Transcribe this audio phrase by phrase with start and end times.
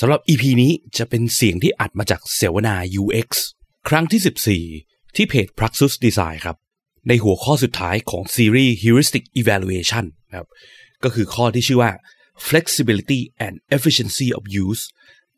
[0.00, 3.28] สำหรับ EP นี้จะเป็นเสียงที่อัดมาจากเสวนา UX
[3.88, 4.20] ครั้งที่
[4.68, 6.56] 14 ที่เพจ Praxis Design ครับ
[7.08, 10.04] ในหัวข้อสุดท้ายของซีรีส์ Heuristic Evaluation
[10.36, 10.48] ครับ
[11.04, 11.90] ก็คือข้อที่ชื่อว่า
[12.48, 14.82] Flexibility and Efficiency of Use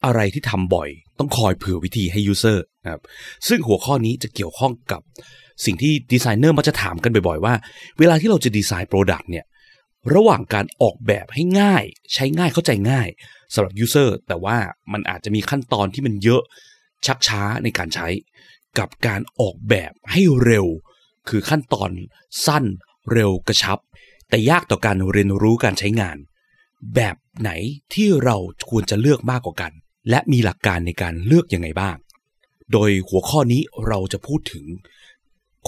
[0.05, 3.03] อะไรที่ทำบ่อย ต้องคอยเผื่อวิธีให้ user นะครับ
[3.49, 5.01] ซึ่งหัวข้อนี้จะเกี่ยวข้องกับ
[5.65, 7.55] สิ่งที่ดีไซเนอร์มักจะถามกันบ่อยๆ ว่า
[7.99, 9.45] เวลาที่เราจะดีไซน์ product เนี่ย
[10.13, 11.85] ระหว่างการออกแบบให้ง่าย
[12.15, 13.09] ใช้ง่ายเข้าใจง่าย
[13.55, 14.59] สำหรับ User แต่ว่า
[14.93, 16.43] มันอาจจะมีขั้นตอนที่มันเยอะ
[17.07, 18.09] ชักช้าในการใช้
[18.79, 20.67] กับการออกแบบให้เร็ว
[21.29, 21.91] คือขั้นตอน
[22.47, 22.65] สั้น
[23.13, 23.79] เร็วกระชับ
[24.29, 26.17] แต่ยากต่อการเรียนรู้การใช้งาน
[26.95, 27.51] แบบไหน
[27.95, 28.37] ที่เรา
[28.71, 29.73] ควรจะเลือกมากกว่ากัน
[30.11, 31.97] และมีหลักการในการเลือกยังไงบ้าง
[32.73, 34.65] โดยหัวข้อนี้เราจะพูดถึง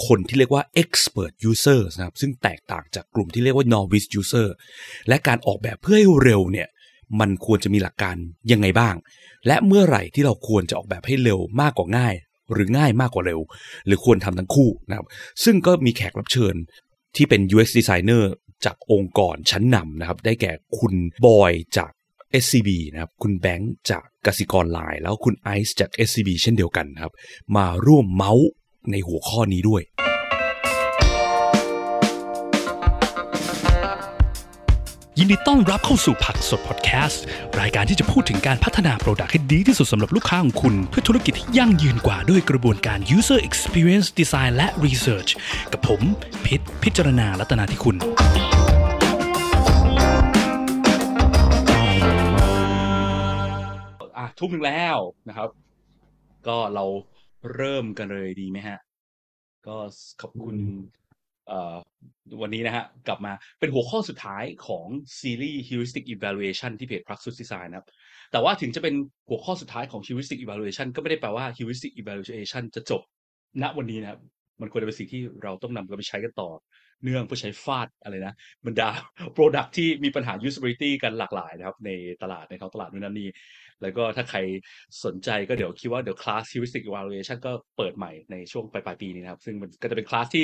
[0.05, 4.47] คนที่เรียกว่า expert user นะครับ ซึ่งแตกต่างจากกลุ่มที่เรียกว่า novice user
[5.07, 6.67] และการออกแบบเพื่อให้เร็วเนี่ย
[7.19, 8.15] มันควรจะมีหลักการ
[8.51, 8.95] ยังไงบ้าง
[9.47, 12.15] และเมื่อไหร่ที่เราควรจะออกแบบให้เร็วมากกว่าง่าย
[12.53, 13.39] หรือง่ายมากกว่าเร็ว
[13.85, 15.07] หรือควรทำทั้งคู่นะครับ
[15.43, 16.55] ซึ่งก็มีแขกรับเชิญ
[17.15, 18.23] ที่เป็น UX designer
[18.65, 20.93] จากองค์กรชั้นนำนะครับ ได้แก่คุณ
[21.25, 21.91] บอยจาก
[22.43, 27.13] SCB นะครับ คุณแบงค์จากกสิกรไลน์แล้วคุณไอซ์จาก SCB เช่นเดียวกันนะครับ
[27.55, 28.47] มาร่วมเมาส์
[28.91, 29.83] ในหัวข้อนี้ด้วย
[35.19, 37.23] ยินดีต้อนรับเข้าสู่ผักสดพอดแคสต์
[37.59, 45.31] รายการที่จะพูดถึงการพัฒนาโปรดักต์ให้ดีที่สุดสำหรับลูกค้าของคุณ เพื่อธุรกิจที่ยั่งยืนกว่าด้วยกระบวนการ user experience design และ research
[45.71, 46.01] กับผม
[46.45, 47.95] พิษพิจารณาลัตนาที่คุณ
[54.17, 55.49] อะทุ่มหนึ่งแล้วนะครับ
[56.47, 56.85] ก็เรา
[57.55, 58.79] เริ่มกันเลยดีไหมฮะ
[59.67, 59.75] ก็
[60.21, 60.57] ขอบคุณ
[61.47, 61.75] เอ่อ
[62.41, 64.85] วันนี้นะฮะ กลับมาเป็นหัวข้อสุดท้ายของ
[65.19, 67.87] ซีรีส์ heuristic evaluation ที่เพจ Praxis Design นะครับ
[68.31, 68.95] แต่ว่าถึงจะเป็น
[69.29, 73.01] หัวข้อสุดท้ายของ heuristic evaluation ก็ไม่ได้แปลว่า heuristic evaluation จะจบ
[73.61, 74.19] ณวันนี้นะครับ
[74.61, 76.49] มันควรจะเป็นสิ่งที่เราต้องนำไปใช้กันต่อ
[77.03, 78.89] เนื่องเพื่อใช้ฟาดอะไรนะบรรดา
[79.35, 81.89] Product ที่มีปัญหา usability กันหลากหลายนะครับ ใน
[82.21, 83.29] ตลาดในท้องตลาดนู่นนั่นนี่
[83.81, 84.39] แล้วก็ถ้าใคร
[85.05, 90.43] สนใจก็เดี๋ยวคิดว่าเดี๋ยวคลาส heuristic evaluation ก็เปิดใหม่ในช่วงปลายปลายปีนี้นะครับ ซึ่งมันก็จะเป็นคลาสที่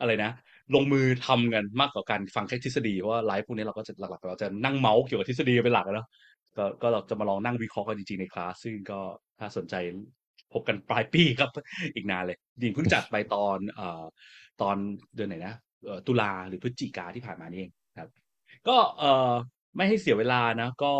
[0.00, 0.30] อะไรนะ
[0.74, 6.08] ลงมือทำกันมากกว่าการฟังแค่ทฤษฎี เพราะว่าไลฟ์พวกนี้เราก็จะหลักๆเราจะนั่งเมาส์เกี่ยวกับทฤษฎีเป็นหลักอะเนาะ
[6.56, 9.00] ก็ก็เราจะมาลองนั่งวิเคราะห์กันจริงๆในคลาส ซึ่งก็
[9.38, 9.74] ถ้าสนใจ
[10.52, 11.50] พบกันปลายปีครับ
[11.94, 14.02] อีกนานเลยจริงเพิ่งจัดไปตอนเอ่อ
[14.62, 14.76] ตอน
[15.14, 15.54] เดือนไหนนะ
[15.84, 18.10] เอ่อตุลาหรือพฤศจิกาที่ผ่านมานี่เองครับ
[18.68, 19.32] ก็เอ่อ
[19.76, 20.92] ไม่ให้เสียเวลานะ ก็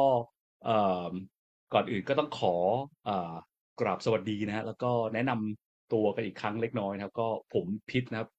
[0.64, 0.78] เอ่
[1.08, 1.10] อ
[1.74, 2.54] ก่อนอื่นก็ต้องขอ
[3.08, 3.10] อ
[3.80, 8.30] กราบสวัสดีนะฮะแล้วก็แนะนำตัวกันอีกครั้งเล็กน้อยนะครับ ก็ผมพิษนะครับ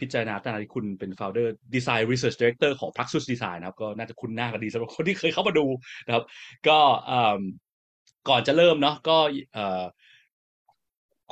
[0.00, 5.66] พิจารณาตนาธิคุณเป็น founder design research director ของ Praxis Design นะครับ ก็น่าจะคุ้นหน้ากันดีสำหรับคนที่เคยเข้ามาดู
[6.06, 6.24] นะครับ
[6.68, 6.78] ก็
[8.28, 9.16] ก่อนจะเริ่มเนาะก็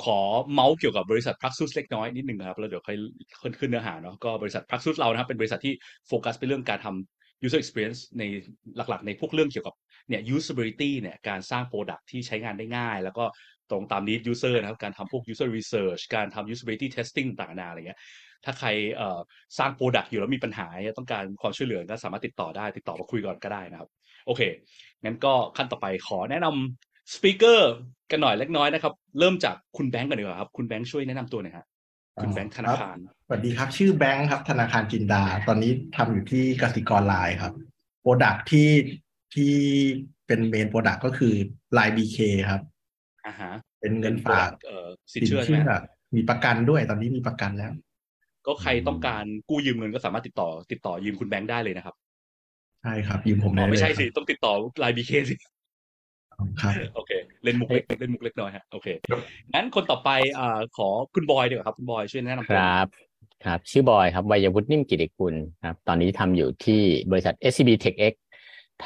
[0.03, 0.19] ขอ
[0.53, 2.97] เมาส์เกี่ยวกับบริษัท Praxis เล็กน้อยนิดหนึ่งครับแล้วเดี๋ยวค่อย
[3.59, 5.73] ขึ้นเนื้อหาเนาะก็บริษัท Praxis เรานะครับเป็นบริษัทที่
[6.07, 8.23] โฟกัสไปเรื่องการทำ user experience ใน
[8.75, 9.75] หลักๆ ในพวกเรื่องเกี่ยวกับ
[10.09, 13.25] เนี่ย usability เนี่ยการสร้าง product ที่ใช้งานได้ง่าย แล้วก็
[13.69, 17.99] ตรงตาม need user นะครับ การทำพวก user research การทำ usability testing ต่างๆอะไรเงี้ย
[18.45, 18.69] ถ้าใคร
[19.57, 20.67] สร้าง product อยู่แล้วมีปัญหา
[20.97, 23.89] ต้องการความช่วยเหลือก็สามารถติดต่อได้ ติดต่อมาคุยก่อนก็ได้นะครับ
[24.25, 24.41] โอเค
[25.03, 27.71] งั้นก็ขั้นต่อไปขอแนะนำ speaker
[28.11, 31.65] กันหน่อยเล็กน้อยนะครับ เริ่มจากคุณแบงก์กันดีกว่าครับ คุณแบงค์ช่วยแนะนำตัวหน่อยฮะ
[32.21, 32.97] คุณแบงค์ธนาคาร
[33.31, 37.53] สวัสดีครับ ชื่อแบงค์ครับ ธนาคารจินดา ตอนนี้ทำอยู่ที่กสิกรไลน์ครับ
[38.01, 38.69] product ที่
[39.35, 39.53] ที่
[40.27, 41.33] เป็น main product ก็คือ
[41.73, 42.17] LINE BK
[42.49, 42.61] ครับ
[43.25, 43.51] อ่าฮะ
[43.81, 45.81] เป็นเงินฝากเอ่อสินเชื่อใช่ไหมฮะ
[46.15, 47.71] มีประกันด้วยตอนนี้มีประกันแล้ว
[48.47, 51.95] ก็ใครต้องการกู้ยืมเงินก็สามารถติดต่อ ติดต่อยืมคุณแบงค์ได้เลยนะครับ
[52.81, 55.35] ใช่ครับ ยืมผมอ๋ได้อเลยไม่ใช่ครับสิ ต้องติดต่อไลน์บีเคสิ
[56.61, 57.11] ครับโอเค
[57.43, 58.87] เล่นมุกเล็กเล่นมุกเล็กน้อยฮะโอเค
[59.53, 63.08] งั้นคนต่อไปอ่าขอคุณบอยดีกว่าครับ คุณบอยช่วยแนะนำคตัวหน่รัอยบ
[63.45, 65.35] ครับชื่อบอยครับวัยวุฒินิ่มกิติกุล
[65.65, 68.13] ครับตอนนี้ทำอยู่ที่บริษัท SCB TechX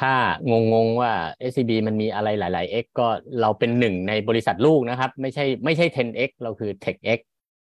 [0.04, 0.12] ้า
[0.50, 1.12] งงงๆว่า
[1.50, 3.06] SCB มันมีอะไรหลาย ๆ X ก็
[3.40, 7.20] เราเป็นหนึ่งในบริษัทลูกนะครับ ไม่ใช่ไม่ใช่ 10X เราคือ TechX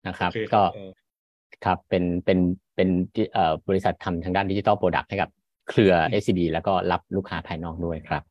[0.07, 0.91] นะครับโอเคก็เออ
[1.65, 2.39] ครับเป็นเป็น
[2.77, 2.89] เป็น
[3.33, 5.31] เอ่อบริษัททำทางด้านดิจิ t a ลโปรดักต์ให้กับ
[5.69, 8.23] เครือ SCB แล้วก็รับลูกค้าภายนอกด้วยครับ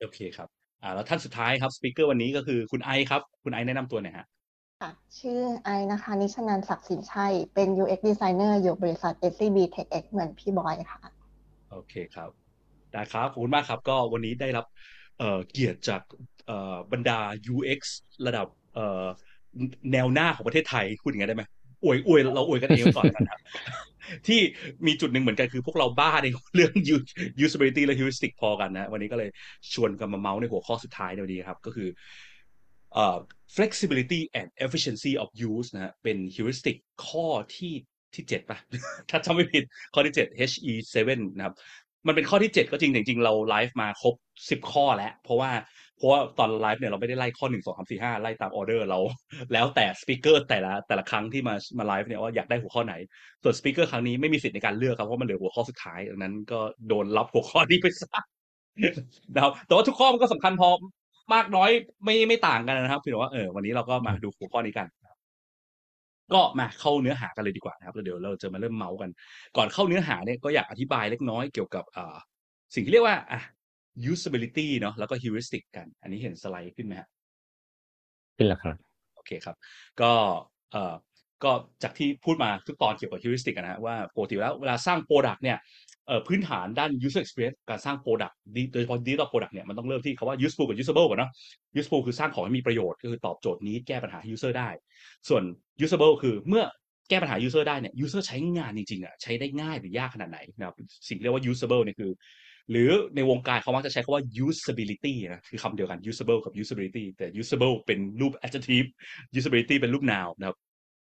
[0.00, 0.48] โอเคครับ
[0.82, 4.26] อ่าแล้วท่านสุดท้ายครับ speaker วันนี้ก็คือคุณไอซ์ครับ คุณไอซ์แนะนำตัวหน่อยฮะ
[4.80, 4.90] ค่ะ
[5.20, 11.00] ชื่อไอซ์นะคะนิชนันศักดิ์สินชัย เป็น UX designer อยู่บริษัท SCB TechX เหมือนพี่บอยค่ะ
[11.70, 12.30] โอเคครับ
[12.92, 14.66] ได้ครับขอบคุณมากครับ ก็วันนี้ได้รับ
[15.18, 16.02] เกียรติจาก
[16.92, 17.18] บรรดา
[17.54, 17.80] UX
[18.26, 18.46] ระดับ
[19.92, 21.44] แนวหน้าของประเทศไทยพูดอย่างนี้นได้ไหม
[21.84, 23.40] อวยอวยเราอวยกันเองก่อนกันนะครับ
[24.26, 24.40] ที่
[24.86, 26.72] มีจุดหนึ่งเหมือนกันคือพวกเราบ้าในเรื่อง
[27.44, 29.30] usability และ heuristic พอกันนะ วันนี้ก็เลย
[29.72, 31.88] ชวนกันมาเมาส์ในหัวข้อสุดท้ายในวันนี้ครับ ก็คือ
[32.96, 32.98] อ
[33.56, 36.76] flexibility and efficiency of use นะฮะเป็น heuristic
[37.06, 37.26] ข้อ
[37.56, 37.74] ที่
[38.14, 38.58] ที่เจ็ดป่ะ
[39.10, 39.64] ถ้าจำไม่ผิด
[39.94, 41.54] ข้อที่เจ็ด HE 7 นะครับ
[42.06, 44.14] มันเป็นข้อที่เจ็ดก็จริงแต่จริง ๆ เราไลฟ์มาครบ
[44.50, 45.50] สิบข้อแล้ว เพราะว่า
[45.96, 48.98] เพราะว่าตอนไลฟ์เนี่ยเราไม่ได้ไล่ข้อหนึ่งสองสามสี่ห้าไล่ตามออเดอร์เรา
[49.52, 52.94] แล้วแต่สปีกเกอร์แต่ละแต่ละครั้งที่มามาไลฟ์เนี่ยว่าอยากได้หัวข้อไหน
[53.42, 58.20] ส่วนสปีกเกอร์ครั้งนี้ไม่มีสิทธิ์ในการเลือกครับเพราะมันเหลือหัวข้อสุดท้ายดังนั้นก็โดนรับหัวข้อนี้ไปซะ
[59.34, 60.68] นะครับแต่ว่าทุกข้อมันก็สำคัญพอ
[61.34, 61.70] มากน้อย
[62.04, 64.86] ไม่ไม่ต่างกันนะครับคือว่าเออวันนี้เราก็มาดูหัวข้อนี้กัน
[66.34, 69.10] ก็มาเข้าเนื้อหากันเลยดีกว่านะครับแล้วเดี๋ยวเราจะมาเริ่มเมาส์กัน
[69.56, 72.16] ก่อนเข้าเนื้อหาเนี่ยก็อยากอธิบายเล็กน้อยเกี่ยวกับอ่า
[72.74, 73.40] สิ่งที่เรียกว่าอะ
[74.12, 77.08] usability เนาะแล้วก็ heuristic กัน อันนี้เห็นสไลด์ขึ้นไหมฮะ
[78.36, 78.76] ขึ้นแล้วครับ
[79.14, 79.56] โอเคครับ
[80.00, 80.12] ก็
[80.72, 80.94] เอ่อ
[81.44, 81.52] ก็
[81.82, 85.85] จากที่พูดมาทุกตอนเกี่ยวกับ heuristic อะนะฮะว่าปกติแล้วเวลาสร้าง product เนี่ยเอ่อ
[86.26, 88.34] พื้นฐานด้าน user experience การสร้าง product
[88.72, 91.30] โดยเฉพาะ digital product เนี่ยมันต้องเริ่มที่คำว่า useful กับ usable ก่อนเนาะ
[91.80, 94.68] useful คือสร้างของให้มีประโยชน์ก็คือตอบโจทย์นี้แก้ปัญหาให้ user ได้
[95.28, 95.42] ส่วน
[95.84, 96.64] usable คือเมื่อ
[97.08, 100.76] แก้ปัญหา user ได้เนี่ย user ใช้งานจริงๆอะใช้ได้ง่ายหรือยากขนาดไหนนะครับ
[101.08, 102.12] สิ่งที่เรียกว่า usable เนี่ยคือ
[102.70, 108.88] หรือในวงการเขามักจะใช้คำว่า usability นะคือคำเดียวกัน usable กับ usability แต่ usable เป็นรูป adjective
[109.38, 110.56] usability เป็นรูป noun นะครับ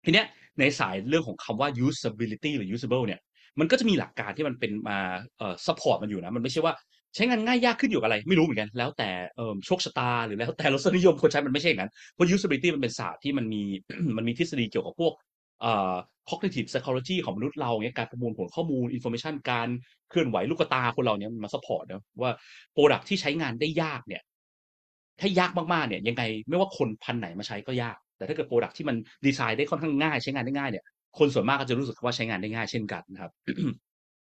[0.05, 0.27] ทีเนี้ย
[0.59, 3.19] ในสายเรื่องของคำว่า usability หรือ usable เนี่ย
[3.59, 4.99] มันก็จะมีหลักการที่มันเป็นมา
[5.37, 6.73] เอ่อ support มันอยู่นะ มันไม่ใช่ว่า
[7.15, 13.61] ใช้งานง่ายยากขึ้นอยู่กับอะไร ไม่รู้เหมือนกัน แล้วแต่เอ่อโชคชะตาหรือแล้วแต่รสนิยมคนใช้มันไม่ใช่อย่างนั้น เพราะ usability มันเป็นศาสตร์ที่มันมี
[14.17, 15.13] มันมีทฤษฎีเกี่ยวกับพวก
[15.61, 15.95] เอ่อ
[16.29, 19.67] cognitive psychology ของมนุษย์เราเงี้ยการประมวลผลข้อมูล information การ
[20.09, 22.31] เคลื่อนไหวลูกตาคนเราเนี่ยมันมา support นะว่า
[22.75, 24.21] product ที่ใช้งานได้ยากเนี่ย
[25.19, 28.95] ถ้ายากมากๆเนี่ยยังไงไม่ว่าคนพันไหนมาใช้ก็ยาก แต่ถ้าเกิดโปรดักที่มัน
[29.25, 30.85] ดีไซน์ได้ค่อนข้างง่ายใช้งานได้ง่ายเนี่ย
[31.19, 33.31] คนส่วนมากก็จะรู้สึกว่าใช้งานได้ง่ายเช่นกันนะครับ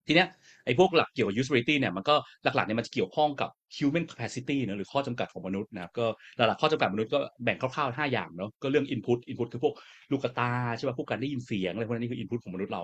[0.06, 0.28] ทีเนี้ย
[0.64, 2.14] ไอ้พวกหลักเกี่ยวกับ usability เนี่ยมันก็
[2.44, 6.06] หลักๆเนี่ยมันจะเกี่ยวข้องกับ human capacity เนอะหรือข้อจำกัดของมนุษย์นะครับก็
[6.36, 9.74] หลักๆข้อจำกัดมนุษย์ก็แบ่งคร่าวๆห้าอย่างเนาะก็เรื่อง input input คือพวก
[10.10, 12.82] ลูกตาใช่ป่ะพวกการได้ยินเสียงอะไรพวกนั้คือ input ของมนุษย์เรา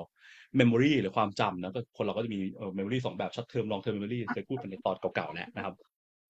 [0.59, 2.39] memory หรือความจำนะก็คนเราก็จะมี
[2.79, 5.75] memory สองแบบ short term long term memory เคยพูดกันในตอนเก่าๆแล้วนะครับ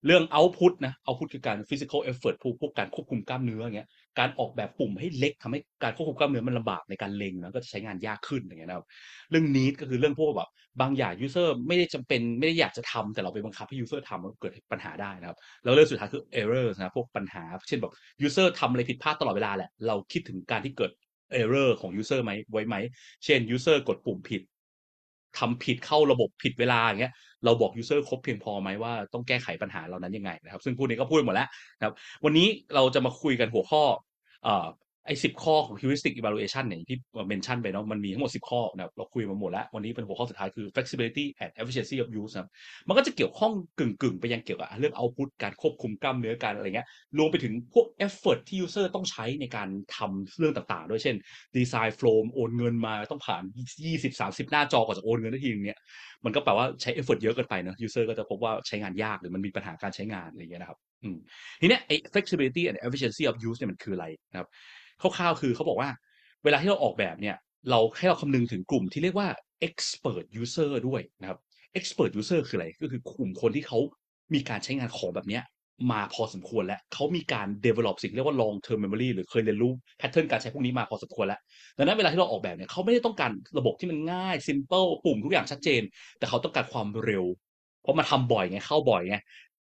[0.05, 8.85] เรื่อง output นะ output คือการ physical effort พวกพวกการควบคุมกล้ามเนื้ออย่างเงี้ยการออกแบบปุ่มให้เล็กทำให้การควบคุมกล้ามเนื้อมันลำบากในการเล็งนะก็จะใช้งานยากขึ้นอย่างเงี้ยนะครับ
[9.31, 10.49] เรื่อง need ก็คือเรื่องพวกแบบ
[10.81, 17.93] บางอย่าง user ไม่ได้จำเป็นไม่ได้อยากจะทำแต่เราไปบังคับให้ user ทำมันเกิดปัญหาได้นะครับแล้วเรื่องสุดท้ายคือ error นะพวกปัญหา เช่นแบบ
[18.25, 20.91] user ทำอะไรผิดพลาดตลอดเวลาแหละเราคิดถึงการที่เกิด
[21.41, 22.75] error ของ user ไหมไว้ไหม
[23.25, 24.41] เช่น user กดปุ่มผิด
[25.37, 27.13] ทำผิดเข้าระบบผิดเวลาอย่างเงี้ย
[27.45, 31.47] เราบอกยูเซอร์ครบเพียงพอไหมว่าต้องแก้ไขปัญหาเหล่านั้นยังไงนะครับ ซึ่งพูดนี้ก็พูดหมดแล้ว
[31.77, 31.95] นะครับ
[32.25, 33.83] วันนี้เราจะมาคุยกันหัวข้อ
[34.47, 34.67] อ่อ
[35.05, 36.97] ไอ้สิบข้อของ heuristic evaluation เนี่ยที่
[37.27, 42.49] mention ไปเนาะมันมีทั้งหมดสิบข้อนะเราคุยมาหมดแล้ว วันนี้เป็นหัวข้อสุดท้ายคือ flexibility and efficiency of use นะ
[42.87, 46.87] มันก็จะเกี่ยวข้องกึ่งๆ ไปยังเกี่ยวกับเรื่อง output การควบคุมกล้ามเนื้อการอะไรเงี้ย
[47.17, 51.15] รวมไปถึงพวก effort ที่ user ต้องใช้ในการทำเรื่องต่างๆ ด้วยเช่น
[51.57, 53.43] design flow โอนเงินมาต้องผ่าน
[53.85, 55.79] 20-30 หน้าจอกว่าจะโอนเงินได้ทีนึงเนี่ย
[56.25, 61.17] มันก็แปลว่าใช้ effort เยอะเกินไปเนอะ user ก็จะพบว่าใช้งานยากหรือมันมีปัญหาการใช้งานอะไรอย่างเงี้ยนะครับอืม
[61.61, 64.47] ทีเนี้ยไอ้ flexibility and efficiency of use เนี่ยมันคืออะไรนะครับ
[65.01, 65.89] คร่าวๆคือเขาบอกว่า
[66.43, 67.35] เวลาที่เราออกแบบเนี่ย
[67.69, 69.27] เราให้เราคำนึงถึงกลุ่มที่เรียกว่า
[69.67, 71.39] expert user ด้วยนะครับ
[71.79, 73.79] expert user คืออะไร ก็คือกลุ่มคนที่เขา
[74.33, 75.43] มีการใช้งานของแบบเนี้ย
[75.91, 81.39] มาพอสมควรแล้วเขามีการ develop สิ่งเรียกว่า long term memory หรือเคยเรียนรู้ pattern การใช้พวกนี้มาพอสมควรแล้ว
[81.77, 85.81] ดังนั้นเวลาที่เราออกแบบเนี่ยเขาไม่ได้ต้องการระบบที่มันง่าย simple ปุ่มทุกอย่างชัดเจน
[86.19, 87.25] แต่เขาต้องการความเร็ว
[87.81, 89.17] เพราะมาทำบ่อยไง เข้าบ่อยไง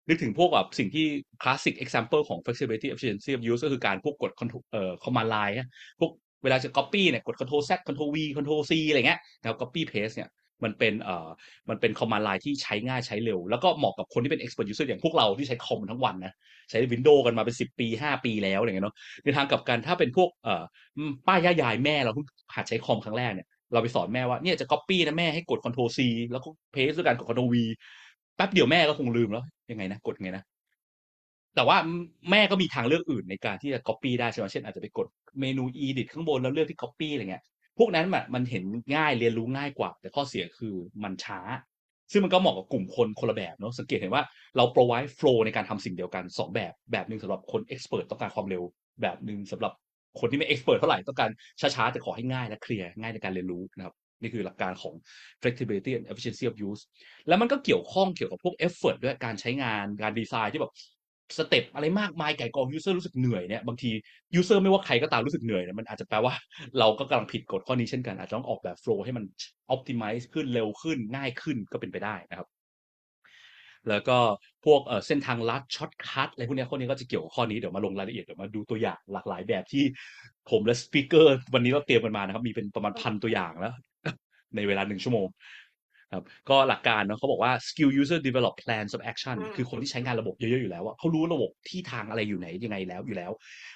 [0.08, 1.06] นึกถึงพวกแบบสิ่งที่
[1.44, 5.56] classic example ของ flexibility efficiency of use ก็คือการพวกกด control เอ่อ command line
[6.00, 6.12] พวก
[6.44, 10.30] เวลาจะ copy เนี่ยกด control z control v control c อะไรเงี้ยแล้ว copy paste เนี่ย
[10.64, 11.28] มันเป็นเอ่อ
[11.70, 16.34] มันเป็น command line ที่ใช้ง่ายใช้เร็ว แล้วก็เหมาะกับคนที่เป็น expert user อย่างพวกเราที่ใช้คอมทั้งวันนะ
[16.70, 20.64] ใช้ Windows กันมาเป็น 10 ปี 5 ปีแล้วอะไรเงี้ยเนาะในทางกลับกันถ้าเป็นพวกเอ่อ
[21.28, 26.00] ป้าย่ายายแม่เราเพิ่งหัดใช้คอมครั้งแรกเนี่ยเราไปสอนแม่ว่าเนี่ยจะ copy นะแม่ให้กด ctrl c
[26.32, 27.56] แล้วก็ paste ด้วยการกด ctrl v
[28.36, 30.44] แป๊บเดียวแม่ก็คงลืมแล้วยังไงนะกดไงนะ
[31.56, 31.78] แต่ว่า
[32.32, 35.08] แม่ก็มีทางเลือกอื่นในการที่จะ copy ได้ใช่ไหมเช่นอาจจะไปกด
[35.40, 37.44] เมนู edit ข้างบนแล้วเลือกที่ copy อะไรเงี้ย
[37.78, 38.64] พวกนั้นมันมันเห็น
[38.96, 41.40] ง่ายเรียนรู้ง่ายกว่า แต่ข้อเสียคือมันช้า
[42.12, 44.24] ซึ่งมันก็เหมาะกับกลุ่มคนคนละแบบเนาะสังเกตเห็นว่า
[44.58, 48.64] เรา provide flow ในการทำสิ่งเดียวกันสองแบบ แบบหนึ่งสำหรับคน expert ต้องการความเร็ว
[49.02, 49.74] แบบหนึ่งสำหรับ
[50.20, 54.94] คนที่ไม่ expert เท่าไหร่ต้องการช้าๆแต่ขอให้ง่ายและเคลียร์ง่ายในการเรียนรู้นะครับนี่คือหลักการของ
[55.42, 56.82] flexibility and efficiency of use
[57.28, 60.74] แล้วมันก็เกี่ยวข้องเกี่ยวกับพวก effort ด้วยการใช้งานการดีไซน์ที่แบบ
[61.38, 63.90] step อะไรมากมายไก่กอง user รู้สึกเหนื่อยเนี่ยบางที
[64.36, 66.34] user ไม่ว่าใครก็ตามรู้สึกเหนื่อยเนี่ยมันอาจจะแปลว่า
[66.80, 69.24] เราก็กำลังผิดกฎข้อนี้เช่นกันอาจจะต้องออกแบบ flow ให้มัน
[69.70, 72.48] ออ t ติมิซ์ขึ้นเร็วขึ้นง่ายขึ้นก็เป็นไปได้นะครับ
[73.90, 74.18] แล้วก็
[74.66, 79.84] พวกเส้นทางลัด shortcut อะไรพวกนี้ข้อนี้ก็จะเกี่ยวกับข้อนี้เดี๋ยวมาลงรายละเอียดเดี๋ยวมาดูตัวอย่างหลากหลายแบบที่
[80.50, 83.74] ผมและ speaker วันนี้เราเตรียมกันมานะครับ มีเป็นประมาณพันตัวอย่างแล้ว
[84.56, 85.28] ในเวลาหนึ่งชั่วโมง
[86.12, 93.32] ครับก็หลักการเนาะเขาบอกว่า skill user develop plans of action คือคนที่ใช้งานระบบเยอะๆอยู่แล้วอะเขารู้ระบบที่ทางอะไรอยู่ไหนยังไงแล้วอยู่แล้ว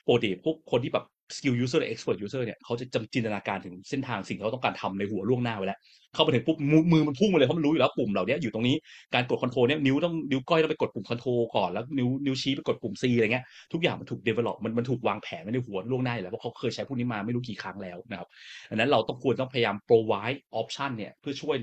[0.08, 1.06] ปกติพวกคนที่แบบ
[1.38, 5.80] skill user หรือ expert user เนี่ยเขาจะจำจินตนาการถึงเส้นทางสิ่งที่เขาต้องการทำในหัวล่วงหน้าไว้แล้ว
[6.14, 8.76] เข้าไปถึงปุ๊บมือมือมันพุ่งมาเลยเพราะมันรู้อยู่แล้วปุ่มเหล่านี้อยู่ตรงนี้
[9.14, 18.28] การกด control เนี่ยนิ้วต้องนิ้วก้อยต้องไปกดปุ่ม control ก่อนแล้วนิ้วนิ้วชี้ไปกดปุ่ม C อะไรเงี้ยทุกอย่างมันถูก develop มันมันถูกวางแผนไว้ในหัวล่วงหน้าอยู่แล้วเพราะเขาเคยใช้พวกนี้มาไม่รู้กี่ครั้งแล้วนะครับ
[18.70, 21.56] ดังนั้นเราต้องควรต้องพยายาม provide option เนี่ยเพื่อช่วย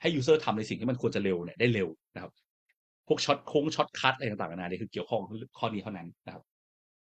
[0.00, 2.32] ให้ user ทำในสิ่งที่มันควรจะเร็วเนี่ยได้เร็วนะครับ
[3.08, 5.20] พวก shortcut shortcut อะไรต่างๆนานาเนี่ยคือเกี่ยวข้อง
[5.58, 6.42] ข้อนี้เท่านั้นนะครับ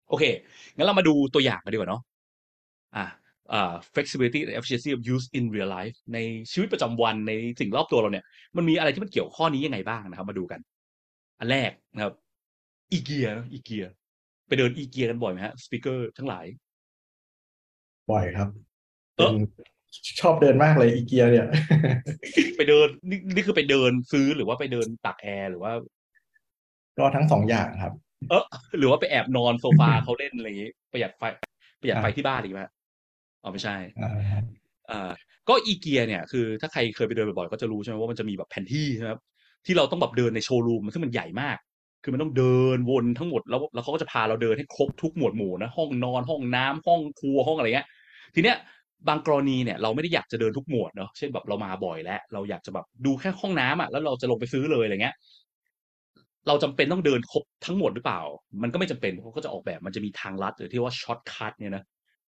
[0.10, 0.24] โอเค
[0.76, 2.02] งั้นเรามาดูตัวอย่างกันดีกว่าเนาะ
[2.96, 3.06] อะ
[3.58, 6.18] uh, flexibility and efficiency of use in real life ใน
[6.52, 10.60] ชีวิตประจำวันในสิ่งรอบตัวเราเนี่ย มันมีอะไรที่มันเกี่ยวข้อนี้ยังไงบ้างนะครับ มาดูกัน
[11.40, 12.14] อันแรกนะครับ
[12.92, 13.86] อีเกียอีเกีย
[14.48, 16.46] ไปเดินอีเกียกันบ่อยไหมฮะสปีกเกอร์ทั้งหลาย
[18.12, 18.50] บ่อยครับ
[19.18, 19.36] เออ
[20.20, 21.48] ชอบเดินมากเลยอีเกียเนี่ย
[22.58, 25.72] ไปเดินนี่นี่คือไปเดินซื้อหรือว่าไปเดินตักแอร์หรือว่า
[26.98, 27.94] ก็ทั้งสองอย่างครับ
[28.30, 28.44] เออ
[28.78, 31.24] หรือว่าไปแอบนอนโซฟาเขาเล่นอะไรอย่างงี้ประหยัดไฟ
[31.82, 32.62] ประหยัดไฟที่บ้านอีกไหม
[33.44, 34.12] อ๋อไม่ใช่อ่า
[34.92, 35.12] อ่า
[35.50, 39.22] ก็อีเกียเนี่ยคือถ้าใครเคยไปเดินบ่อยๆก็จะรู้ใช่ไหมว่ามันจะมีแบบแผนที่ใช่ไหมครับ
[39.66, 41.58] ที่เราต้องแบบเดินในโชว์รูมซึ่งมันใหญ่มาก
[42.04, 47.88] คือมันต้องเดินวนทั้งหมดแล้วแล้วเขาก็จะพาเราเดินให้ครบทุกหมวดหมู่นะห้องนอนห้องน้ำห้องครัวห้องอะไรเงี้ย
[48.36, 48.58] ทีเนี้ย
[49.08, 55.16] บางกรณีเนี่ยเราไม่ได้อยากจะเดินทุกหมวดเนาะเช่นแบบเรามาบ่อยแล้ว เราอยากจะแบบดูแค่ห้องน้ำอะแล้วเราจะลงไปซื้อเลยอะไรเงี้ย
[56.48, 58.22] เราจำเป็นต้องเดินครบทั้งหมดหรือเปล่า
[58.62, 61.84] มันก็ไม่จำเป็นเขาก็จะออกแบบมันจะมีทางลัดหรือที่ว่า shortcut เนี่ยนะ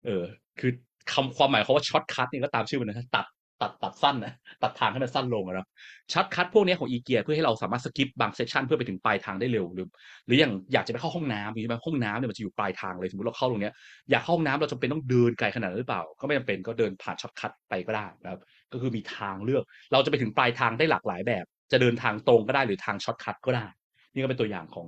[0.05, 0.25] เออ
[0.61, 0.71] คือ
[1.13, 3.27] คำความหมายเขาว่า shortcut เนี่ยก็ตามชื่อมันนะตัด
[3.63, 5.67] ตัดตัดสั้นนะตัดทางให้มันสั้นลงอะนะ
[6.13, 9.87] shortcut พวกนี้ของอีเกียเพื่อให้เราสามารถ skip บาง section เพื่อไปถึงปลายทางได้เร็วหรือ
[10.27, 13.75] หรืออย่างอยากจะไปเข้าห้องน้ำใช่ไหมห้องน้ำเนี่ยมันจะอยู่ปลายทางเลยสมมติเราเข้าตรงเนี้ย
[14.11, 18.41] อยากเข้าห้องน้ำเราจำเป็นต้องเดินไกลขนาดนั้นหรือเปล่า ก็ไม่จำเป็นก็เดินผ่าน shortcut ไปก็ได้นะครับ
[18.73, 23.67] ก็คือมีทางเลือก เราจะไปถึงปลายทางได้หลากหลายแบบ จะเดินทางตรงก็ได้หรือทาง shortcut ก็ได้
[24.13, 24.87] นี่ก็เป็นตัวอย่างของ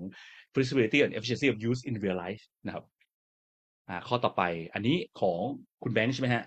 [0.52, 2.84] flexibility and efficiency of use in real life นะครับ
[3.88, 4.42] อ่าข้อต่อไป
[4.74, 5.38] อันนี้ของ
[5.82, 6.44] คุณแบงค์ใช่ไหมฮะ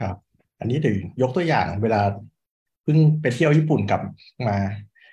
[0.00, 0.16] ครับ
[0.60, 2.02] อันนี้เดี๋ยวยกตัวอย่างเวลา
[2.82, 4.02] เพิ่งไปเที่ยวญี่ปุ่นกลับ
[4.48, 4.58] มา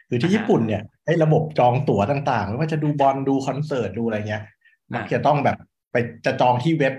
[0.10, 4.44] คือที่อ่าฮะญี่ปุ่นเนี่ยไอ้ระบบจองตั๋วต่างๆ ไม่ว่าจะดูบอลดูคอนเสิร์ตดูอะไรเงี้ย
[4.94, 5.58] มักอ่าจะต้องแบบ
[5.92, 6.94] ไปจะจองที่เว็บ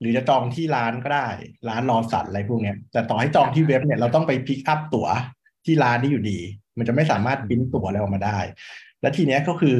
[0.00, 1.28] หรือจะจองที่ร้านก็ได้
[1.68, 5.08] ร้าน Lawson อะไรพวกเนี้ยแต่ต่อให้จองที่เว็บเนี่ยเราต้องไป pick up ตั๋ว
[5.64, 6.38] ที่ร้านนี่อยู่ดี
[6.78, 8.38] มันจะไม่สามารถปริ้นตั๋วอะไรออกมาได้
[9.00, 9.78] และทีเนี้ยก็คือ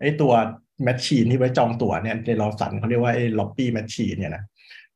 [0.00, 0.32] ไอ้ตัว
[0.84, 4.44] machine ที่ไว้จองตั๋วเนี่ยใน Lawson เขาเรียกว่าไอ้ Loppi machine เนี่ยนะ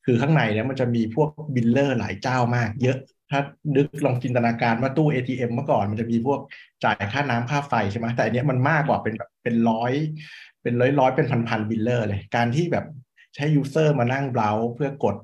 [0.04, 2.98] คือข้างในเนี่ยมันจะมีพวก biller หลายเจ้ามาก เยอะ
[3.30, 3.40] ถ้า
[3.76, 6.40] นึกลองจินตนาการว่าตู้ ATM เมื่อก่อนมันจะมีพวก
[6.84, 9.92] จ่ายค่าน้ำค่าไฟใช่ไหมแต่อันเนี้ยมันมากกว่าเป็นแบบเป็นร้อย
[10.62, 12.84] เป็นร้อยร้อยเป็นพันพัน biller เลย การที่แบบ
[13.34, 15.16] ใช้ user มานั่ง browse เพื่อกด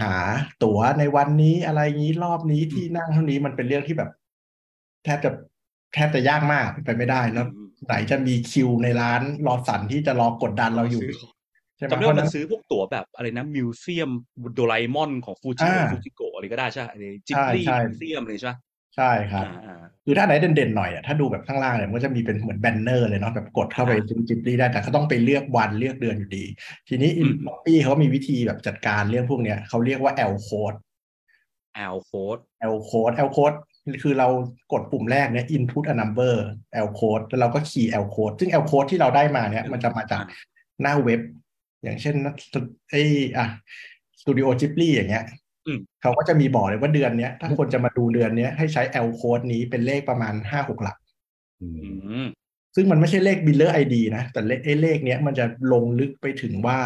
[0.00, 0.14] หา
[0.62, 4.10] ตั๋วในวันนี้อะไรงี้รอบนี้ที่นั่งเท่านี้มันเป็นเรื่องที่แบบ
[5.04, 5.30] แทบจะ
[5.94, 11.14] แทบจะยากมากเป็นไปไม่ได้แล้วอืมไหนจะมีคิวในร้าน Lawson ที่จะรอกดดันเราอยู่ซื้อ
[11.76, 14.10] ใช่ไหมจำได้เพราะว่าฉะมันั้นมันซื้อพวกตั๋วแบบอะไรนะ museum
[14.54, 18.52] โดราเอมอนของฟูจิอ่าฟูจิโกะอะไรก็ได้ใช่ไหม Ghibli ใช่ใช่ museum เลยใช่ไหม
[18.96, 26.44] ใช่ครับอ่าอ่าคือถ้าไหนเด่นๆหน่อยอะถ้าดูแบบข้างล่างเนี่ยมันก็จะมีเป็นเหมือน banner เลยเนาะแบบกดเข้าไปอ่าดู Ghibli ได้แต่เขาต้องไปเลือกวันเลือกเดือนอยู่ดี
[26.88, 30.76] ทีนี้อืม Loppi เขามีวิธีแบบจัดการเรื่องพวกเนี้ยเขาเรียกว่า L code
[31.74, 32.38] L code
[32.74, 33.69] L code L code คือ
[34.18, 34.28] เรา
[34.72, 36.34] กดปุ่มแรกเนี่ย input a number
[36.86, 40.24] L code แล้วเราก็ key L code ซึ่ง L code ที่เราได้มาเนี่ย มันจะมาจาก
[40.82, 41.20] หน้าเว็บ
[41.82, 42.14] อย่างเช่น
[42.90, 43.02] ไอ้
[43.36, 43.46] อะ
[44.20, 45.24] Studio Ghibli อย่างเงี้ย
[45.66, 50.96] อืมเขาก็จะมีบอกเลยว่าเดือนเนี้ย ถ้าคนจะมาดูเดือนเนี้ยให้ใช้ L code นี้เป็นเลขประมาณห้าหกหลัก
[51.62, 51.68] อื
[52.24, 52.26] ม
[52.74, 56.78] ซึ่งมันไม่ใช่เลข Biller ID นะ แต่เลขไอ้เลขเนี้ยมันจะลงลึกไปถึงว่า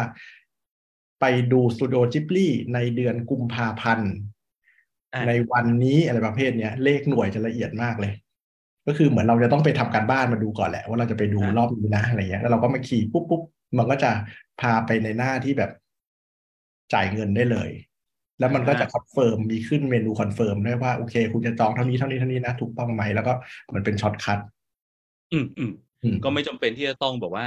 [1.19, 4.34] ไปดู Studio Ghibli ในเดือนกุมภาพันธ์อ่า
[5.27, 8.13] ในวันนี้อะไรประเภทเนี้ยเลขหน่วยจะละเอียดมากเลย
[8.87, 13.41] ก็คือเหมือนเราจะต้องไปทำการบ้านมาดูก่อนแหละ ว่าเราจะไปดูอ่ารอบนี้นะอะไรเงี้ยแล้วเราก็มาขี่ปุ๊บปุ๊บ
[13.77, 14.11] มันก็จะ
[14.61, 15.71] พาไปในหน้าที่แบบ
[16.93, 17.69] จ่ายเงินได้เลย
[18.39, 23.33] แล้วมันก็จะ confirm มีขึ้นเมนู confirm ด้วยว่าโอเค คุณจะจองเท่านี้เท่านี้เท่านี้นะถูกต้องไหมแล้วก็
[23.67, 25.71] เหมือนเป็น shortcutมอืม
[26.03, 27.45] อืมก็ไม่จำเป็นที่จะต้องแบบว่า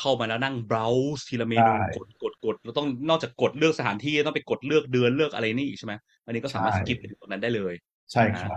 [0.00, 5.94] เข้ามาแล้วนั่ง browse ทีละเมนูใช่กดกดกดเราต้องนอกจากกดเลือกสถานที่ต้องไปกดเลือกเดือนเลือกอะไรนี่อีกใช่ไหม
[6.26, 7.74] อันนี้ก็สามารถใช่ skip ไปถึงตรงนั้นได้เลย
[8.12, 8.50] ใช่ครับ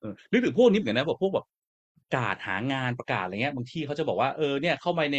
[0.00, 1.46] เออนึกถึงพวกนี้เหมือนกันนะแบบพวกแบบ
[2.16, 5.18] ประกาศหางานประกาศอะไรเงี้ยบางที่เขาจะบอกว่าเออเนี่ยเข้ามาใน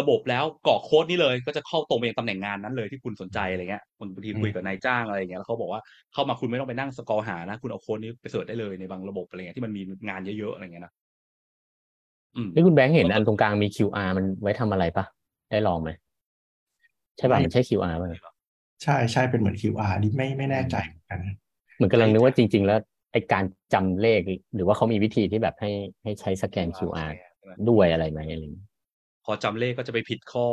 [0.00, 3.82] ระบบแล้วกรอกโค้ดนี้เลย ก็จะเข้าตรงไปยังตำแหน่งงานนั้นเลยที่คุณสนใจอะไรเงี้ย
[4.14, 5.80] บางทีคุยกับนายจ้างอะไรเงี้ยแล้วเขาบอกว่า
[6.12, 11.03] เข้ามาคุณไม่ต้องไปนั่งสกอร์หานะ คุณเอาโค้ดนี้ไปเสิร์ชได้เลยในบางระบบอะไรเงี้ยที่มันมีงานเยอะๆอะไรเงี้ยนะอืม
[12.54, 15.04] นี่คุณแบงค์เห็นอันตรงกลางมี QR มันไว้ทำอะไรปะ
[15.50, 15.90] ได้ลองไหม
[17.16, 18.08] ใช่ป่ะมันใช่ QR ป่ะ
[18.82, 21.20] ใช่ใช่เป็นเหมือน QR นี่ไม่ไม่แน่ใจเหมือนกัน
[21.76, 22.78] เหมือนกำลังนึกว่าจริง ๆ แล้ว
[23.12, 24.20] ไอการจำเลข
[24.54, 25.70] หรือว่าเขามีวิธีที่แบบให้
[26.02, 27.10] ให้ใช้สแกน QR
[27.70, 28.68] ด้วยอะไรไหมอะไรอย่างเงี้ย
[29.24, 30.46] พอจำเลขก็จะไปผิดข้อ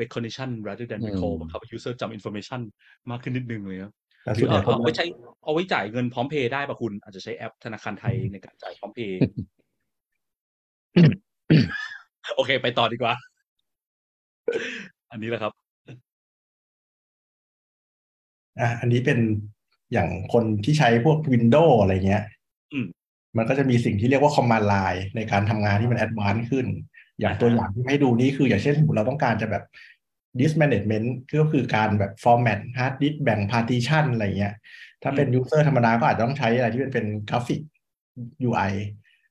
[0.00, 2.60] recognition rather than อืม recall บังคับให้ user จำ information
[3.10, 3.92] มากขึ้นนิดนึงเลยครับ
[4.24, 5.06] แต่หรืส่วอนใหเอาญ่เอาไว้ใช้
[5.44, 9.18] เอาไว้จ่ายเงินพร้อมเพย์ได้ป่ะคุณ อาจจะใช้แอปธนาคารไทยในการจ่ายพร้อมเพย์
[12.36, 13.14] โอเค ไปต่อดีกว่า
[15.10, 15.52] อันนี้แหละครับ
[18.60, 19.18] อะอันนี้เป็น
[19.92, 22.24] อย่างคนที่ใช้พวก Windows อะไรเงี้ย
[22.72, 22.86] อืม
[23.36, 26.66] มันก็จะมีสิ่งที่เรียกว่า command line ในการทำงานที่มัน advanced ขึ้น
[27.20, 29.64] อย่างตัวอย่างที่ให้ดูนี่คืออย่างเช่นสมมติเราต้องการจะแบบ
[30.38, 31.06] disk management
[31.40, 34.54] ก็คือการแบบ format hard disk แบ่ง partition อะไรเงี้ย
[35.02, 37.60] ถ้าเป็น user ธรรมดาก็อาจจะต้องใช้อะไรที่เป็นเป็นกราฟิก
[38.48, 38.72] UI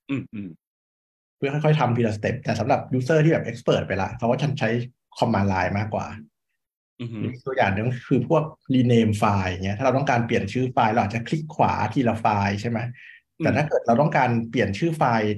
[0.10, 4.70] อืมอืมเพื่อค่อยๆทำทีละสเต็ปแต่สำหรับ user ที่แบบ expert ไปละเขาก็จะใช้
[5.18, 6.08] command line มากกว่า
[7.00, 12.80] อืมหรืออีกตัวอย่างหนึงคือพวก rename ไฟล์อย่างเงี้ยถ้าเราต้องการเปลี่ยนชื่อไฟล์เราอาจจะคลิกขวาทีละไฟล์ใช่ไหม
[13.38, 15.30] แต่ถ้าเกิดเราต้องการเปลี่ยนชื่อไฟล์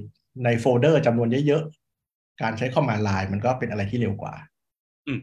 [0.44, 4.34] ในโฟลเดอร์จำนวนเยอะๆ การใช้ command line มันก็เป็นอะไรที่เร็วกว่า
[5.08, 5.20] อืม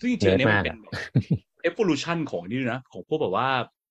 [0.00, 3.48] ซึ่งจริงๆอันเนี้ยมันเยเป็อะมาก evolution ของนี่ด้วยนะ ของพวกแบบว่า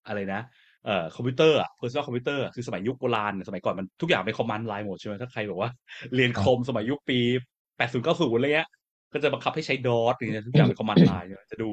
[0.08, 0.42] อะไรนะ
[0.86, 5.70] เอ่อคอมพิวเตอร์อะ personal คอมพิวเตอร์คือสมัยยุคโบราณสมัยก่อนมันทุกอย่างเป็น command line หมดใช่ไหมถ้าใครบอกว่า
[6.16, 7.20] เรียนคอมสมัยยุคปี
[7.68, 8.70] 80 90อะไรเงี้ย
[9.14, 11.70] ก็จะบังคับให้ใช้ DOS อย่างเงี้ยทุกอย่างเป็น command line ใช่ไหมจะดู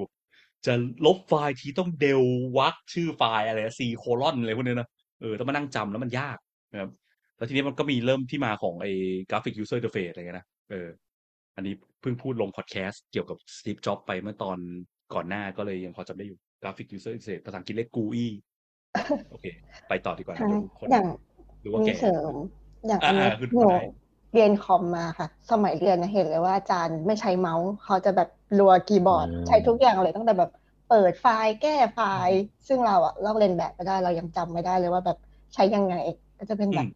[0.67, 0.75] จะ
[1.07, 2.23] ลบไฟล์ทีต้อง del
[2.59, 4.89] วรรคชื่อไฟล์อะไร C colon อะไรพวกเนี้ยนะ
[5.21, 6.37] เออต้องมานั่งจำแล้วมันยาก
[6.73, 6.91] นะครับ
[7.37, 8.93] แล้วทีนี้มันก็มีเริ่มที่มาของไอ้
[9.31, 10.89] graphic user interface อะไรเงี้ยนะเออ
[11.57, 14.59] อันนี้เพิ่งพูดลงพอดแคสต์เกี่ยวกับสตีฟจ็อบไปเมื่อตอน
[15.15, 18.27] ก่อนหน้าก็เลยยังพอจำได้อยู่กราฟิก user interface ภาษาอังกฤษเรียก GUI
[19.31, 19.45] โอเค
[19.89, 21.07] ไปต่อดีกว่านะใช่เดี๋ยวคนอย่าง
[21.61, 22.35] หรือว่ามีแกเสริม
[22.87, 23.79] อย่างอันนี้อ่าๆคือหนูได้
[24.33, 30.51] เรียนคอมมาค่ะ สมัยเรียนนะเห็นเลยว่าอาจารย์ไม่ใช้เมาส์ เขาจะแบบรัวคีย์บอร์ดอืมใช้ทุกอย่างเลยตั้งแต่แบบ
[30.87, 32.35] เปิดไฟล์แก้ไฟล์
[32.69, 35.17] ซึ่งเราอะลอกเลียนแบบไม่ได้เรายังจำไม่ได้เลยว่าแบบ
[35.55, 35.95] ใช้ยังไง
[36.39, 36.87] ก็จะเป็นแบบ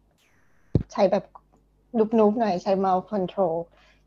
[0.93, 1.23] ใช้แบบ
[1.97, 3.55] noob ๆหน่อยใช้เมาส์ control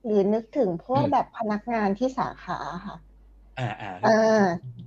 [0.05, 2.97] หรือนึกถึงพวกอืมแบบพนักงานที่สาขาค่ะ
[3.61, 4.11] อ่าอ่าอ่า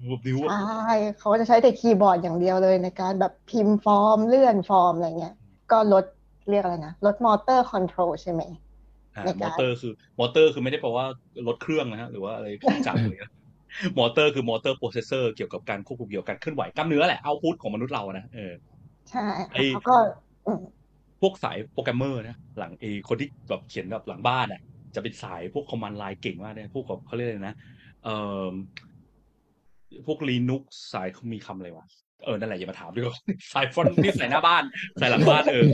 [0.09, 0.56] รูปนิ้วใช่อะ
[1.17, 5.33] เขาจะใช้แต่คีย์บอร์ดอย่างเดียวเลยในการแบบพิมพ์ฟอร์มเลื่อนฟอร์มอะไรเงี้ย
[5.71, 6.03] ก็ลด
[6.49, 8.41] เรียกอะไรนะลด motor control ใช่ไหม
[9.15, 11.05] อ่าในมการเตอร์คือมอเตอร์คือไม่ได้แปลว่า
[11.47, 13.31] รถเครื่องนะฮะหรือว่าอะไรเครื่องจักรอะไรเงี้ย
[13.97, 18.51] มอเตอร์คือ motor processor เกี่ยวกับการควบคุมเกี่ยวกับการเคลื่อนไหวกล้ามเนื้อแหละ output ของมนุษย์เรานะเออ
[19.09, 19.21] ใช่
[19.53, 19.95] ไอ้ค่ะเขาก็
[20.45, 20.59] อืม
[21.21, 24.62] พวกสายโปรแกรมเมอร์นะหลังไอ้คนที่แบบเขียนแบบหลังบ้านอะ
[24.95, 27.55] จะเป็นสายพวก command line เก่งมากเนี่ยพวกแบบเขาเรียกอะไรนะ
[28.03, 28.15] เอ่
[28.49, 28.51] อ
[30.07, 30.62] พวก Linux
[30.93, 31.85] สายมีคำอะไรวะ
[32.23, 33.05] เออนั่นแหละอย่ามาถามด้วย
[33.53, 34.63] สาย front นี่สายหน้าบ้าน
[34.99, 35.67] สายหลังบ้านเออ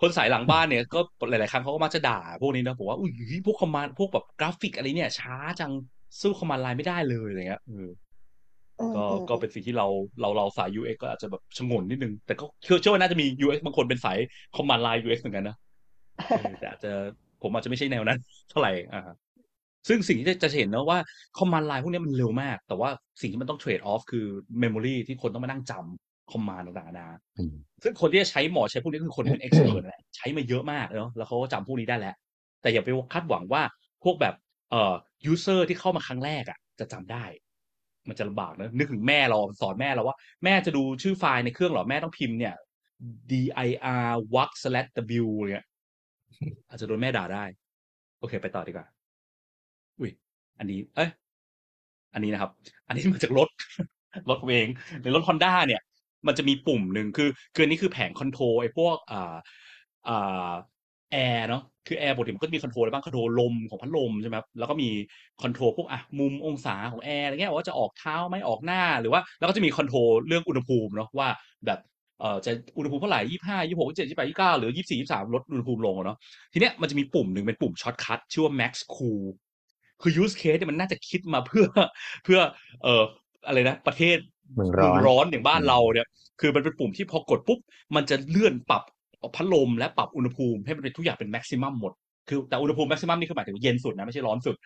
[0.00, 3.12] คนสายหลังบ้านเนี่ยก็หลาย ๆ ครั้งเขาก็มักจะด่า พวกนี้นะบอกว่าอุ้ย
[3.46, 5.72] พวก command พวกแบบกราฟิกอะไรเนี่ย ช้าจัง
[6.20, 7.88] สู้ command line ไม่ได้เลยอะไรเงี้ยเออ
[8.80, 9.86] อืมก็อืมก็เป็นสิ่งที่เรา
[10.20, 14.18] เราเราสาย UX ก็อาจจะแบบฉงนนิดนึง แต่ก็เชื่อเชื่อว่าน่าจะมี UX บางคนเป็นสาย
[14.56, 15.56] command line UX เหมือนกันนะ
[16.28, 16.90] เออแต่อาจจะ
[17.42, 18.18] ผมอาจจะไม่ใช่แนวนั้น
[18.50, 19.16] เท่าไหร่อ่าฮะ
[19.88, 20.98] ซึ่งสิ่งที่จะเห็นนะว่า
[21.38, 22.88] command line พวกนี้มันเร็วมาก แต่ว่า
[23.20, 24.26] สิ่งที่มันต้อง trade off คือ
[24.62, 32.14] memory ที่คนต้องมานั่งจำ command ต่างๆนานาอืมซึ่งคนที่จะใช้หมอใช้พวกนี้คือคนที่เป็น expert แหละใช้มาเยอะมากเนาะแล้วเขาก็จำพวกนี้ได้แล้ว
[32.62, 33.62] แต่อย่าไปคาดหวังว่า
[34.04, 34.34] พวกแบบ
[34.70, 34.94] เอ่อ
[35.32, 37.24] user ที่เข้ามาครั้งแรกอะ จะจำได้
[38.08, 42.54] มันจะลำบากนะนึกถึงแม่เราสอนแม่เราว่า แม่จะดูชื่อไฟล์ในเครื่องเหรอแม่ต้องพิมพ์เนี่ย
[43.30, 43.48] dir
[44.34, 44.90] walk slash
[45.24, 45.64] w เนี่ย
[46.68, 47.44] อาจจะโดนแม่ด่าได้
[48.20, 48.86] โอเค ไปต่อดีกว่า
[50.58, 51.10] อันนี้ เอ้ย
[52.14, 52.50] อันนี้นะครับ
[52.88, 53.48] อันนี้มาจากรถ
[54.30, 54.68] รถเอง
[55.02, 55.80] ในรถ Honda เนี่ย
[56.26, 59.34] มันจะมีปุ่มหนึ่งคือคืออันนี้คือแผง control ไอ้พวกอ่า
[60.08, 60.52] อ่า
[61.12, 64.88] แอร์เนาะคือแอร์ปกติมันก็จะมี control อะไรบ้าง control ลมของพัดลมใช่ไหมครับแล้วก็มี
[65.42, 71.28] control พวกอะมุมองศาของแอร์อะไรเงี้ยว่าจะออกเท้าไหมออกหน้าหรือว่า แล้วก็จะมี control เรื่องอุณหภูมิเนาะว่า
[71.66, 71.78] แบบ
[72.20, 76.18] เอ่อจะอุณหภูมิเท่าไหร่ยี่ห้ายี่หกยี่เจ็ดยี่แปดยี่เก้าหรือยี่สี่ยี่สามลดอุณหภูมิลงเนาะ
[76.52, 79.24] ทีเนี้ยมันจะมีปุ่มหนึ่งเป็นปุ่ม shortcut ชื่อว่า max cool
[80.02, 81.66] คือ use case เนี่ยมันน่าจะคิดมาเพื่อ
[82.24, 82.40] เพื่อ
[82.82, 83.02] เอ่อ
[83.46, 84.18] อะไรนะ ประเทศ
[84.54, 86.06] เมืองร้อนร้อนอย่างบ้านอืมเราเนี่ย
[86.40, 87.58] คือมันเป็นปุ่มที่พอกดปุ๊บ
[87.96, 88.82] มันจะเลื่อนปรับ
[89.36, 91.92] พัดลมและปรับอุณหภูมิให้มันเป็นทุกอย่างเป็น maximum หมด
[92.28, 94.56] คือแต่อุณหภูมิ maximum นี่คือหมายถึงเย็นสุดนะไม่ใช่ร้อนสุด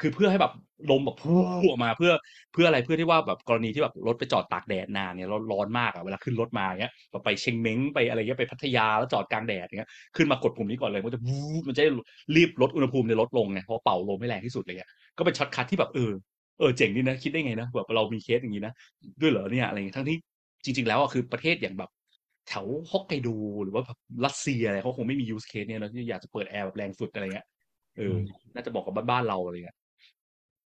[0.00, 0.52] คือเพื่อให้แบบ
[0.90, 2.12] ลมแบบพุ่งออกมาเพื่อ
[2.52, 11.90] เพื่ออะไรเพื่อที่ว่าแบบกรณีที่แบบรถไปจอดตากแดดนานเนี่ยร้อนร้อนมากอะเวลาขึ้นรถมาเงี้ยแบบไปเชียงเม้งไปอะไรเงี้ยไปพัทยาแล้วจอดกลางแดดเงี้ยขึ้นมากดปุ่มนี้ก่อนเลยมันจะวูบมันจะได้
[12.36, 16.12] รีบลดอุณหภูมิในรถลงไงเพราะเป่าลมไม่แรงที่สุดเลยเงี้ยก็เป็น shortcut ที่แบบเออ
[16.58, 18.72] เออเจ๋งดีนะคิดได้ไงนะแบบเรามีเคสอย่างนี้นะ
[19.20, 20.16] ด้วยเหรอเนี่ยอะไรเงี้ยทั้งที่
[20.64, 21.90] จริง ๆ แล้วอะคือประเทศอย่างแบบ
[22.48, 23.28] แถวฮอกไกโด
[23.64, 27.46] หรือว่าแบบรัสเซียอะไรเขาคงไม่มี use case เนี่ยนะที่อยากจะเปิดแอร์แบบแรงสุดอะไรเงี้ย
[27.96, 28.14] เออ
[28.54, 29.76] น่าจะบอกกับบ้านๆเราอะไรเงี้ย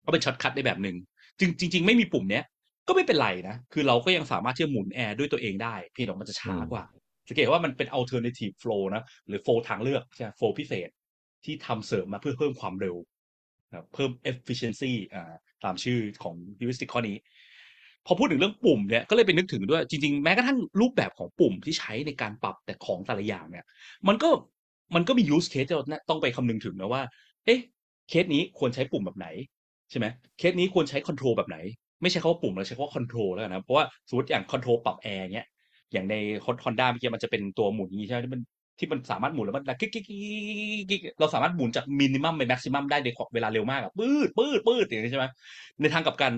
[0.05, 0.95] ก็เป็น shortcut ได้แบบหนึ่ง
[1.39, 2.43] จริงจริงๆไม่มีปุ่มเนี้ย
[2.87, 6.85] ก็ไม่เป็นไรนะ คือเราก็ยังสามารถที่จะหมุนแอร์ด้วยตัวเองได้เพียงแต่ว่ามันจะช้ากว่า
[7.27, 10.89] สังเกตว่ามันเป็น alternative flow นะ หรือ flow ทางเลือกใช่ไหม flow พิเศษ
[11.45, 12.95] ที่ทำเสริมมาเพื่อเพิ่มความเร็ว
[13.69, 17.17] นะครับเพิ่ม efficiency อ่าตามชื่อของ heuristic ข้อนี้
[18.05, 23.65] พอพูดถึงเรื่องปุ่มเนี่ย ก็เลยไปนึกถึงด้วย จริง ๆ แม้กระทั่งรูปแบบของปุ่มที่ใช้ในการปรับแต่งของแต่ละอย่างเนี่ย
[24.07, 24.29] มันก็
[24.95, 27.01] มันก็มี use case ที่เราต้องไปคำนึงถึงนะว่า
[27.45, 27.59] เอ๊ะ
[28.09, 31.57] เคสนี้ควรใช้ปุ่มแบบไหนใช่ไหมเคสนี้ควรใช้ control แบบไหน
[32.01, 35.47] ไม่ใช่คำว่าปุ่มเราใช้คำว่า control แล้วนะเพราะว่าสมมติอย่าง control ปรับแอร์เงี้ย
[35.93, 36.15] อย่างใน
[36.63, 38.41] ฮอนด้าเมื่อกี้มันจะเป็นตัวหมุนอย่างนี้ใช่ไหมที่มัน
[38.79, 40.05] ที่มันสามารถหมุนแล้วมันกิ๊กกิ๊ก
[40.89, 45.25] กิ๊กเราสามารถหมุนจาก minimum ไป maximum ได้ในเวลาเร็วมากอะปืดปืดปืดอย่างนี้ใช่ไหม
[45.81, 46.31] ในทางกลับกัน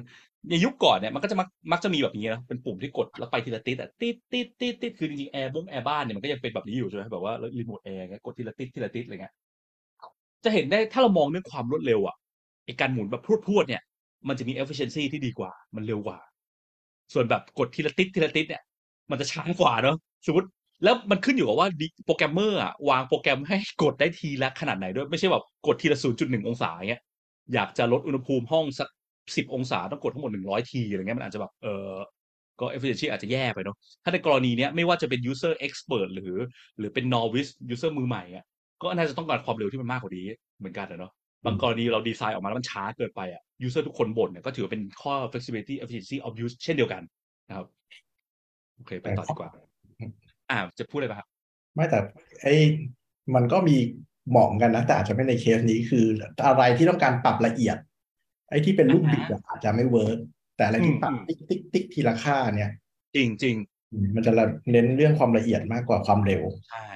[0.50, 9.34] ในยุคก่อนเนี่ยมันก็จะมักมักจะมีแบบนี้นะเป็นปุ่มที่กดแล้วไปทีละติดอะติดติดติดติดคือจริงๆแอร์บุ้งแอร์บ้านเนี่ยมันก็ยังเป็นแบบนี้อยู่ใช่ไหมแบบว่ารีโมทแอร์เงี้ยกดทีละติดทีละติดอะไรเงี้ย
[10.43, 12.15] จะเห็นได้ถ้าเรามองเรื่องความรวดเร็วอะ
[12.67, 13.82] ไอการหมุนแบบพรวดๆเนี่ย
[14.27, 16.19] มันจะมี efficiency ที่ดีกว่า มันเร็วกว่า
[17.13, 18.63] ส่วนแบบกดทีละติดทีละติดเนี่ย
[19.12, 20.47] มันจะช้ากว่าเนาะสมมติ
[20.84, 21.67] แล้วมันขึ้นอยู่กับว่า
[22.06, 27.01] โปรแกรมเมอร์อะวางโปรแกรมให้กดได้ทีละขนาดไหนด้วย ไม่ใช่แบบกดทีละ0.1องศาเงี้ย
[27.53, 28.88] อยากจะลดอุณหภูมิห้องสัก
[29.36, 31.93] สิบองศาต้องกดทั้งหมด100ทีอะไรเงี้ยมันอาจจะแบบเออ
[32.60, 36.38] ก็ efficiency อาจจะแย่ไปเนาะถ้าในกรณีเนี้ยไม่ว่าจะเป็น user expert หรือ
[36.80, 38.45] หรือเป็น novice user มือใหม่อะ
[38.84, 40.25] ก็น่าจะต้องการความเร็วที่มันมากกว่านี้
[40.60, 41.12] เหมือนกันนะเนาะ
[41.45, 47.02] บางกรณีเราดีไซน์ออกมาแล้วมันช้าเกินไปอะ user ทุกคนบ่นเนี่ยก็ถือเป็นข้อ flexibility efficiency of use เช่นเดียวกัน
[47.47, 47.67] นะครับ
[48.76, 49.50] โอเค ไปต่อดีกว่า
[50.52, 51.28] อ่าจะพูดอะไรบ้างครับ
[51.76, 52.00] ไม่แต่
[52.41, 52.56] ไอ้
[53.36, 53.78] มันก็มี
[54.30, 56.06] เหมาะกันนะ แต่อาจจะไม่ในเคสนี้คือ
[56.45, 57.78] อะไรที่ต้องการปรับละเอียด
[58.50, 60.17] ไอ้ที่เป็นลูกบิดอาจจะไม่ work
[60.58, 62.71] แต่อะไรที่ปรับติ๊กติ๊กติ๊กทีละค่าเนี่ย
[63.15, 63.56] จริงจริง
[64.15, 64.32] มันจะ
[64.71, 66.89] เน้นเรื่องความละเอียดมากกว่าความเร็ว ใช่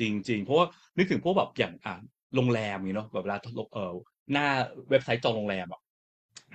[0.00, 1.94] จริงจริงเพราะว่านึกถึงพวกแบบอย่างอ่า
[2.34, 3.38] โรงแรมอย่างเนาะแบบเวลา
[3.74, 3.92] เออ
[4.32, 4.46] หน้า
[4.90, 5.80] เว็บไซต์จองโรงแรมอะ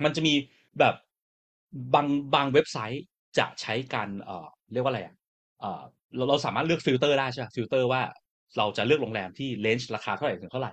[0.03, 0.33] มันจะมี
[0.79, 0.95] แบบ
[1.93, 3.03] บางบางเว็บไซต์
[3.37, 5.15] จะใช้การเอ่อเรียกว่าอะไรอะ
[5.59, 5.81] เอ่อ
[6.15, 8.01] เราเราสามารถเลือกฟิลเตอร์ได้ใช่ไหมฟิลเตอร์ว่า
[8.57, 10.71] เราจะเลือกโรงแรมที่ range ราคาเท่าไหร่ถึงเท่าไหร่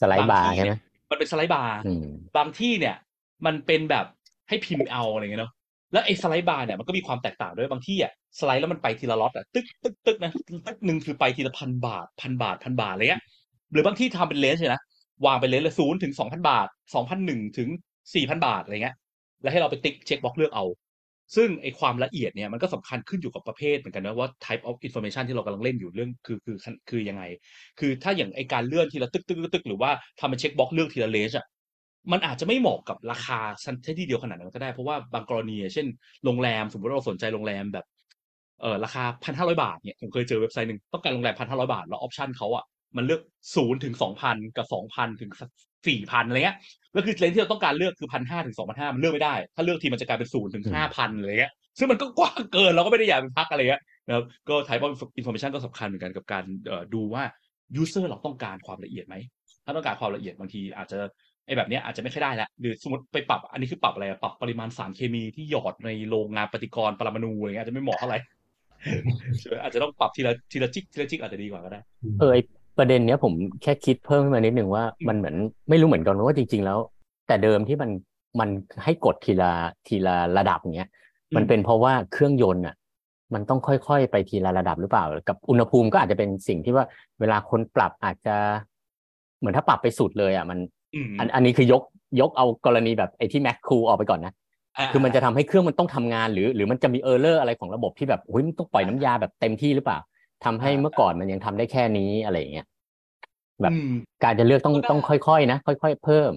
[0.00, 0.74] slide bar ใช่ไหม
[1.10, 2.96] มันเป็น slide bar อืมบางที่เนี่ย
[3.46, 4.06] มันเป็นแบบ
[4.48, 5.52] ให้พิมพ์เอาอะไรเงี้ยเนาะ
[5.92, 10.30] แล้วไอ้ slide bar เนี่ยมันก็มีความแตกต่างด้วยบางที่อะสไลด์แล้วมันไปทีละล็อตอะตึ๊กตึ๊กตึ๊กนะ
[10.66, 13.22] ตึ๊กหนึ่งคือไปทีละพันบาทพันบาทพันบาทอะไรเงี้ย
[13.72, 14.82] หรือบางที่ทำเป็น range นะ
[15.26, 17.68] วางเป็น range เลยศูนย์ถึงสองพันบาทสองพันหนึ่งถึง
[18.14, 18.96] สี่พันบาทอะไรเงี้ย
[19.42, 20.64] แล้วให้เราไปติ๊ก checkbox เลือกเอา
[21.36, 26.56] ซึ่งไอความละเอียดเนี่ยมันก็สำคัญขึ้นอยู่กับประเภทเหมือนกันนะว่า type of information ที่เรากำลังเล่นอยู่เรื่องคือคือ
[26.90, 27.22] คือยังไง
[27.78, 31.46] คือถ้าอย่างไอการเลื่อนทีละตึกตึกตึกตึกหรือว่าทำเป็น checkbox เลือกทีละ range อะ
[32.12, 35.86] มันอาจจะไม่เหมาะกับราคาชั้นที่เดียวขนาดนั้นก็ได้เพราะว่าบางกรณีเช่น
[36.24, 37.86] โรงแรมสมมติเราสนใจโรงแรมแบบ
[38.60, 42.64] เออราคาพันห้าร้อยบาทเนี่ยผมเคยเจอเว็บไซต์หนึ่งต้องการโรงแรมพันห้าร้อยบาท แล้ว option เขาอะ
[42.96, 43.20] มันเลือก
[43.54, 45.30] ศูนย์ถึงสองพันกับสองพันถึง
[45.86, 46.56] สี่พันอะไรเงี้ย
[46.92, 56.44] แล้วคือ range ที่เราต้องการเลือกคือพันห้าถึงสองพันห้ามันเลือกไม่ได้ ถ้าเลือกทีมันจะกลายเป็นศูนย์ถึงห้าพันอะไรเงี้ยซึ่งมันก็กว้างเกินเราก็ไม่ได้อยากเป็นพักอะไรเงี้ยนะครับก็ type of information ก็สำคัญเหมือนกันกับการ
[56.94, 57.22] ดูว่า
[57.80, 59.14] user เราต้องการความละเอียดไหม
[59.64, 60.98] ถ้าต้องการความละเอียดบางทีอาจจะ
[61.46, 68.18] ไอ้แบบเนี้ยอาจจะไม่ค่อยได้ละหรือสมมติไปปรับอันนี้คือปรับอะไรปรับปริมาณสารเคมีที่หยอดในโรงงานปฏิกรณ์ปรมาณูอะไรเงี้ยอาจจะไม่เหมาะเท่าไหร่
[69.62, 71.80] อาจจะต้องปรับทีละทีละจิกทีละจิกอาจจะดีกว่าก็ได้
[72.20, 72.38] เออไอ
[72.78, 75.36] ประเด็นเนี้ยผมแค่คิดเพิ่มขึ้นมานิดนึงว่ามันเหมือน
[75.68, 76.78] ไม่รู้เหมือนกันว่าจริง ๆ แล้ว
[77.26, 77.90] แต่เดิมที่มัน
[78.40, 78.48] มัน
[78.84, 79.52] ให้กดทีละ
[79.86, 80.90] ทีละระดับเนี้ย
[81.36, 82.74] มันเป็นเพราะว่าเครื่องยนต์อะ
[83.34, 86.84] มันต้องค่อยๆ ไปทีละระดับหรือเปล่า กับอุณหภูมิก็อาจจะเป็นสิ่งที่ว่า
[87.20, 88.36] เวลาคนปรับอาจจะ
[89.38, 90.58] เหมือนถ้าปรับไปสุดเลยอะ มัน
[91.18, 91.82] อันอันนี้คือยก
[92.20, 94.32] ยกเอากรณีแบบไอ้ที่แม็กคูออกไปก่อนนะ
[94.92, 99.98] คือมันจะทำให้เครื่องมันต้องทำงานหรือ หรือมันจะมีเออร์เลอร์อะไรของระบบที่แบบอุ้ยมันต้องปล่อยน้ำยาแบบเต็มที่หรือเปล่า
[100.44, 102.66] ทำให้เมื่อก่อนมันยังทำได้แค่นี้อะไรอย่างเงี้ย
[103.62, 103.90] แบบอืม
[104.24, 106.32] การจะเลือกต้องก็ได้ต้องค่อยๆนะค่อย ๆ เพิ่ม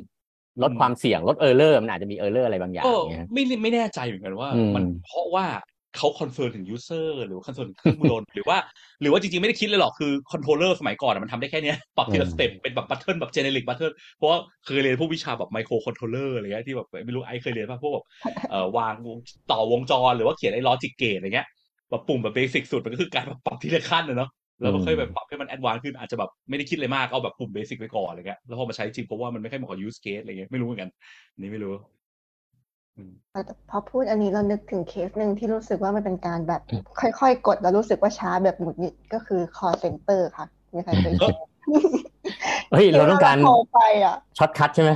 [0.64, 5.46] ลดอืมความเสี่ยงลด error มันอาจจะมี error อะไรบางอย่างก็เงี้ยไม่ไม่แน่ใจเหมือนกันว่าอืมมันเพราะว่า
[5.98, 8.58] เขา concern ถึง user หรือ concern ถึงเครื่องยนต์หรือว่า
[9.02, 18.06] หรือว่าจริงๆ ไม่ได้คิดเลยหรอกคือ controller สมัยก่อนอะมันทำได้แค่เนี้ยปรับทีละ step เป็นแบบ button แบบ generic button เพราะว่าเคยเรียนพวกวิชาแบบไมโครคอนโทรลเลอร์อะไรเงี้ยที่แบบไม่รู้ไอซ์เคยเรียนป่ะพวกแบบ
[18.50, 18.94] เอ่อวาง
[19.52, 21.48] ต่อวงจรหรือว่าเขียนไอ้ logic gate อะไรเงี้ย
[21.92, 24.30] แบบปุ่มแบบ basic สุดมันก็คือการแบบปรับทีละขั้นนะเนาะ
[24.62, 30.90] แล้วก็อืมค่อยแบบปรับให้มัน advance ขึ้นอาจจะแบบไม่ได้คิดอะไรมากเอาแบบปุ่ม basic ไว้ก่อนอะไรเงี้ยแล้วพอมาใช้จริงเพราะว่ามันไม่ค่อยเหมาะกับ use case อะไรเงี้ยไม่รู้เหมือนกัน
[31.34, 31.74] อันนี้ไม่รู้
[32.98, 36.62] อืมแต่พอพูดอันนี้เรานึกถึงเคสหนึ่งที่รู้สึกว่ามันเป็นการแบบ
[37.02, 41.40] ค่อยๆ กดแล้วรู้สึกว่าช้าแบบหงุดหงิดก็คือ call center ค่ะมีใครเคยเจอ
[42.72, 44.92] เฮ้ยเราต้องการโทรไปอะ shortcut ใช่ไหม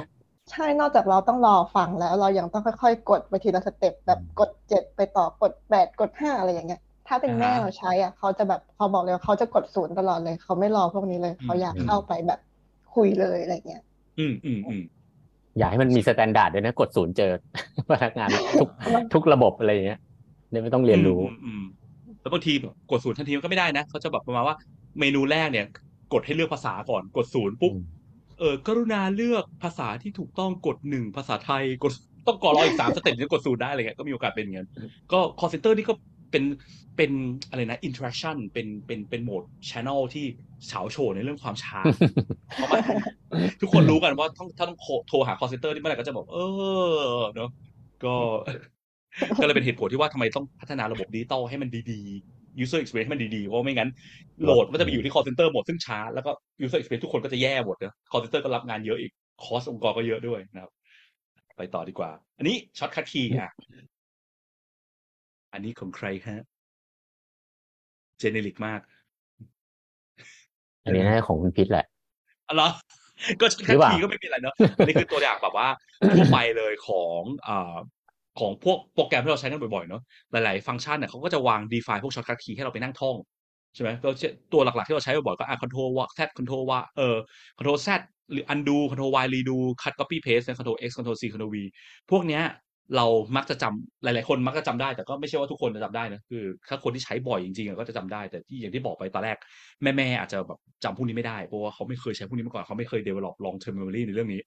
[0.51, 12.39] ใช่นอกจากเราต้องรอฟังแล้ว เรายังต้องค่อยๆ กดไปทีละ step แบบกดเจ็ดไปต่อกดแปดกดห้าอะไรอย่างเงี้ย ถ้าเป็นแม่อ่าฮะเราใช้อะเขาจะแบบเขาบอกเลยว่าเขาจะกดศูนย์ตลอดเลยเขาไม่รอพวกนี้เลยเขาอยากเข้าไปแบบ
[12.95, 13.83] คุยเลยอะไรเงี้ย
[14.19, 14.81] อืมอืมอืม
[15.57, 17.31] อยากให้มันมี standard ด้วยนะ กดศูนย์เจอ
[17.89, 18.29] พนักงาน
[18.61, 18.69] ทุก
[19.13, 19.99] ทุกระบบอะไรอย่างเงี้ย
[20.49, 21.63] เนี่ยไม่ต้องเรียนรู้อืมอืม
[22.21, 22.53] แล้วบางที
[22.91, 24.55] กดศูนย์ทันทีมันก็ไม่ได้นะเขาจะแบบประมาณว่า
[24.99, 25.65] เมนูแรกเนี่ย
[26.13, 27.83] กดให้เลือกภาษาก่อนกดศูนย์ปุ๊บอืม
[28.39, 31.93] เออกรุณาเลือกภาษาที่ถูกต้องกดหนึ่งภาษาไทยกด
[32.27, 34.67] ต้องก่อรออีกสาม step ถึงจะกดศูนย์ได้อะไรเงี้ยก็มีโอกาสเป็นอย่างนั้น
[35.11, 35.93] ก็ call center นี่ก็
[36.31, 36.43] เป็น
[36.97, 37.11] เป็น
[37.49, 40.25] อะไรนะ interaction เป็นเป็นเป็นโหมด channel ที่
[40.67, 41.79] ฉาวโฉ่ในเรื่องความช้า
[42.55, 42.79] เพราะว่า
[43.61, 46.37] ทุกคนรู้กันว่าต้องถ้าต้องโทรหา call center นี่เมื่อไหร่ก็จะบอก เอ
[47.15, 47.49] อเนาะ
[48.03, 48.15] ก็
[49.41, 53.89] ก็เลยเป็นเหตุผลที่ว่าทำไมต้องพัฒนาระบบดิจิตอลให้มันดีๆ user experience ให้มันดีๆ เพราะไม่งั้น
[54.43, 56.31] โหลดมันจะไปอยู่ที่ call center หมดซึ่งช้า แล้วก็
[56.63, 59.11] user experience ทุกคนก็จะแย่หมดนะ call center ก็รับงานเยอะอีก
[59.43, 60.71] cost องค์กรก็เยอะด้วยนะครับ
[61.57, 63.51] ไปต่อดีกว่า อันนี้ shortcut key อะ
[65.55, 66.43] อันนี้ของใครฮะ
[68.19, 68.81] generic มาก
[70.83, 71.85] อันนี้น่าจะของคุณพิษแหละ
[72.47, 72.67] อะไรอ
[73.41, 75.67] ก็ช็อตหคัรือทเปล่าคีย์ก็ไม่มีอะไรเนอะอันนี้คือตัวอย่างแบบว่า
[76.15, 77.75] ทั่วไปเลยของอ่า
[78.39, 83.15] ของพวกโปรแกรมที่เราใช้กันบ่อยๆเนาะหลายๆฟังก์ชันเนี่ยเขาก็จะวาง define พวก shortcut key ให้เราไปนั่งท่อง
[83.75, 84.09] ใช่ไหมก็
[84.53, 87.17] ตัวหลักๆที่เราใช้บ่อยๆก็อะ control y z control y เอ่อ
[87.57, 87.89] control z
[88.31, 91.57] หรือ undo control y redo cut copy paste นะ control x control c control v
[92.11, 92.43] พวกเนี้ย
[92.97, 99.37] เรามักจะจำหลาย ๆ คนมักจะจำได้ แต่ก็ไม่ใช่ว่าทุกคนจะจำได้นะคือ ถ้าคนที่ใช้บ่อยจริงๆก็จะจำได้ แต่ที่อย่างที่บอกไปตอนแรก
[99.81, 104.41] แม่ๆอาจจะแบบจำพวกนี้ไม่ได้เพราะว่าเขาไม่เคยใช้พวกนี้มาก่อนเขาไม่เคย develop long term memory ในเรื่องนี้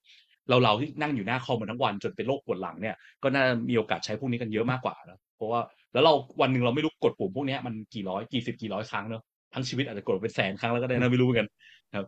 [0.49, 5.59] เราเราที่นั่งอยู่หน้าคอมมาทั้งวันจนเป็นโรคปวดหลังเนี่ยก็น่ามีโอกาสใช้พวกนี้กันเยอะมากกว่านะเพราะว่า
[5.93, 9.21] แล้วเราวันหนึ่งเราไม่รู้กดปุ่มพวกนี้มันกี่ร้อยกี่สิบกี่ร้อยครั้งเนอะ
[9.53, 11.47] ทั้งชีวิตอาจจะกดเป็นแสนครั้งแล้วก็ได้นะไม่รู้เหมือนกัน
[11.97, 12.07] ครับ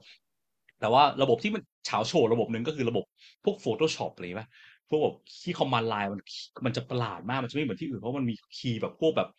[0.79, 3.05] แต่ว่าระบบที่มันฉาวโฉ่ระบบหนึ่งก็คือระบบ
[3.45, 4.49] พวก Photoshop อะไรป่ะ
[4.91, 6.21] พวกแบบที่ command line มัน
[6.65, 9.29] มันจะประหลาดมากมันจะไม่เหมือนที่อื่นเพราะมันมี key แบบพวกแบบ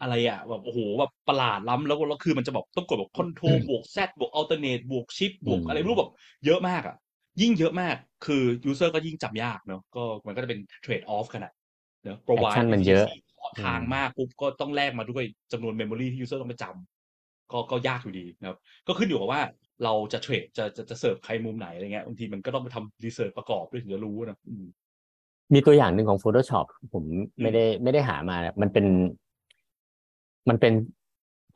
[0.00, 6.10] อะไรอะแบบโอ้โหแบบประหลาดล้ำแล้วแล้วคือมันจะแบบต้องกดแบบ control บวก Z บวก alternate บวก shift บวกอะไรไม่รู้แบบ
[6.46, 6.96] เยอะมากอะ
[7.40, 11.52] ยิ่งเยอะมากคือ user ก็ยิ่งจำยากเนอะก็มันก็จะเป็น trade off กันอะ
[12.04, 13.04] เนอะ provide Action มันเยอะ
[13.38, 19.42] ช่องทางมากปุ๊บก็ต้องแลกมาด้วยจำนวน memory ที่ user ต้องไปจำก็ก็ยากอยู่ดีนะครับ ก็ขึ้นอยู่กับว่า
[19.84, 24.54] เราจะ trade จะจะจะเสิร์ฟใครมุมไหนอะไรเงี้ยบางทีมันก็ต้องไปทำ research ประกอบด้วยถึงจะรู้นะอื
[25.52, 27.04] มมีตัวอย่างหนึ่งของ Photoshop ผม
[27.42, 28.86] ไม่ได้ไม่ได้หามานะมันเป็น
[30.48, 30.72] มันเป็น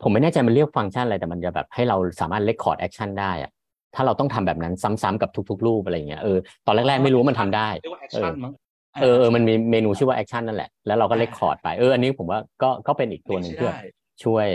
[0.01, 3.51] ผมไม่แน่ใจมันเรียกฟังก์ชันอะไรแต่มันจะแบบให้เราสามารถ record action ได้อะ
[3.95, 8.53] ถ้าเราต้องทำแบบนั้นซ้ำๆกับทุก ๆ รูปอะไรเงี้ยเออตอนแรกๆไม่รู้ว่ามันทำได้เรียกว่า action มั้ง
[9.01, 13.83] เออเออมันมีเมนูชื่อว่า action นั่นแหละแล้วเราก็ record ไปเอออันนี้ผมว่าก็ก็เป็นอีกตัวหนึ่งที่ใช้แบบได้
[14.23, 14.47] ช่วย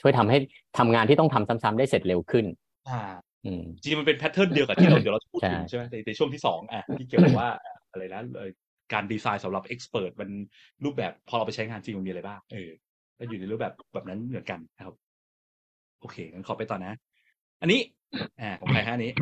[0.00, 0.38] ช่วยทำให้
[0.78, 2.44] ทำงานที่ต้องทำซ้ำๆได้เสร็จเร็วขึ้น
[2.88, 3.00] อ่า
[3.44, 7.48] อืมจริงๆมันเป็น pattern เดียวกับที่เราเดี๋ยวเราจะพูดถึงใช่ใช่ไหมในในช่วงที่สองอะที่เกี่ยวกับว่า
[7.90, 8.50] อะไรนะเอ่อ
[8.92, 10.30] การดีไซน์สำหรับ expert มัน
[10.84, 12.70] รูปแบบพอเราไปใช้งานจริงมันมีอะไรบ้างเออ
[13.18, 14.94] ก็อยู่ในรูปแบบแบบนั้นเหมือนกันนะครับ
[16.00, 16.92] โอเคงั้นขอไปต่อนะ
[17.60, 17.80] อันนี้
[18.40, 19.12] อ่าของใครฮะอันนี้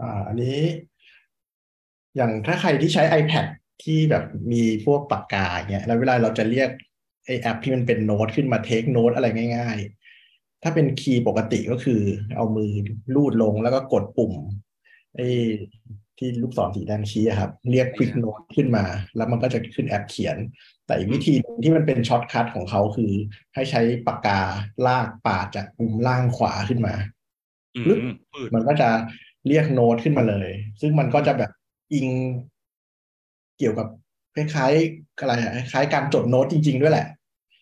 [0.00, 0.58] อ่า อันนี้
[2.16, 3.46] อย่างถ้าใครที่ใช้ iPad
[3.84, 6.70] ที่แบบมีพวกปากกาเงี้ยแล้วเวลาเราจะเรียก
[7.26, 9.78] ไอแอปที่มันเป็นโน้ตขึ้นมา take note อะไรง่าย
[10.20, 12.02] ๆ ถ้าเป็นคีย์ปกติก็คือ
[12.36, 12.72] เอามือ
[13.14, 14.32] รูดลงแล้วก็กดปุ่ม
[15.16, 15.28] ไอ้
[16.18, 18.84] ที่ลูกศรสีแดงชี้อะครับ เรียก Quick Note ขึ้นมา
[19.16, 20.36] แล้วมันก็จะขึ้นแอปเขียน
[20.86, 23.12] แต่อีกวิธีหนึ่งที่มันเป็น shortcut ของเขาคือ
[23.54, 24.40] ให้ใช้ปากกา
[24.86, 26.94] ลากปาดจากมุมล่างขวาขึ้นมา
[27.76, 27.98] อืมปึ๊บ
[28.32, 28.88] ปืดมันก็จะ
[29.48, 30.48] เรียกโน้ตขึ้นมาเลย
[30.80, 31.50] ซึ่งมันก็จะแบบ
[31.94, 32.08] อิง
[33.58, 33.88] เกี่ยวกับ
[34.36, 37.06] คล้ายๆอะไรอะคล้ายๆการจดโน้ตจริง ๆ ด้วยแหละ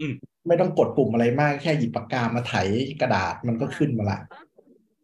[0.01, 0.13] อืม
[0.49, 2.55] ไม่ต้องกดปุ่มอะไรมากแค่หยิบปากกามาไถ
[3.01, 4.19] กระดาษมันก็ขึ้นมาละ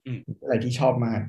[0.07, 1.21] อืมอะไรที่ชอบมาก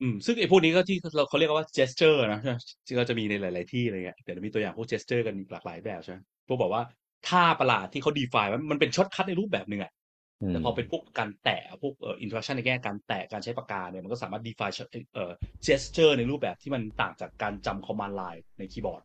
[0.00, 2.56] อืม ซึ่งไอ้พวกนี้ก็ที่เราเขาเรียกว่า gesture นะใช่ไหม
[2.86, 6.82] ที่เราจะมีในหลาย ๆ ที่อะไรเงี้ยเดี๋ยวจะมีตัวอย่างพวก gesture กันอีกหลากหลายแบบใช่ไหมพวกบอกว่า
[7.28, 9.92] ท่าประหลาดที่เขา define มันมันเป็น shortcut ในรูปแบบหนึ่งอะ
[10.42, 14.74] อืมแต่พอเป็นพวกการแตะพวกเอ่อ interaction ในแง่การแตะการใช้ปากกาเนี่ยมันก็สามารถ define
[15.14, 15.32] เอ่อ
[15.66, 19.02] gesture ในรูปแบบที่มันต่างจากการจำ command line ในคีย์บอร์ด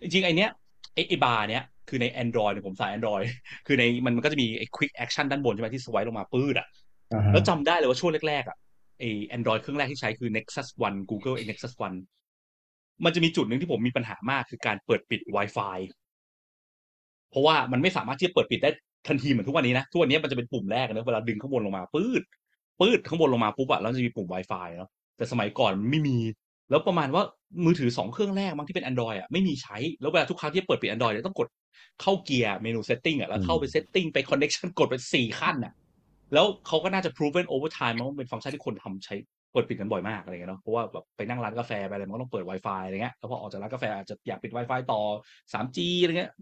[0.00, 0.50] จริงๆไอเนี้ย
[0.94, 3.24] ไอไอบาร์เนี้ยคือใน Android เนี่ยผมใส่ Android
[3.66, 6.68] คือในมันมันก็จะมีไอ quick action ด้านบนใช่ไหมที่สไวป์ลงมาปื้ดอะ
[7.12, 8.56] อ่าฮะแล้วจำได้เลยว่าช่วงแรกๆอะ
[8.98, 9.04] ไอ
[9.36, 15.78] Android เครื่องแรกที่ใช้คือ Nexus 1 Google Nexus 1 มันจะมีจุดหนึ่งที่ผมมีปัญหามากคือการเปิดปิด Wi-Fi
[17.30, 18.70] เพราะว่ามันไม่สามารถที่จะเปิดปิดได้
[19.08, 22.22] ทันทีเหมือนทุกวันนี้นะ ทุกวันนี้มันจะเป็นปุ่มแรกนะเวลาดึงข้างบนลงมาปืด
[22.80, 26.18] ปืดข้างบนลงมาปุ๊บอะแล้วจะมีปุ่ม Wi-Fi เนาะแต่สมัยก่อนไม่มี
[26.70, 27.22] แล้วประมาณว่า
[27.64, 31.48] มือถือสองเครื่องแรกมั้งที่เป็น Android อะไม่มีใช้ แล้วเวลาทุกครั้งที่เปิดปิด Android เนี่ยต้องกด
[32.00, 35.72] เข้าเกียร์เมนู setting อะแล้วเข้าไป setting ไป connection กดไปสี่ขั้นอะ
[36.34, 39.14] แล้วเขาก็น่าจะ proven over time มันเป็นฟังก์ชันที่คนทำใช้
[39.52, 45.00] เปิดปิดกันบ่อยมากอะไรเงี้ยเนาะเพราะว่าแบบไปนั่งร้านกาแฟไปอะไรมันก็ต้องเปิด Wi-Fi อะไรเงี้ยแล้วพอออกจากร้านกาแฟอาจจะอยากปิด Wi-Fi ต่อ
[45.52, 46.32] 3G อะไรเงี้ย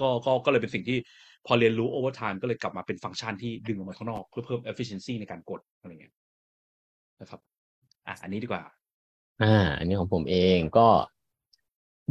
[0.00, 0.98] ก็ก็ก็เลยเป็นสิ่งที่
[1.46, 6.14] พอเรียนรู้ over time ก็เลยกลับมาเป็นฟังก์ชันที่ดึงออกมาข้างนอกเพื่อเพิ่ม efficiency ในการกดอะไรเงี้ย
[7.20, 7.40] นะครับ
[8.06, 8.62] อะอันนี้ดีกว่า
[9.42, 10.88] อ่า อันนี้ของผมเองก็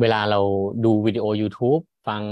[0.02, 0.39] เวลาเรา
[0.86, 2.24] ดูวิดีโอ YouTube ฟัง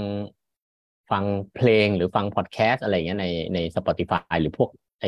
[1.10, 1.24] ฟัง
[1.56, 5.04] เพลงหรือฟังพอดแคสต์อะไรเงี้ยในใน Spotify หรือพวก ไอ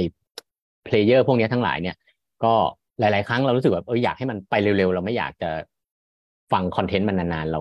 [0.85, 1.97] player พวกนี้ทั้งหลายเนี่ย
[2.45, 2.55] ก็
[3.01, 5.51] หลาย ๆ ครั้งเรารู้สึกแบบเอออยากให้มันไปเร็ว ๆ เราไม่อยากจะ
[6.53, 7.61] ฟัง content มันนานๆ เรา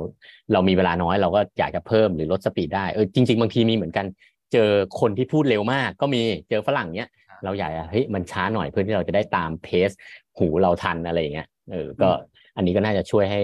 [0.54, 4.06] เรามีเวลาน้อยเราก็อยากจะเพิ่มหรือลดสปีดได้เออจริง ๆ บางทีมีเหมือนกัน
[4.54, 7.10] เจอคนที่พูดเร็วมาก ก็มีเจอฝรั่งเนี้ย
[7.44, 9.90] เราอยากเฮ้ยมันช้าหน่อยเพื่อที่เราจะได้ตามเพส
[10.38, 12.10] หูเราทันอะไรอย่างเงี้ยเออก็
[12.56, 13.42] อันนี้ก็น่าจะช่วยให้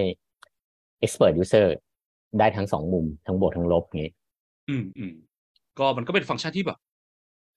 [1.02, 1.68] expert user
[2.40, 4.12] ได้ทั้งสองมุมทั้งบวกทั้งลบอย่างงี้
[4.70, 5.14] อืมอืม
[5.80, 6.78] ก็มันก็เป็นฟังก์ชันที่แบบ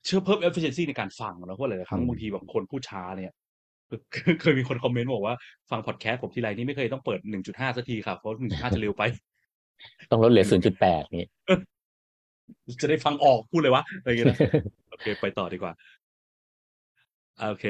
[0.09, 3.33] เชื่อเพิ่ม efficiency ในการฟังนะเพราะหลายๆครั้งอืมบางทีบางคนพูดช้าเนี่ย
[4.15, 5.37] คือเคยมีคนคอมเมนต์บอกว่า
[5.71, 9.03] ฟังพอดแคสต์ผมทีไรนี่ไม่เคยต้องเปิด1.5สักทีค่ะเพราะ1.5จะเร็วไป
[10.11, 10.47] ต้องลดเหลือ
[10.79, 11.27] 0.8นี้
[12.81, 14.39] จะได้ฟังออกพูดเลยวะอะไรอย่างเงี้ยนะ
[14.91, 15.73] โอเค ไปต่อดีกว่า
[17.41, 17.67] อ่าโอเค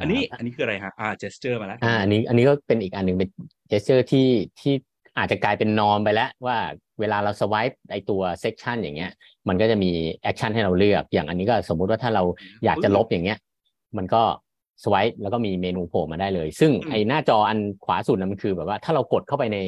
[0.00, 3.30] อันนี้ครับอันนี้คืออะไรฮะอ่า gesture มาแล้วอ่าอันนี้ อันนี้ก็เป็นอีกอันหนึ่งเป็น
[3.70, 4.28] gesture ที่
[4.60, 4.74] ที่
[5.18, 6.56] อาจจะกลายเป็น norm ไปแล้วว่า
[7.00, 9.10] เวลาเราสว i p e ไอตัว section อย่างเงี้ย
[9.48, 9.90] มันก็จะมี
[10.22, 12.22] action ให้เราเลือก อย่างอันนี้ก็สมมุติว่าถ้าเรา
[12.64, 13.38] อยากจะลบอย่างเงี้ย
[13.96, 14.22] มันก็
[14.84, 19.58] สว i p e แล้วก็มีเมนูโผล่มาได้เลย ซึ่งไอหน้าจออันขวาสุดนั้นมันคือแบบว่าถ้าเรากดเข้าไปใน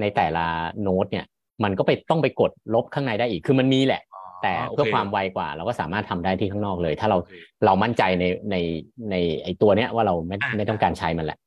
[0.00, 0.46] ในแต่ละ
[0.82, 1.26] โน้ตเนี่ย
[1.64, 4.02] มันก็ไปต้องไปกดลบข้างในได้อีก คือมันมีแหละ
[4.42, 7.32] แต่โเพื่อความไวกว่า เราก็สามารถทำได้ที่ข้างนอกเลย ถ้าเราโอเค
[7.64, 8.56] เรามั่นใจในใน
[9.10, 11.38] ในไอตัวเนี้ยว่าเราไม่อ่าไม่ต้องการใช้มันแหละ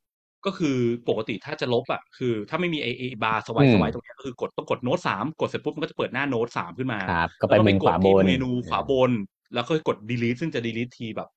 [0.46, 0.76] ก็คือ
[1.08, 9.12] ปกติถ้าจะลบอะคือ ถ้าไม่มีไอไอบาร์สวายอืมสวายตรงเนี้ยก็คือกดต้องกดโน้ตสามกดเสร็จปุ๊บมันก็จะเปิดหน้าโน้ตสามขึ้นมาครับก็ไปแล้วมุมขวาบนที่เมนูขวาบน
[9.54, 11.28] แล้วก็กด delete ซึ่งจะ delete ทีแบบ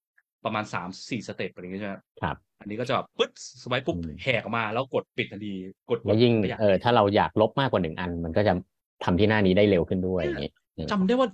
[0.46, 3.32] ประมาณสามสี่สเต็ปอะไรอย่างเงี้ยใช่ไหมครับ อันนี้ก็จะแบบปึ๊ด
[3.64, 5.54] สวายปุ๊บอืมแหกออกมา แล้วกดปิดทันที
[5.90, 8.54] กดแล้วยิ่งไม่อยากเออถ้าเราอยากลบมากกว่าหนึ่งอัน มันก็จะ
[9.04, 10.52] ทำที่หน้านี้ได้เร็วขึ้นด้วยอย่างนี้
[10.92, 11.28] จำได้ว่า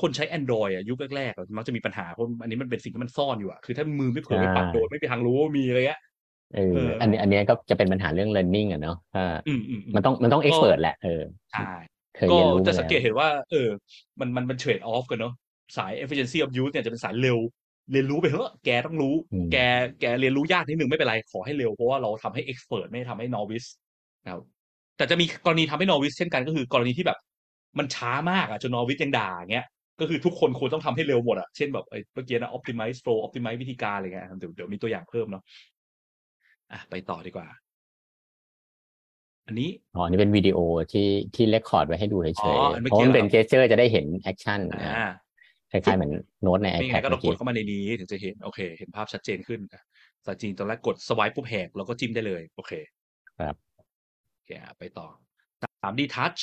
[0.00, 6.00] คนใช้ Android อะยุคแรกๆอะมักจะมีปัญหาเพราะอันนี้มันเป็นสิ่งที่มันซ่อนอยู่อะคือถ้ามือไม่เผลอไปปัดโดนไม่มีทางรู้ว่ามีอะไรเงี้ย
[6.54, 11.60] เออเอออัอันนี้อันนี้ก็จะเป็นปัญหาเรื่อง learning อะเนาะอ่าอืมอืมอืมมันต้องมันต้องก็ expert แหละเออใช่
[12.16, 13.68] เคยก็เรียนรู้จะมาสังเกตแล้วเห็นว่า เออ
[14.20, 15.32] มันมันมันเทรดออฟกันเนาะ
[15.76, 17.38] สาย efficiency of use เนี่ยจะเป็นสายเร็ว
[17.92, 19.56] เรียนรู้ไปเถอะแกต้องรู้อืมแก
[20.00, 23.68] แกเรียนรู้ยากนิดนึงไม่เป็นไร ขอให้เร็วเพราะว่าเราทำให้ expert ไม่ได้ทำให้ novice
[24.24, 24.42] นะครับ
[24.96, 27.18] แต่จะมีกรณีทำให้ novice เช่นกันก็คือกรณีที่แบบ
[27.78, 29.66] มันช้ามากอะจน novice ยังด่าอย่างเงี้ย
[30.00, 35.42] ก็คือทุกคนควรต้องทำให้เร็วหมดอะเช่นแบบไอ้เมื่อกี้นะ optimize flow optimize วิธีการอะไรเงี้ยเดี๋ยวเดี๋ยวมีตัวอย่างเพิ่มเนาะ
[36.72, 37.48] อะไปต่อดีกว่า
[39.46, 40.58] อันนี้อ๋ออันนี้เป็นวิดีโอ
[40.92, 45.08] ที่ที่เรคคอร์ดไว้ให้ดูเฉอ๋ยอๆอันเมื่อเพราะกี้มันเป็นเหรอ gesture จะได้เห็นแอคชั่นอ่า
[45.70, 49.82] คล้ายๆเหมือนโน้ตในไม่ไง iPad ก็เราเมื่อกดกี้เข้ามาในนี้ถึงจะเห็นโอเค เห็นภาพชัดเจนขึ้นอะ
[50.18, 52.72] ภาษาจีนตอนแรกกดสวายปุ๊บแหกแล้วก็จิ้มได้เลย โอเค
[53.38, 53.54] ครับ
[54.36, 55.06] โอเคอะไปต่อ
[55.82, 56.34] สามดีทัช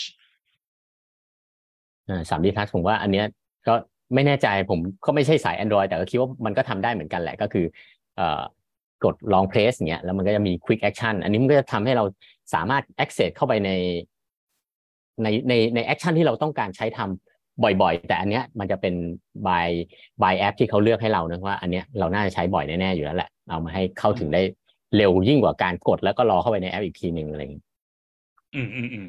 [2.10, 3.26] อ่าสามดีทัชผมว่าอันเนี้ย
[3.68, 3.74] ก็
[4.14, 7.66] ไม่แน่ใจผมก็ไม่ใช่สาย Android แต่ก็คิดว่ามันก็ทำได้เหมือนกันแหละก็คือ
[8.18, 8.42] เอ่อ
[9.04, 12.04] กด long press อย่างเงี้ยแล้วมันก็จะมี quick action อันนี้มันก็จะทำให้เรา
[12.54, 13.72] สามารถ access เข้าไปใน
[15.24, 18.94] ในในใน action ที่เราต้องการใช้ทำบ่อยๆ แต่อันเนี้ยมันจะเป็น
[19.48, 19.68] by
[20.22, 24.42] by app ที่เขาเลือกให้เรานะว่า อันเนี้ยเราน่าจะใช้บ่อยแน่ๆอยู่แล้วแหละ เอามาให้เข้าถึงได้
[24.96, 27.64] เร็วยิ่งกว่าการกดแล้วก็รอเข้าไปในแอปอีกทีหนึ่งอะไรอย่างเงี้
[28.56, 29.08] อืมอืมอืม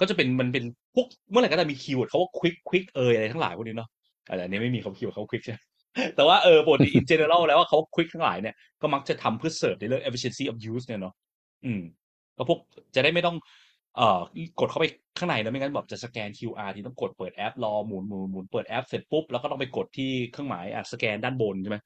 [0.00, 0.64] ก็จะเป็นมันเป็น
[0.94, 3.88] พวกเมื่อไหร่ก็จะมีคีย์เวิร์ดเขาว่า quick quick เอยอะไรทั้งหลายพวกนี้เนาะ
[4.24, 5.56] แต่อันนี้ไม่มีเขา keyword คำว่า quick ใช่
[6.16, 11.14] แต่ว่าเออปกติ in general แล้วคำว่า quick ทั้งหลายเนี่ยก็มักจะทำเพื่อเสิร์ฟในเรื่อง efficiency of use เนี่ยเนาะ
[11.64, 11.82] อืม
[12.36, 12.58] ก็พวก
[12.94, 13.36] จะได้ไม่ต้อง
[13.96, 14.20] เอ่อ
[14.60, 14.86] กดเข้าไป
[15.18, 21.78] ข้างในแล้วไม่งั้นแบบจะสแกน QR ที่ต้องกดเปิดแอปรอหมุนหมุนหมุนเปิดแอปเสร็จปุ๊บแล้วก็ต้องไปกดที่เครื่องหมายอะสแกนด้านบนใช่ไหม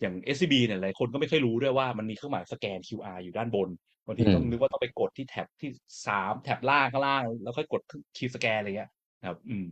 [0.00, 3.68] อย่าง SCB เนี่ยหลายคนก็ไม่ค่อยรู้ด้วยว่ามันมีเครื่องหมายสแกน QR อยู่ด้านบน
[4.06, 5.70] บางทีต้องนึกว่าต้องไปกดที่ tab ที่
[6.06, 7.82] สาม tab ล่างข้างล่าง แล้วค่อยกด
[8.16, 8.90] key สแกนอะไรเงี้ย
[9.20, 9.64] นะครับ อืม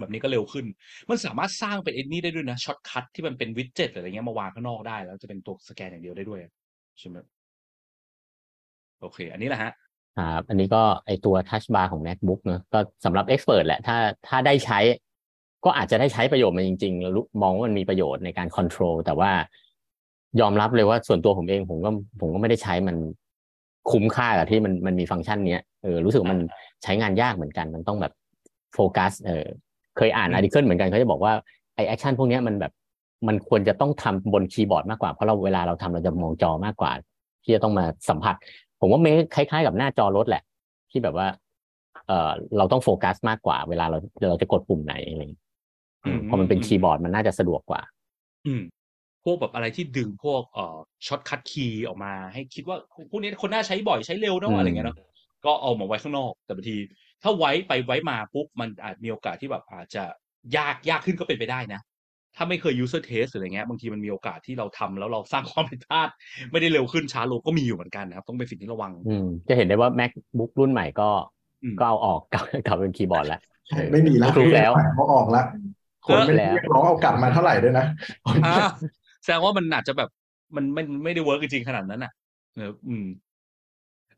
[0.00, 0.66] แบบนี้ก็เร็วขึ้น
[1.10, 6.40] มันสามารถสร้างเป็นไอ้นี่ได้ด้วยนะ shortcut ที่มันเป็น widget อะไรเงี้ยมาวางข้างนอกได้ แล้วจะเป็นตัวสแกนอย่างเดียวได้ด้วย
[6.98, 7.16] ใช่ไหม
[9.00, 9.72] โอเค อันนี้แหละฮะ
[10.18, 13.96] ครับอันนี้ก็ไอตัว Touch Bar ของ MacBook เนอะก็สำหรับ Expert แหละ ถ้า
[14.28, 14.78] ถ้าได้ใช้
[15.64, 19.30] ก็อาจจะได้ใช้ประโยชน์มันจริงๆแล้วรู้มองว่ามันมีประโยชน์ในการ Control แต่ว่า
[20.40, 21.90] ยอมรับเลยว่าส่วนตัวผมเองผมก็
[22.20, 22.96] ผมก็ไม่ได้ใช้มัน
[23.90, 26.40] คุ้มค่ากับที่มันมันมีฟังก์ชันเนี้ยเออรู้สึกว่ามัน
[26.82, 28.12] ใช้งานยากเหมือนกัน มันต้องแบบ
[28.74, 29.46] โฟกัสเออ
[29.96, 31.32] เคยอ่านอืม article เหมือนกันเขาจะบอกว่า
[31.76, 32.72] action พวกเนี้ยมันแบบ
[33.28, 36.92] มันควรจะต้องทำบนคีย์บอร์ดมากกว่า เพราะเราเวลาเราทำเราจะมองจอมากกว่า
[37.44, 38.34] ที่จะต้องมาสัมผัส
[38.80, 40.42] ผมว่าเมคล้าย ๆ กับหน้าจอรถแหละ
[40.90, 41.26] ที่แบบว่า
[42.06, 43.98] เออเราต้องโฟกัสมากกว่า เวลาเรา
[44.30, 45.42] เราจะกดปุ่มไหนอะไรอย่างเงี้ย
[46.04, 47.80] อืมพอมันเป็นคีย์บอร์ดมันน่าจะสะดวกกว่า
[48.46, 48.62] อืม
[49.24, 50.76] พวกแบบอะไรที่ดึงพวกเอ่อ
[51.06, 52.76] shortcut key ออกมา ให้คิดว่า
[53.10, 54.96] พวกนี้คนน่าใช้บ่อยใช้เร็วเนอืมอะไรเงี้ยเนาะ
[55.44, 56.76] ก็เอามาไว้ข้างนอก แต่บางที
[57.22, 60.04] ถ้าไว้ไปไว้มาปุ๊บมันอาจมีโอกาสที่แบบอาจจะ
[60.56, 61.80] ยากยากขึ้นก็เป็นไปได้นะ
[62.36, 66.08] ถ้าไม่เคย user test หรืออะไรเงี้ยบางทีมันมีโอกาสที่เราทำแล้วเราสร้างความผิดพลาด
[66.50, 71.08] ไม่ได้เร็วขึ้นช้าลงก็มีอยู่เหมือนกันนะครับ ต้องเป็นสิ่งที่ระวัง อืมจะเห็นได้ว่า macbook รุ่นใหม่ก็
[71.64, 75.46] อืมก็เอาออกกลับกลับเป็นคีย์บอร์ดแล้วใช่ไม่มีแล้วถูกแล้วเขาออกแล้ว
[76.06, 77.86] คนไม่ได้เรียกร้องเอากลับมาเท่าไหร่ด้วยนะ
[78.46, 78.56] อ่า
[79.22, 80.08] แสดงว่ามันอาจจะแบบ
[80.56, 82.12] มันไม่ไม่ได้ work จริงๆขนาดนั้นอะ
[82.54, 83.06] เอออืม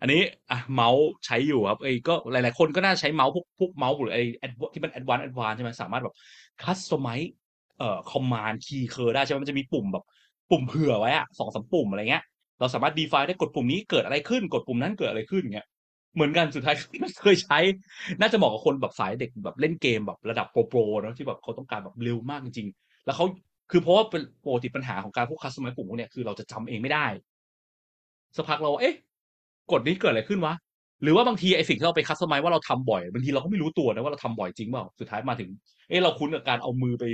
[0.03, 4.22] อันนี้อะเมาส์ใช้อยู่ครับไอ้ยก็หลาย ๆ คนก็น่าใช้เมาส์พวกพวกเมาส์หรือไอ้
[4.74, 6.14] ที่มัน advance advance ใช่ไหมสามารถแบบ
[6.62, 7.30] customize
[7.78, 10.05] เอ่อ command key เออได้ใช่ไหมมันจะมีปุ่มแบบ
[10.50, 12.24] ปุ่มเผื่อไว้อะสองสามปุ่มอะไรเงี้ย
[12.61, 15.66] เราสามารถ define ได้กดปุ่มนี้เกิดอะไรขึ้น กดปุ่มนั้นเกิดอะไรขึ้นเงี้ย
[16.14, 17.59] เหมือนกันสุดท้ายไม่เคยใช้
[18.20, 23.26] น่าจะเหมาะกับคนแบบสายเด็กแบบเล่นเกมแบบระดับ pro pro นะที่แบบเขาต้องการแบบเร็วมากจริงๆ แล้วเขา
[23.70, 27.07] คือเพราะว่าเป็นปกติปัญหาของการพวก customize ปุ่มพวกเนี้ยคือเราจะจำเองไม่ได้
[28.36, 28.94] สักพักเราเอ๊ะ
[29.71, 30.55] กดนี้เกิดอะไรขึ้นวะ
[31.03, 35.51] หรือว่าบางทีไอสิ่งที่เราไป customize ว่าเราทำบ่อยบางทีเราก็ไม่รู้ตัวนะว่าเราทำบ่อยจริงเปล่าสุดท้ายมาถึง
[35.89, 37.05] เอ๊ะเราคุ้นกับการเอามือไป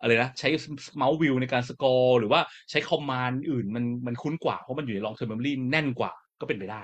[0.00, 0.48] อะไรนะใช้
[0.96, 2.40] เมาส์ wheel ในการ scroll หรือว่า
[2.70, 6.82] ใช้ command อื่นมันมันคุ้นกว่าเพราะมันอยู่ในลองเทอร์ม m ม m แน่นกว่าก็เป็นไปได้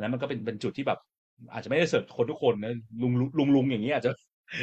[0.00, 0.98] แล้วมันก็เป็นเป็นจุดที่แบบ
[1.52, 4.10] อาจจะไม่ได้เสิร์ฟคนทุกคนนะลุงลุงลุงอย่างนี้อาจจะ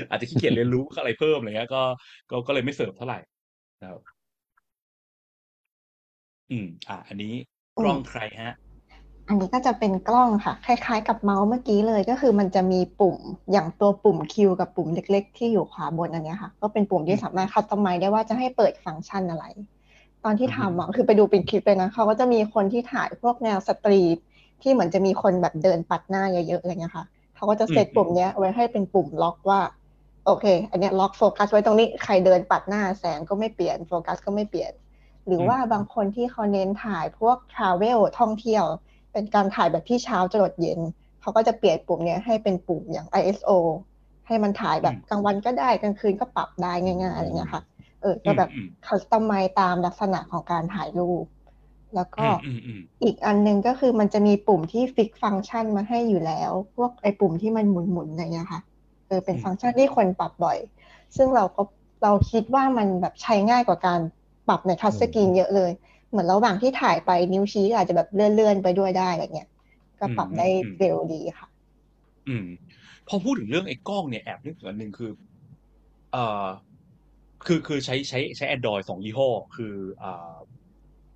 [0.10, 1.82] อาจจะขี้เกียจเรียนรู้อะไรเพิ่มอะไรเงี้ยก็
[2.30, 3.20] ก็ก็เลยไม่เสิร์ฟเท่าไหร่
[3.82, 4.02] นะครับ
[6.52, 7.34] อืม อะอันนี้
[7.80, 8.54] กล้องใครฮะ
[9.30, 13.18] อันนี้ก็จะเป็นกล้องค่ะ คล้ายๆ กับเมาส์เมื่อกี้เลยก็คือมันจะมีปุ่ม
[13.52, 19.46] อย่างตัวปุ่ม Q กับปุ่มเล็ก ๆ ที่อยู่ขวาบนอันเนี้ยค่ะ ก็เป็นปุ่มที่สามารถคัสตอมไมซ์ได้ว่าจะให้เปิดฟังก์ชันอะไร
[20.24, 24.18] ตอนที่ทำอะคือไปดูเป็นคลิปเลยนะเขาก็จะมีคนที่ถ่ายพวกแนว street
[24.62, 27.06] ที่เหมือนจะมีคนแบบเดินปัดหน้าเยอะๆอะไรเงี้ยค่ะ
[27.36, 29.60] เขาก็จะเซตอืมปุ่มเนี้ยไว้ให้เป็นปุ่มล็อกว่า
[30.26, 34.72] โอเค อันเนี้ยล็อกโฟกัสไว้ตรงนี้ใครเดินปัดหน้าแสงก็ไม่เปลี่ยนโฟกัสก็ไม่เปลี่ยน
[35.28, 38.66] หรือว่าบางคนที่เขาเน้นถ่ายพวก travel ท่องเที่ยว
[39.12, 40.80] เป็นการถ่ายแบบที่เช้าจรดเย็น
[41.22, 43.50] เขาก็จะเปลี่ยนปุ่มเนี้ยให้เป็นปุ่มอย่าง ISO
[44.28, 47.64] ให้มันถ่ายแบบอืมกลางวันก็ได้กลางคืนก็ปรับได้ง่ายๆอะไรเงี้ยค่ะ
[48.02, 51.26] เออก็แบบอืม customize ตามลักษณะของการถ่ายรูป
[51.96, 58.62] แล้วก็อืมอืมอืมอีกอันหนึงก็คือมันจะมีปุ่มที่ fix function มาให้อยู่แล้ว พวกไอ้ปุ่มที่มันหมุนๆอะไรเงี้ยค่ะ
[59.08, 60.58] เออเป็นอืมฟังก์ชันที่คนปรับบ่อย
[61.18, 61.62] ซึ่งเราก็
[62.04, 64.00] เราคิดว่ามันแบบใช้ง่ายกว่าการ
[64.48, 65.72] ปรับใน touch screen เยอะเลย
[66.10, 69.50] เหมือนระหว่างที่ถ่ายไปนิ้วชี้อาจจะแบบเลื่อนๆไปด้วยได้อะไรเงี้ย
[70.00, 70.48] ก็ปรับได้
[70.80, 71.48] เร็วดีค่ะ
[72.28, 72.46] อืม
[73.08, 75.12] พอพูดถึงเรื่องไอ้กล้องเนี่ยแอบนึกถึงอันหนึ่งคือ
[76.12, 76.48] เอ่อ
[77.46, 80.36] คือคือใช้ใช้ใช้ Android สองยี่ห้อ คืออ่า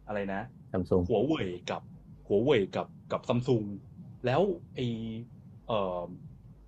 [0.07, 0.41] อะไรนะ
[0.71, 1.81] ซัมซุงหัวเว่ยกับ
[2.27, 3.63] หัวเว่ยกับกับซัมซุง
[4.25, 4.41] แล้ว
[4.75, 4.79] ไอ
[5.67, 6.01] เอ่อ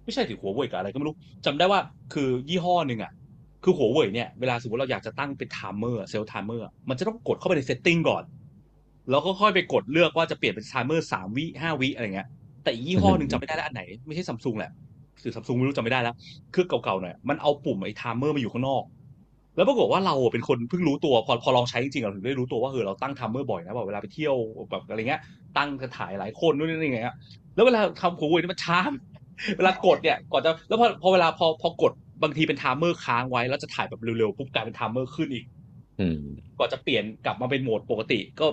[0.03, 1.15] ไม่ใช่ถือหัวเว่ยกับอะไรก็ไม่รู้
[1.45, 1.81] จำได้ว่า
[2.13, 3.11] คือยี่ห้อหนึ่งอะ
[3.65, 8.23] คือหัวเว่ยเนี่ยเวลาสมมติเราอยากจะตั้งเป็น timer self timer มันจะต้องกดเข้าไปใน setting ก่อน
[9.09, 12.27] แล้วก็ค่อยไปกดเลือกว่าจะเปลี่ยนเป็น timer สามวิห้าวิอะไรเงี้ย
[12.63, 14.71] แต่อีกยี่ห้อหนึ่งจำไม่ได้แล้วอันไหน ไม่ใช่ซัมซุงแหละ
[15.21, 16.15] หรือซัมซุงไม่รู้จำไม่ได้แล้ว
[16.51, 18.83] เครื่องเก่าๆหน่อยมันเอาปุ่มไอ้ timer มาอยู่ข้างนอก
[19.55, 24.35] แล้วปรากฏว่าเราอะเป็นคนเพิ่งรู้ตัว พอพอลองใช้จริงๆเราถึงได้รู้ตัวว่าเออเราตั้ง timer บ่อยนะแบบเวลาไปเที่ยว
[24.71, 25.21] แบบอะไรเงี้ย
[25.57, 27.15] ตั้งจะถ่ายหลายคนนู่นนี่อะไรเงี้ย
[27.55, 28.81] แล้วเวลาทำหัวเว่ยนี่มันช้า
[29.57, 31.93] เวลากดเนี่ยก่อนจะแล้วพอพอเวลาพอพอกด
[32.23, 35.45] บางทีเป็น timer ค้างไว้แล้วจะถ่ายแบบเร็วๆปุ๊บกลายเป็น timer ขึ้นอีก
[35.99, 36.19] อืม
[36.59, 38.45] ก่อนจะเปลี่ยนกลับมาเป็นโหมดปกติ ก็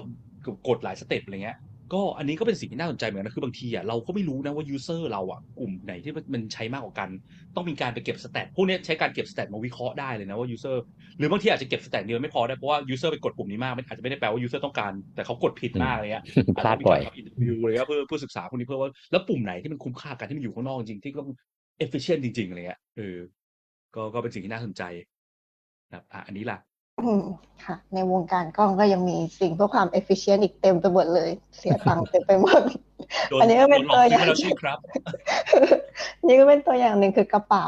[0.69, 1.59] กดหลาย step อะไรเงี้ย
[1.93, 7.09] ก็อันนี้ก็เป็นสิ่งที่น่าสนใจเหมือนกันนะคือบางทีอะเราก็ไม่รู้นะว่า user เราอะกลุ่มไหนที่มันใช้มากกว่ากัน
[7.57, 10.83] ต้องมีการไปเก็บ stat พวกเนี้ยใช้การเก็บ stat มาวิเคราะห์ได้เลยนะว่า user
[11.19, 21.31] หรือบางทีอาจจะเก็บ stat เดียวไม่พอได้เพราะว่า user ไปกดปุ่มนี้มากมันอาจจะไม่ได้แปลว่า user ต้องการแต่เขากดผิดมากอะไรเงี้ยพลาดบ่อย interview เลยครับเพื่อเพื่อศึกษาพวกนี้เพื่อว่าแล้วปุ่มไหนที่มันคุ้มค่ากันที่มันอยู่ข้างนอกจริงๆที่ต้อง
[21.79, 23.17] efficient จริงๆอะไรเงี้ยเออ
[23.95, 24.83] ก็ก็เป็นสิ่งที่น่าสนใจ
[25.89, 26.59] นะครับอะอันนี้ล่ะ
[27.01, 27.23] อืม
[27.65, 32.63] ค่ะ ในวงการกล้องก็ยังมีสิ่งเพื่อความ efficient อีกเต็มไปหมดเลย เสียตังค์เต็มไปหมด
[33.31, 34.79] โดนอันนี้ก็เป็นโดนหลอกตัวอซื้อย่างไปแล้วใช่ครับ
[36.27, 37.67] นี่ก็เป็นตัวอย่างหนึ่งคือกระเป๋า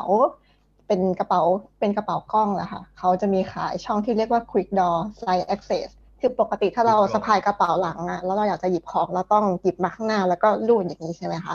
[0.86, 1.40] เป็นกระเป๋า
[1.78, 5.88] เป็นกระเป๋ากล้องแหละค่ะ เขาจะมีขายช่องที่เรียกว่า quick door slide access
[6.20, 11.54] คือปกติถ้าเรา Quick door สะพายกระเป๋าหลังอะแล้วเราอยากจะหยิบของเราต้องหยิบมาข้างหน้าแล้วก็ลูดอย่างนี้ใช่ไหมคะ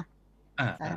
[0.59, 0.91] อ่าอ่า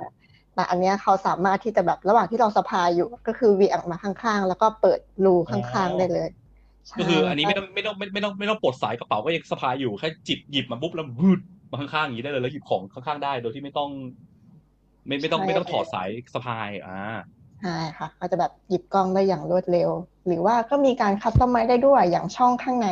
[0.54, 6.28] แต่อันเนี้ยเขาสามารถที่จะแบบระหว่างที่เราสะพายอยู่ ก็คือเหวียงมาข้างๆ แล้วก็เปิดรูข้างๆได้เลย
[6.88, 11.40] ใช่ก็คืออันนี้ไม่ต้องไม่ต้องไม่ไม่ต้องไม่ต้องปลดสายกระเป๋าก็ยังสะพายอยู่แค่จิบหยิบมาปุ๊บแล้ววืด
[11.70, 13.90] มาข้างๆอย่างนี้ได้เลยแล้วหยิบของข้างๆได้ โดยที่ไม่ต้อง
[15.06, 17.00] ไม่ไม่ต้องไม่ต้องถอดสายสะพายอ่า
[17.62, 19.90] ใช่ค่ะก็จะแบบหยิบกล้องได้อย่างรวดเร็ว
[20.26, 22.88] หรือว่าก็มีการ customize ได้ด้วยอย่างช่องข้างใน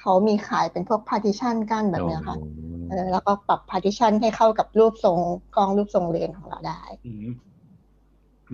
[0.00, 2.36] เขามีขายเป็นพวก partition กั้นแบบเนี้ยค่ะ
[2.90, 5.18] เออแล้วก็ปรับ partition ให้เข้ากับรูปทรง
[5.56, 7.28] กล้องรูปทรงเลนส์ของเราได้อืม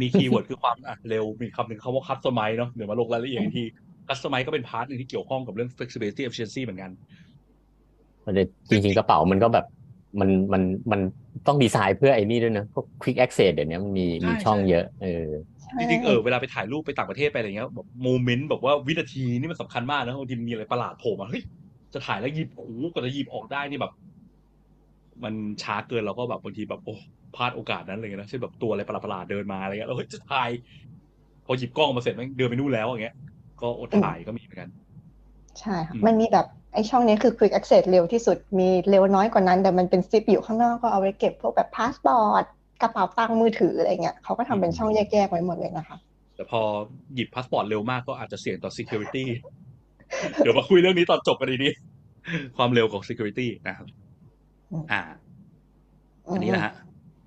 [0.00, 3.64] มี keyword คือความอะเร็วมีคำหนึ่งคำว่า customize เนาะเดี๋ยวมาลงรายละเอียดอีกที
[4.08, 6.90] customize ก็เป็น part หนึ่งที่เกี่ยวข้องกับเรื่อง flexibility efficiency เหมือนกัน
[8.22, 9.66] แต่จริงๆกระเป๋ามันก็แบบ
[10.20, 10.62] มันมัน
[10.92, 11.00] มัน
[11.46, 15.24] ต้องดีไซน์เพื่อไอ้นี่ด้วยนะพวก quick access เดี๋ยวนี้มันมีใช่มีช่องใช่เยอะเออ
[15.78, 21.42] จริงๆเออเวลาไปถ่ายรูปไปต่างประเทศไปอะไรเงี้ยแบบ moment แบบว่าวินาทีนี่มันสำคัญมากนะบางทีมันมีอะไรประหลาดโผล่มาเฮ้ย
[21.94, 23.92] จะถ่ายแล้วหยิบโอ้โหกว่าจะหยิบออกได้นี่แบบ
[25.24, 26.94] มันช้าเกินเราก็แบบบางทีแบบโอ้
[27.36, 30.50] พลาดโอกาสนั้นเลยนะเช่นแบบตัวอะไรประหลาดๆเดินมาอะไรเงี้ยเราเฮ้ยจะถ่าย
[31.46, 33.16] พอหยิบกล้องมาเสร็จแม่งเดินไปนู่นแล้วอย่างเงี้ย
[33.60, 34.70] ก็อดถ่ายก็มีเหมือนกัน
[35.60, 42.44] ใช่ค่ะอืมมันมีแบบไอช่องนี้คือ quick access เร็วที่สุดมีเร็วน้อยกว่านั้น แต่มันเป็นซิปอยู่ข้างนอกก็เอาไว้เก็บพวกแบบพาสปอร์ต
[42.82, 45.98] กระเป๋าตังค์มือถืออะไรเงี้ยเขาก็ทำเป็นช่องแยกๆไว้หมดเลยนะคะ
[46.36, 46.60] แต่พอ
[47.14, 49.24] หยิบพาสปอร์ตเร็วมากก็อาจจะเสี่ยงต่อ security
[50.38, 51.72] เดี๋ยวมาคุยเรื่องนี้ตอนจบกันดีนี้
[52.56, 53.86] ความเร็วของ security นะครับ
[54.70, 55.00] อืมอ่า
[56.28, 56.72] อันนี้นะฮะ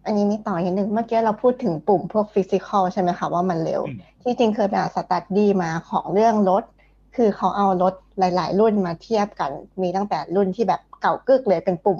[0.05, 6.63] อันนี้มีต่ออีกหนึ่งเมื่อกี้เราพูดถึงปุ่มพวก physical ใช่ไหมคะว่ามันเร็วอืมที่จริงเคยไปอ่าน study มาของเรื่องรถ
[7.15, 11.99] คือเขาเอารถหลาย ๆ รุ่นมาเทียบกัน มีตั้งแต่รุ่นที่แบบเก่ากึกเลยเป็นปุ่ม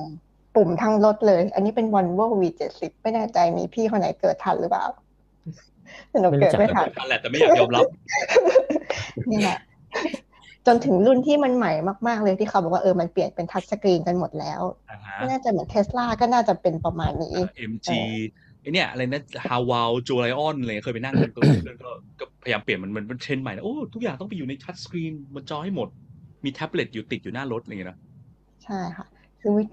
[0.56, 4.86] ปุ่มทั้งรถเลย อันนี้เป็น Volvo V70 ไม่แน่ใจมีพี่คนไหนเกิดทันหรือเปล่า
[6.10, 7.86] แต่หนูเกิดไม่ทันทันแหละแต่ไม่อยากยอมรับ
[9.32, 9.60] นี่แหละ
[10.70, 11.72] จนถึงรุ่นที่มันใหม่
[12.07, 17.36] มากๆเลยที่เขาบอกว่าเออมันเปลี่ยนเป็น touch screen กันหมดแล้วอ่าฮะน่าจะเหมือนเทสลาก็น่าจะเป็นประมาณนี้
[17.72, 17.88] MG
[18.61, 21.41] ไอเนี่ยอะไรนะ Haval Jolion เลยเคยไปนั่งกันก็
[21.84, 25.88] ก็ก็พยายามเปลี่ยนมันมันเป็นเทรนด์ใหม่นะโอ้ทุกอย่างต้องไปอยู่ใน touch screen บนจอให้หมด
[26.43, 27.97] มีแท็บเล็ตอยู่ติดอยู่หน้ารถอะไรอย่างเงี้ยนะ
[28.63, 29.07] ใช่ค่ะ
[29.39, 29.63] คือวิ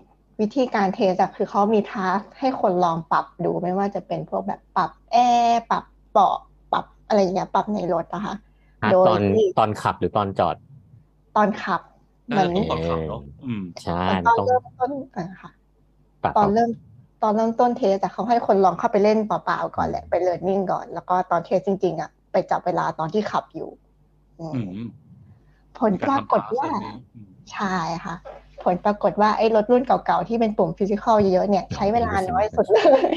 [0.41, 6.37] วิธีการ test อะคือเขามี task ให้คนลองปรับดูไม่ว่าจะเป็นพวกแบบปรับแอร์ปรับเบาะ
[6.73, 8.35] ปรับอะไรอย่างเงี้ยปรับในรถนะคะ
[8.83, 10.57] อะโดยตอนที่ตอนขับหรือตอนจอด
[11.37, 11.81] ตอนขับ
[12.29, 15.51] เหน่ามือนจะต้องตอนขับเนาะอืมใช่ตอนต้องเริ่มต้นอ่าค่ะ
[16.23, 16.71] ปรับตอนเริ่ม
[17.23, 23.71] ตอนเริ่มต้น test แต่เขาให้คนลองเข้าไปเล่นเปล่าๆก่อนแหละไป learning ก่อน แล้วก็ตอน test จริง ๆอะไปจับเวลาตอนที่ขับอยู่
[24.41, 24.89] อืมอืม
[25.79, 28.15] ผลปรากฏว่ามีรทำ task อืมใช่ค่ะ
[28.65, 32.81] ผลปรากฏว่าไอ้รถรุ่นเก่าๆ ที่เป็นปุ่ม physical เยอะๆเนี่ย ใช้เวลาน้อยสุดเล
[33.11, 33.13] ย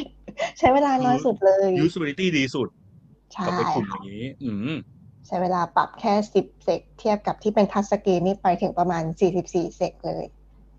[0.59, 2.67] ใช้เวลาน้อยสุดเลย usability ดีสุด
[3.33, 4.77] ใช่กับไอ้กลุ่มอค่ะย่างนี้ อืม
[5.29, 10.23] ใช้เวลาปรับแค่สิบ sec เทียบกับที่เป็น touch screen นี่ไปถึงประมาณสี่สิบสี่ sec เลย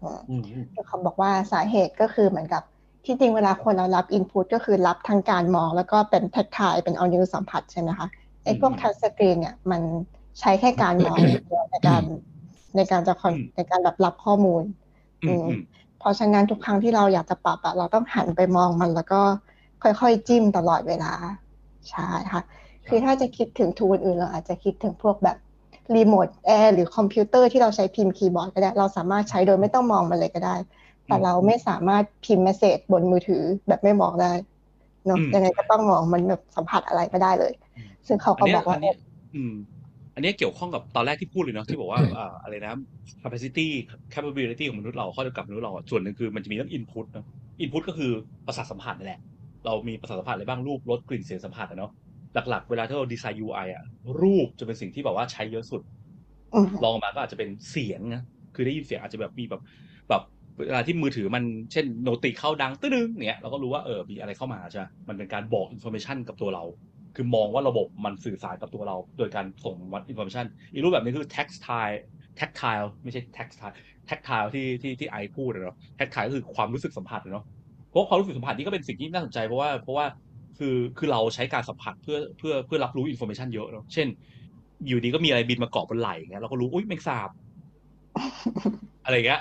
[0.02, 2.62] อืมอืมเขาบอกว่าสาเหตุก็คือเหมือนกับ
[3.06, 8.08] ที่จริงเวลาคนเรารับ input ก็คือรับทางการมอง แล้วก็เป็น tactile เป็นเอานิ้วสัมผัสใช่ไหมคะ
[8.44, 9.82] ไอ้พวกอืม touch screen เนี่ยมัน
[10.40, 12.02] ใช้แค่การมองอย่างเดียวในการ
[12.76, 14.62] ในการจะคอนอืมในการแบบรับข้อมูล
[15.22, 15.60] อืมอืม
[15.98, 19.16] เพราะฉะนั้นทุกครั้งที่เราอยากจะปรับอะเราต้องหันไปมองมันแล้วก็
[19.82, 21.12] ค่อยๆจิ้มตลอดเวลา
[21.90, 22.40] ใช่ค่ะ
[22.90, 25.36] คือถ้าจะคิดถึง tool อื่นเราอาจจะคิดถึงพวกแบบ
[25.96, 30.56] รีโมทแอร์หรือคอมพิวเตอร์ที่เราใช้พิมพ์คีย์บอร์ดก็ได้ เราสามารถใช้โดยไม่ต้องมองมันเลยก็ได้
[31.06, 34.32] แต่เราไม่สามารถพิมพ์ message บนมือถือแบบไม่มองได้
[35.06, 37.52] เนาะอืมยังไงก็ต้องมองมันแบบสัมผัสอะไรไม่ได้เลย
[38.06, 38.96] ซึ่งเขาก็อันเนี้ยบอกว่าอันเนี้ย
[39.34, 39.52] อืม
[40.14, 42.72] อันเนี้ยเกี่ยวข้องกับตอนแรกที่พูดเลยเนาะที่บอกว่าอ่าอะไรนะ
[43.22, 43.66] capacity
[44.12, 47.26] capability ของมนุษย์เราข้อจำกัดมนุษย์เราอะส่วนหนึ่งคือมันจะมีเรื่อง input เนาะ
[47.62, 48.10] input ก็คือ
[48.46, 49.20] ประสาทสัมผัสนั่นแหละ
[49.64, 51.90] เรามีประสาทสัมผัสอะไรบ้างรูปรสกลิ่นเสียงสัมผัสอะเนาะ
[52.34, 53.84] หลักๆ เวลาที่เราดีไซน์ UI อะ
[54.20, 55.82] รูปจะเป็นสิ่งที่แบบว่าใช้เยอะสุด
[56.54, 58.22] อืมรองมาก็อาจจะเป็นเสียงนะ
[58.54, 59.62] คือได้ยินเสียงอาจจะแบบมีแบบ
[60.08, 60.22] แบบ
[60.58, 66.64] เวลาที่มือถือมันเช่น noti เข้าดังตึ้งเนี่ยเราก็รู้ว่าเออมีอะไรเข้ามาใช่ไหมมันเป็นการบอกอินโฟ a t ชันกับตัวเรา
[67.16, 71.98] คือมองว่าระบบมันสื่อสารกับตัวเรา โดยการส่งวัดอินโฟ a t ชันอีกรูปแบบหนึงคือ tactile
[72.38, 73.74] tactile ไม่ใช่ tactile
[74.08, 77.44] tactile ที่ที่ที่ไอพูดอะเนาะ tactile ก็คือความรู้สึกสัมผัสอะเนาะ
[77.88, 80.06] เพราะความรู้สึกสัมผัสนี่ก็เป็นสิ่งที่น่าสนใจเพราะว่าเพราะว่า
[80.60, 84.06] คือคือเราใช้การสัมผัสเพื่อเพื่อเพื่อรับรู้อินโฟ a t ชันเยอะเนาะเช่น
[84.86, 87.30] อยู่ดีก็มีอะไรบินมาเกาะบนไหล่เงี้ยเราก็รู้อุ้ยแมงสาบ
[89.04, 89.40] อะไรเงี้ย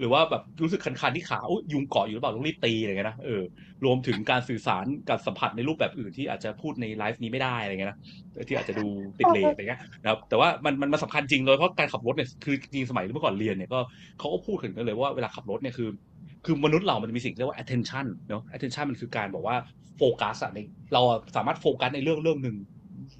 [0.00, 3.42] หรือว่าแบบรู้สึกคันๆที่ขาอุ้ยยุงเกาะอยู่หรือเปล่าต้องรีบตีอะไรเงี้ยนะเออ
[3.84, 7.98] รวมถึงการสื่อสารการสัมผัสในรูปแบบอื่นที่อาจจะพูดในไลฟ์นี้ไม่ได้อะไรเงี้ยนะ
[8.48, 8.86] ที่อาจจะดู
[9.18, 13.78] ติดเลทอะไรเงี้ยนะครับแต่ว่ามันมันมันสำคัญจริงเลยเพราะการขับรถเนี่ยคือจริงสมัยเมื่อก่อนเรียนเนี่ยก็
[14.18, 15.88] เขาก็พูดถึงกันเลยว่าเวลาขับรถเนี่ยคือ
[16.44, 19.56] คือมนุษย์เรามันจะมีสิ่งเรียกว่า attention เนาะ attention มันคือการบอกว่า
[19.98, 20.58] โฟกัสอะใน
[20.94, 21.02] เรา
[21.36, 22.56] สามารถโฟกัสในเรื่องเรื่องหนึ่ง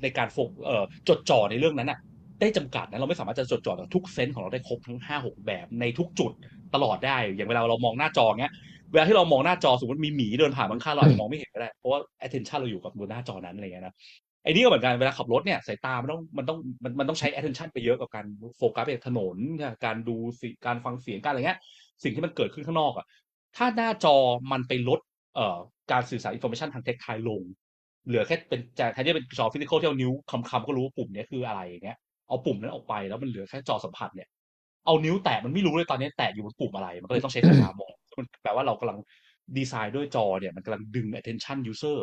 [0.03, 1.99] ในการโฟกเอ่อจดจ่อในเรื่องนั้นอะ
[2.41, 6.33] ได้จำกัดนะเราไม่สามารถจะจดจ่อกับทุกเซนส์ของเราได้ครบทั้งห้าหกแบบในทุกจุด
[6.75, 8.53] ตลอดได้ อย่างเวลาเรามองหน้าจอเงี้ย
[8.93, 13.95] เวลาที่เรามองหน้าจอสมมติมีหมีเดินผ่านข้างเราอาจจะมองไม่เห็นก็ได้เพราะว่า attention เราอยู่กับบนหน้าจอนั้นอะไรเงี้ยนะ
[14.45, 18.27] ไอ้นี่ก็เหมือนกันเวลาขับรถเนี่ยสายตามันต้องมันต้องมันมันต้องใช้ attention ไปเยอะกับการ
[18.59, 19.37] โฟกัสไปถนน
[19.85, 21.59] การดูสิการฟังเสียงการอะไรเงี้ย
[22.03, 23.07] สิ่งที่มันเกิดขึ้นข้างนอกอะ
[23.57, 24.17] ถ้าหน้าจอ
[24.53, 25.01] มันไปลด
[25.35, 25.59] เอ่อ
[25.93, 27.43] การสื่อสารอินโฟ a t ชันทางเทคไทลง
[28.07, 34.29] เหลือแค่เป็นจากแทนที่จะเป็นจอ physical ที่เอานิ้วคลำๆก็รู้ว่าปุ่มนี้คืออะไรอย่างเงี้ยเอาปุ่มนั้นออกไปแล้วมันเหลือแค่จอสัมผัสเนี่ย
[34.87, 38.99] เอานิ้วแตะมันไม่รู้เลยตอนนี้แตะอยู่บนปุ่มอะไร มันก็เลยต้องใช้สายตามองมันแปลว่าเรากำลัง
[39.57, 41.99] ดีไซน์ด้วยจอเนี่ยมันกำลังดึง attention user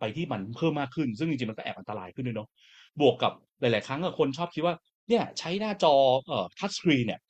[0.00, 2.48] ไปที่มันเพิ่มมากขึ้น ซึ่งจริงๆ มันก็แอบอันตรายขึ้นด้วยเนาะ
[3.00, 4.74] บวกกับหลาย ๆ ครั้งคนชอบคิดว่า
[5.08, 5.94] เนี่ยใช้หน้าจอ
[6.26, 7.20] เอ่อทัชสกรีนเนี่ย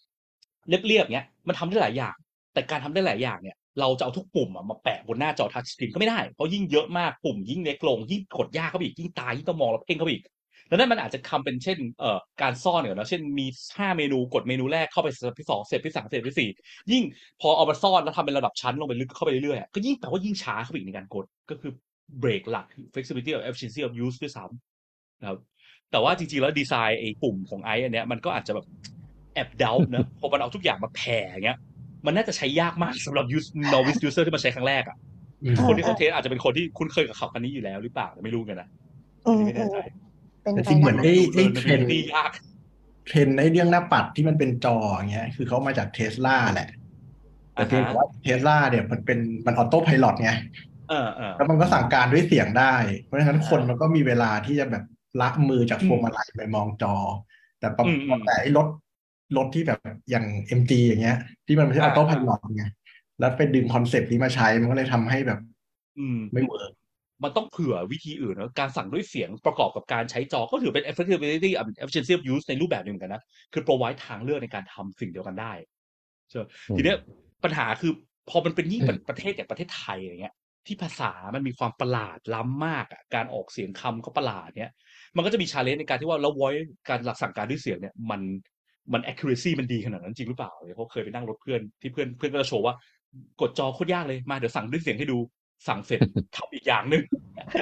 [0.68, 2.14] เรียบๆเนี้ยมันทำได้หลายอย่าง
[2.54, 10.24] แต่การทำได้หลายอย่างเนี่ย เราจะเอาทุกปุ่มอะมาแปะบนหน้าจอทัชสกรีนก็ไม่ได้เพราะยิ่งเยอะมากปุ่มยิ่งเล็กลงยิ่งกดยากเข้าไปอีกยิ่งตายยิ่งต้องมองแล้วเพ่งเข้าไปอีก
[10.68, 13.46] แล้วนั่นมันอาจจะทำเป็นเช่นเอ่อการซ่อนเนี่ยนะเช่นมี
[13.78, 16.50] ห้าเมนูกดเมนูแรกเข้าไป step ที่สอง step ที่สาม step ที่สี่
[16.92, 17.02] ยิ่ง
[17.40, 21.72] พอเอามาซ่อนแล้วทำเป็นระดับชั้นลงไปลึกเข้าไปเรื่อยๆก็ยิ่งแปลว่ายิ่งช้าเข้าไปอีกในการกดก็คือ
[22.20, 25.38] เบรกหลัก flexibility of efficiency of use ด้วยซ้ำนะครับ
[25.90, 28.66] แต่ว่าจริงๆแล้วดีไซน์ไอ้ปุ่มของไออันเนี้ยมันก็อาจจะแบบ
[29.34, 31.58] แอบเดาเนอะพอมันเอาทุกอย่างมาแผ่อย่างเงี้ย
[32.06, 34.96] มันน่าจะใช้ยากมากสำหรับ use novice user ที่มาใช้ครั้งแรกอะ
[35.44, 38.68] อืมคนที่เขาเทสสอาจจะเป็นคนที่คุ้นเคยกับขับคันนี้อยู่แล้วหรือเปล่าไม่รู้กันนะ
[39.26, 39.76] อืมไม่แน่ใจ
[40.42, 42.30] เป็นแต่ไปจริงเหมือนได้ไอ้ไอ้เทรนด์ตียาก
[43.06, 46.68] เทรนด์ไอ้เรื่องหน้าปัดที่มันเป็นจออย่างเงี้ย คือเขามาจากเทสลาแหละ
[47.54, 50.30] แต่เพียงแต่ว่าเทสลาเนี่ยมันเป็นมัน autopilot ไง
[50.88, 52.74] เออเออแล้วมันก็สั่งการด้วยเสียงได้
[53.04, 54.84] เพราะฉะนั้นคนอ่ามัมันก็มีเวลาที่จะแบบ
[55.20, 56.94] ละมือจากพวงมาลัยไปมองจอ
[57.60, 58.66] แต่แบบอืมอืมแต่ไอ้รถ
[59.38, 59.80] รถที่แบบ
[60.10, 62.64] อย่างเอ็มจีอย่างเงี้ย ที่มันไม่ใช่อ่า autopilot ไง
[63.20, 65.40] แล้วไปดึง concept นี้มาใช้มันก็เลยทำให้แบบ
[65.98, 66.72] อืม ไม่ work
[67.22, 73.22] มันต้องเผื่อวิธีอื่นนะการสั่งด้วยเสียงประกอบกับการใช้จอก็ถือเป็น flexibility and efficiency of use ในรูปแบบหนึ่งเหมือนกันนะ
[73.52, 75.52] คือ provide ทางเลือกในการทำสิ่งเดียวกันได้
[76.28, 76.96] ใช่ไหมอืมทีเนี้ย
[77.44, 77.92] ปัญหาคือ
[78.30, 80.34] พอมันเป็นยิ่งเป็นประเทศอย่างประเทศไทยอย่างเงี้ย
[80.66, 84.72] ที่ภาษามันมีความประหลาดล้ำมากอะการออกเสียงคำก็ประหลาดเนี้ย
[85.16, 88.20] มันก็จะมี challenge ในการที่ว่าแล้ว voice การหลักสั่งการด้วยเสียงเนี่ย มัน
[88.92, 92.74] มัน accuracy มันดีขนาดนั้นจริงหรือเปล่าเพราะเคยไปนั่งรถเพื่อนที่เพื่อนเพื่อนก็จะโชว์ว่า
[93.40, 95.18] กดจอโคตรยากเลยมาเดี๋ยวสั่งด้วยเสียงให้ดู
[95.68, 96.00] สั่งเสร็จ
[96.36, 97.02] ทำอีกอย่างหนึ่ง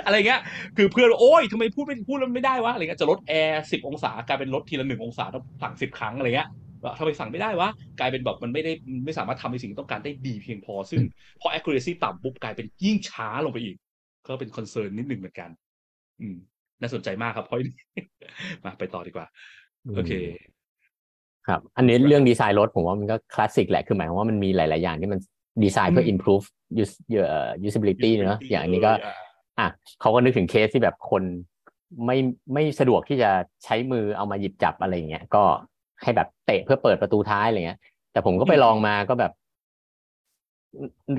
[0.05, 0.41] อะไรเงี้ย
[0.77, 6.49] คือเพื่อนโอ้ยทำไมพูดไม่พูดแล้วไม่ได้วะอะไรเงี้ยจะลดแอร์สิบองศากลายเป็นลดทีละหนึ่งองศาต้องสั่งสิบครั้งอะไรเงี้ย
[6.83, 7.69] ว่าทำไมสั่งไม่ได้วะ
[8.01, 8.73] กลายเป็นแบบมันไม่ได้
[9.05, 11.01] ไม่สามารถทำในสิ่งที่ต้องการได้ดีเพียงพอ ซึ่ง
[11.41, 13.77] พอ accuracy ต่ำปุ๊บกลายเป็นยิ่งช้าลงไปอีก
[14.29, 15.51] ก็เป็น concern นิดหนึ่งเหมือนกัน
[16.21, 16.37] อืม
[16.81, 17.59] น่าสนใจมากครับเพราะ
[18.65, 19.27] มาไปต่อดีกว่า
[19.97, 20.13] โอเค
[21.49, 25.21] ครับ อันนี้เรื่องดีไซน์รถผมว่ามันก็คลาสสิกแหละ คือหมายความว่ามันมีหลาย ๆ อย่างที่มัน
[25.63, 26.47] ดีไซน์เพื่อ improve
[26.83, 28.93] use เอ่อ usability เนอะอย่างอันนี้ก็
[29.59, 29.67] อะ
[30.01, 31.23] เขาก็นึกถึงเคสที่แบบคน
[32.07, 32.17] ไม่
[32.53, 33.31] ไม่สะดวกที่จะ
[33.65, 35.43] ใช้มือเอามาหยิบจับอะไรอย่างเงี้ย ก็
[36.03, 37.79] ให้แบบเตะเพื่อเปิดประตูท้ายอะไรเงี้ย
[38.13, 39.33] แต่ผมก็ไปลองมาก็แบบ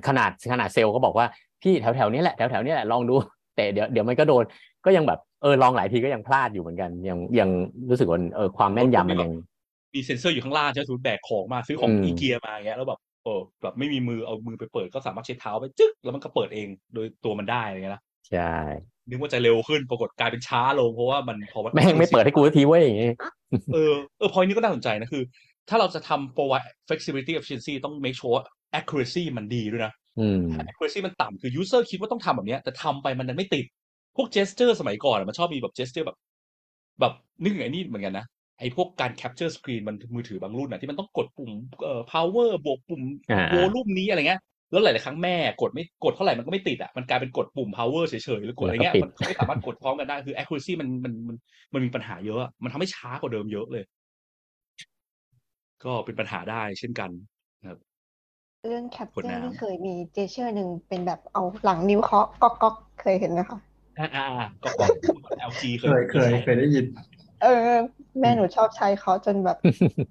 [0.08, 1.26] ขนาดขนาดเซลล์ก็บอกว่า
[1.62, 3.14] พี่แถวแถวๆนี้แหละแถวแถวๆนี้แหละลองดู
[3.56, 4.44] แต่เดี๋ยวเดี๋ยวมันก็โดน
[4.86, 7.50] ก็ยังแบบเออลองหลายทีก็ยังพลาดอยู่เหมือนกัน ยังยัง
[7.90, 9.32] รู้สึกว่าเออความแม่นยำมันยัง
[9.94, 18.56] มีเซ็นเซอร์อยู่ข้างล่างใช่ไหมสมมติแบกของมาซื้อของอืม อีเกียมาอย่างเงี้ยแล้วแบบเออแบบไม่มีมือเอามือไปเปิดก็สามารถใช้เท้าไปจึ๊กแล้วมันก็เปิดเองโดยตัวมันได้อะไรเงี้ยนะใช่
[19.10, 23.16] นึกว่าจะเร็วขึ้นปรากฏกลายเป็นช้าลงเพราะว่ามันพอมันแม่งไม่เปิดให้กูสักทีเว้ยอย่างเงี้ย
[23.74, 25.24] เออเออพอยนี้ก็น่าสนใจนะคือ
[25.70, 28.44] ถ้าเราจะทำ provide flexibility efficiency ต้อง make sure ว่า
[28.80, 33.66] accuracy มันดีด้วยนะ อืมถ้า accuracy มันต่ำคือ user คิดว่าต้องทำแบบเนี้ยแต่ทำไปมันดันไม่ติด
[34.16, 36.18] พวก gesture สมัยก่อนอะมันชอบมีแบบ gesture แบบ
[37.00, 38.26] แบบนึกถึงไอ้นี่เหมือนกันนะ
[38.60, 41.52] ไอ้พวกการ capture screen มันมือถือบางรุ่นนะที่มันต้องกดปุ่ม
[41.84, 43.02] เอ่อ power บวกปุ่ม
[43.32, 44.42] อ่า volume นี้อะไรเงี้ย
[44.72, 51.38] แล้วหลายๆครั้งแม่งกดไม่กดเท่าไหร่มันก็ไม่ติดอะมันกลายเป็นกดปุ่ม power เฉยๆหรือกดอะไรเงี้ยแล้วก็ปิดมันไม่สามารถกดพร้อมกันได้คือ accuracy มันมันมัน
[51.74, 53.84] มันมีปัญหาเยอะอะมันทำให้ช้ากว่าเดิมเยอะเลย
[55.84, 57.12] ก็เป็นปัญหาได้เช่นกัน
[57.62, 57.80] นะครับ
[58.68, 63.60] เรื่องแคป gesture น้ำที่เคยมี gesture หนึ่งเป็นแบบเอาหลังนิ้วเคาะก๊อกก๊อกเคยเห็นไหมคะ
[63.98, 64.86] อ่าอ่าอ่าก็ก็
[65.50, 66.86] LG เคเคยยเคยเคยได้ยิน
[67.44, 67.72] เออ
[68.20, 69.58] แม่หนูชอบใช้เขาจนแบบ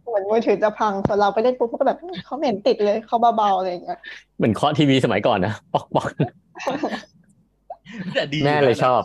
[0.09, 3.99] เหมือนมือถือจะพังส่วนเราไปเล่นปุ๊บก็แบบเขาไม่เห็นติดเลยเขาเบาๆอะไรอย่างเงี้ย
[4.39, 6.09] เหมือนเคาะทีวีสมัยก่อนนะปอกปอก
[8.15, 9.03] แต่ดีแม่เลยชอบ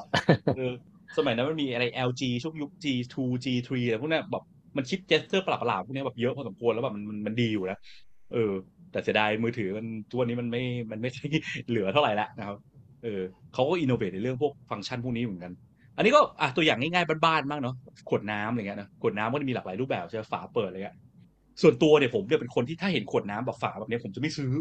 [0.57, 0.73] เออ
[1.17, 4.43] สมัยนั้นมันมีอะไร LG ช่วงยุค G2 G3 อะไรพวกเนี้ยแบบ
[4.77, 7.77] มันคิดเจสเตอร์ประหลาดๆพวกเนี้ยแบบเยอะพอสมควรแล้วแบบมันมันมันดีอยู่นะ
[8.33, 8.51] เออ
[8.91, 11.09] แต่เสียดายมือถือมันทุกวันนี้มันไม่มันไม่
[11.69, 12.57] เหลือเท่าไหร่แล้วนะครับ
[13.03, 13.21] เออ
[13.53, 15.51] เขาก็อินโนเวทในเรื่องพวกฟังก์ชันพวกนี้เหมือนกัน
[15.97, 17.75] อันนี้ก็อะตัวอย่างง่ายๆบ้านๆมากเนาะ
[18.09, 20.95] ขวดน้ำอะไรเงี้ยนะขวดน้ำก็จะมีหลากหลายรูปแบบใช่ไหมฝาเปิดอะไรเงี้ย
[21.61, 24.51] ส่วนตัวเนี่ยผมเนี่ยเป็นคนที่ถ้าเห็นขวดน้ำแบบฝาแบบเนี้ยผมจะไม่ซื้อ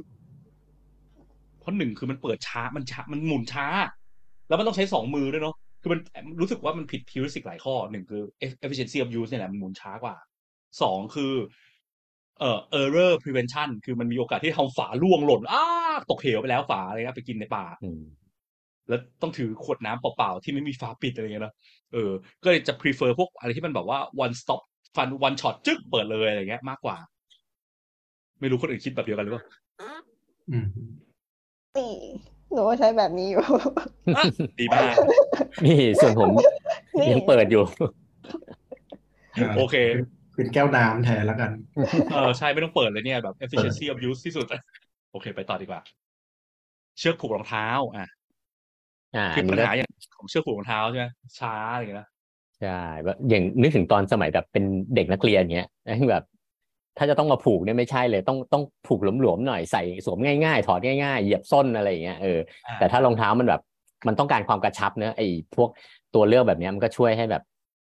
[1.61, 3.66] เพราะหนึ่งคือมันเปิดช้ามันช้ามันหมุนช้า
[4.49, 6.01] แล้วมันต้องใช้สองมือด้วยเนาะคือมัน
[6.41, 8.22] รู้สึกว่ามันผิดฮิวริสิกหลายข้อหนึ่งคือ
[8.64, 10.16] efficiency of use เนี่ยแหละมันหมุนช้ากว่า
[10.82, 11.32] สองคือ
[12.41, 15.64] เอ่อ error prevention คือมันมีโอกาสที่ทำฝาล่วงหล่นอ้า
[16.11, 17.64] ตกเหวไปแล้วฝาอะไรเงี้ยไปกินในป่า
[18.89, 21.55] แล้วต้องถือขวดน้ำเปล่าๆที่ไม่มีฝาปิดอะไรเงี้ยนะ
[21.93, 22.11] เออ
[22.43, 24.61] ก็เลยจะ prefer พวกอะไรที่มันแบบว่า one stop
[24.97, 26.97] ฟัน one shot จึ๊กเปิดเลยอะไรเงี้ยมากกว่า
[28.41, 29.45] ไม่รู้คนอื่นคิดแบบเดียวกันหรือเปล่า
[30.51, 30.66] อืม
[31.76, 31.93] นี่
[32.53, 33.43] หนูก็ใช้แบบนี้อยู่
[34.16, 34.24] อะ
[34.61, 34.95] ดีมาก
[35.64, 36.30] นี่ส่วนผม
[36.99, 37.64] นี่ยังเปิดอยู่
[39.59, 39.76] โอเค
[40.34, 41.51] เป็นแก้วน้ำแทนแล้วกัน
[42.14, 44.47] เออใช่ไม่ต้องเปิดเลยเนี่ยแบบ efficiency of use ที่สุด
[45.11, 45.80] โอเค ไปต่อดีกว่า
[46.99, 48.07] เชือกผูกรองเท้า อะอ่า
[49.34, 49.88] คืออันปัญนี้ก็หาอย่าง
[50.18, 51.07] ของเชือกผูกรองเท้าใช่ไหม
[51.40, 52.09] ช้าอะไรอย่างเงี้ยนะ
[52.61, 55.68] ใช่แบบอย่างนึกถึงตอนสมัยแบบเป็นเด็กนักเรียนเงี้ย
[56.11, 56.24] แบบ
[56.98, 63.62] ถ้าจะต้องมาผูกเนี่ยไม่ใช่เลย ต้องต้องผูกหลวมๆหน่อยใส่สวมง่ายๆ ถอดง่ายๆ เหยียบส้นอะไรอย่างเงี้ยเอออ่าแต่ถ้ารองเท้ามันแบบ
[64.07, 65.26] มันต้องการความกระชับเนอะไอ้
[65.57, 65.68] พวก
[66.14, 67.42] ตัวเลือกแบบเนี้ยมันก็ช่วยให้แบบ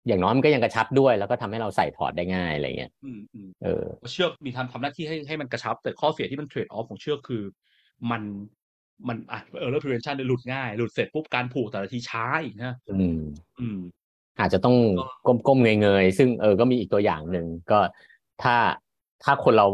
[0.09, 7.43] อย่างน้อยมันก็ยังกระชับด้วย แล้วก็ทำให้เราใส่ถอดได้ง่ายอะไรเงี้ยอืมอืมเออเชือกมีทำทำหน้าที่ให้ให้มันกระชับ แต่ข้อเสียที่มันเทรดออฟของเชือกคือ
[8.11, 8.23] มัน
[9.09, 13.21] มันอะเออร์ prevention เนี่ยหลุดง่าย หลุดเสร็จปุ๊บการผูกแต่ละทีช้าอีกนะอืม
[13.61, 13.79] อืม
[14.39, 14.77] อาจจะต้อง
[15.27, 17.79] ก็ก้มๆเงยๆ ซึ่งเออก็มีอีกตัวอย่างหนึ่งก็
[18.43, 18.57] ถ้า
[19.25, 19.67] ถ้าคนเรา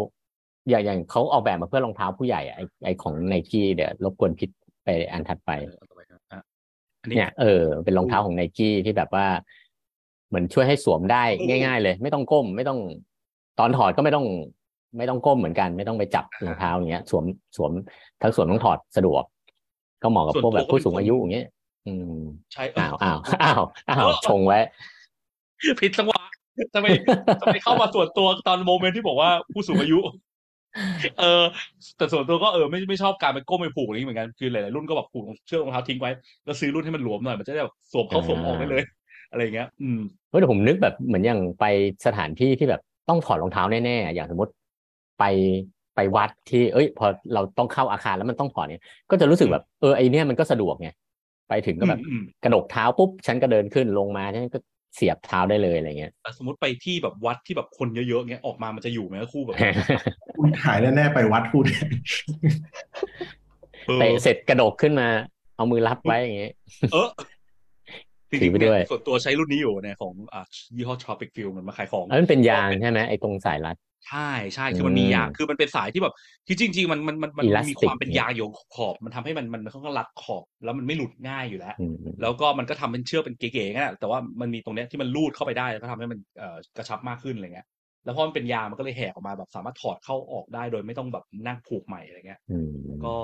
[0.69, 4.51] อย่างอย่างเขาออกแบบมาเพื่อรองเท้าผู้ใหญ่อะไอไอของไนกี้เดี๋ยวรบกวนพิด
[4.85, 6.43] ไปอันถัดไปเออเอาต่อไปครับอะ
[7.03, 9.27] อันนี้เนี่ยเออเป็นรองเท้าของไนกี้ที่แบบว่า
[10.29, 12.79] เหมือนช่วยให้สวมได้ง่าย ๆ เลย ไม่ต้องก้มไม่ต้อง
[13.59, 14.27] ตอนถอดก็ไม่ต้อง
[14.99, 17.25] ไม่ต้องก้มเหมือนกันไม่ต้องไปจับรองเท้าอย่างเงี้ย สวม
[17.57, 17.71] สวม
[18.23, 19.23] ทั้งสวมทั้งถอดสะดวก
[20.03, 21.47] ก็เหมาะกับส่วนพวกแบบตัวก็ผู้เป็นสูงคนอายุอย่างเงี้ย
[21.87, 22.21] อืม
[22.53, 24.59] ใช่อ้าวอ้าวอ้าวอ้าวชงไว้
[25.81, 26.21] ผิดจังหวะ
[26.75, 26.87] จะไป
[27.41, 29.99] จะไปเข้ามาส่วนตัวตอน moment ที่บอกว่าผู้สูงอายุ
[31.21, 31.45] เออ
[31.97, 36.11] แต่ส่วนตัวก็เออไม่ไม่ชอบการไปก้มไปผูกอย่างนี้เหมือนกันคือหลายๆรุ่นก็แบบผูกเชือกรองเท้าทิ้งไว้
[36.45, 38.85] แล้วซื้อรุ่นให้มันหลวมหน่อยมันจะได้แบบสวมเข้าสวมออกได้เลย
[39.31, 41.65] อะไรอย่างเงี้ย อืมเฮ้ยแต่ผมนึกแบบเหมือนอย่างไป
[42.07, 44.53] สถานที่ที่แบบต้องถอดรองเท้าแน่ๆอย่างสมมติ
[45.19, 45.25] ไป
[45.97, 50.89] ไปวัดที่เอ้ย พอเราต้องเข้าอาคารแล้วมันต้องถอดเนี่ย ก็จะรู้สึกแบบเออไอเนี้ยมันก็สะดวกไง
[51.49, 54.61] ไปถึงก็แบบอืมกระดกเท้าปุ๊บฉันก็เดินขึ้นลงมาฉันก็
[54.95, 59.57] เสียบเท้าได้เลยอะไรเงี้ยแต่สมมติไปที่แบบวัดที่แบบคนเยอะๆเงี้ยออกมามันจะอยู่ไหมคู่แบบ
[60.37, 61.65] คุณหายแน่ๆไปวัดพูด
[63.87, 65.09] เออเตะเสร็จกระดกขึ้นมา
[65.57, 66.53] เอามือรับไว้อย่างเงี้ย
[66.93, 67.09] เออ
[68.31, 70.43] จถืริองไปๆเนี่ด้วยยส่วนตัวใช้รุ่นนี้อยู่เนี่ยของอะ
[70.77, 73.77] ยี่ห้อ Tropic Field มันมาขายของเอ้ยมันเป็นยางใช่ไหมไอ้ตรงสายรัด
[74.09, 76.15] ใช่ใช่คือมันมีอืมยางคือมันเป็นสายที่แบบ
[76.47, 78.47] ที่จริง ๆ มันมันมันมันอิลาสติกมีความเป็นยางอยู่
[78.77, 87.67] ขอบ มันทำให้มันมันมันค่อนข้างรัดขอบ แล้วมันไม่หลุดง่ายอยู่แล้วอืมแล้วก็มันก็ทำเป็นเชือกเป็นเก๋ๆงั้นแหละแต่ว่ามันมีตรงเนี้ยที่มันลูดเข้าไปได้แล้วก็ทำให้มันเอ่อกระชับมากขึ้นอะไรเงี้ย
[88.05, 92.71] แล้วพอมันเป็นยางมันก็เลยแหกออกมาแบบสามารถถอดเข้าออกได้โดยไม่ต้องแบบนั่งผูกใหม่อะไรเงี้ยอืม
[93.05, 93.15] ก็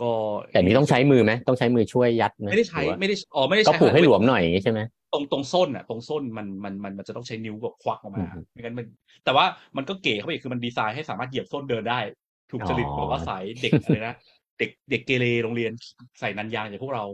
[0.00, 0.10] ก็
[0.52, 4.80] แต่นี้ต้องใช้มือไหมต้องใใช้มือช่วยยัดไหมไม่ได้ใช้หรือว่าไม่ได้อ๋อไม่ได้ก็ใช้ผูกให้ไว้หลวมหน่อยอย่างงี้ใช่ไหม
[5.12, 8.86] ตรงตรงส้นอะตรงส้นมันมันมันมันจะต้องใช้นิ้วแบบควักออกมาอืมไม่งั้นมัน
[9.24, 9.44] แต่ว่า
[9.76, 11.98] มันก็เก๋เข้าไปอีกคือมันดีไซน์ให้สามารถเหยียบส้นเดินได้
[12.50, 14.14] ถูกจริตอ๋อแบบว่าสายเด็กอะไรนะ
[14.58, 15.72] เด็กเด็กเกเรโรงเรียน
[16.20, 17.04] ใส่นันยางอย่างพวกเรา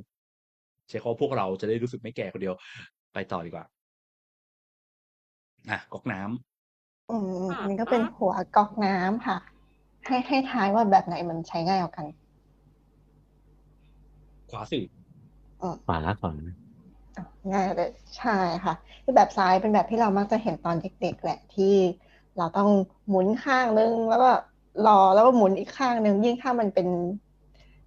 [0.89, 2.55] ใช้คำว่าพวกเราจะได้รู้สึกไม่แก่คนเดียว
[3.15, 3.65] ไปต่อดีกว่า
[5.71, 9.39] อะก๊อกน้ำอืมอันนี้ก็เป็นหัวก๊อกน้ำค่ะ
[10.07, 12.07] ให้ให้ทายว่าแบบไหนมันใช้ง่ายกว่ากัน
[14.51, 14.81] ขวาสิ
[15.87, 16.33] ขวาขวา
[17.17, 17.23] อะ
[17.53, 18.31] ง่ายเลยใช่
[18.65, 18.75] ค่ะ
[19.05, 21.65] คือแบบซ้ายเป็นแบบที่เรามักจะเห็นตอนเด็กๆแหละที่
[22.37, 22.69] เราต้อง
[23.09, 24.27] หมุนข้างนึงแล้วก็
[24.83, 26.87] รอแล้วก็หมุนอีกข้างนึงยิ่งถ้ามันเป็น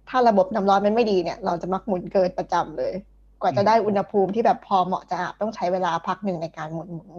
[0.08, 2.92] ถ้าระบบน้ำร้อนมันไม่ดีเนี่ย เราจะมักหมุนเกินประจำเลย
[3.40, 7.10] กว่าจะได้อุณหภูมิที่แบบพอเหมาะจะอาบต้องใช้เวลาพักหนึ่งในการหมุนหมุน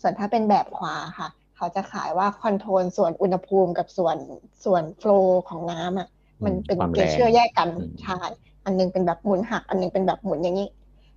[0.00, 4.16] ส่วนถ้าเป็นแบบขวาค่ะ เขาจะขายว่าคอนโทรลส่วนอุณหภูมิกับส่วน
[4.64, 6.08] ส่วนโฟลว์ของน้ำอะ
[6.44, 8.18] มันเป็นความเกแรงเชื่อแยกกันอืมใช่
[8.64, 10.68] อันหนึงเป็นแบบหมุนหัก อันหนึงเป็นแบบหมุนอย่างนี้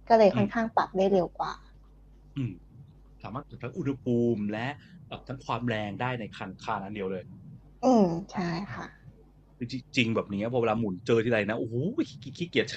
[0.09, 1.53] ก็เลยค่อนข้างปรับได้เร็วกว่า
[2.37, 2.51] อืม
[3.23, 4.67] สามารถปรับทั้งอุณหภูมิและ
[5.09, 7.23] ปรับทั้งความแรงได้ในคันคานอันเดียวเลย
[7.85, 8.85] อืมใช่ค่ะ
[9.59, 11.75] จริงๆแบบนี้พอเวลาหมุนเจอที่ไรนะโอ้โห
[12.09, 12.67] ขี้ขี้เกียจ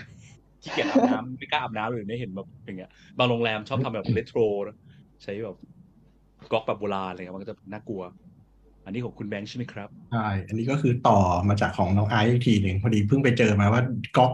[0.63, 4.77] ขี้เกียจอาบน้ำไม่กล้าอาบน้ำเลยไม่เห็นแบบอย่างเงี้ยบางโรงแรมชอบทำแบบเรโทรนะ
[5.23, 5.57] ใช้แบบ
[6.53, 8.03] ก๊อกแบบโบราณอะไรเงี้ยมันก็จะน่ากลัว
[8.85, 11.19] อันนี้ของคุณแบงค์ใช่ไหมครับใช่อันนี้ก็คือต่อ
[11.49, 13.83] มาจากของน้องไอซ์อีกทีหนึ่งพอดีเพิ่งไปเจอมาว่า
[14.17, 14.33] ก๊อก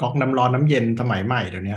[0.00, 1.76] ก๊อกน้ำร้อนน้ำเย็นสมัยใหม่เดี๋ยวนี้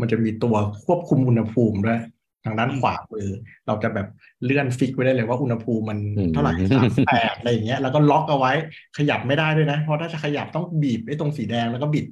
[0.00, 0.54] มันจะมีตัว
[0.84, 2.00] ควบคุมอุณหภูมิด้วย
[2.44, 3.28] ทางด้านขวามือ
[3.66, 4.06] เราจะแบบ
[4.44, 8.52] เลื่อน fix ไว้ได้เลยว่าอุณหภูมิมันอืมเท่าไหร่สามแปดอะไรอย่างเงี้ยแล้วก็ล็อกเอาไว้
[8.98, 12.06] ขยับไม่ได้ด้วยนะ เพราะถ้าจะขยับต้องบีบไอ้ตรงสีแดงแล้วก็บิด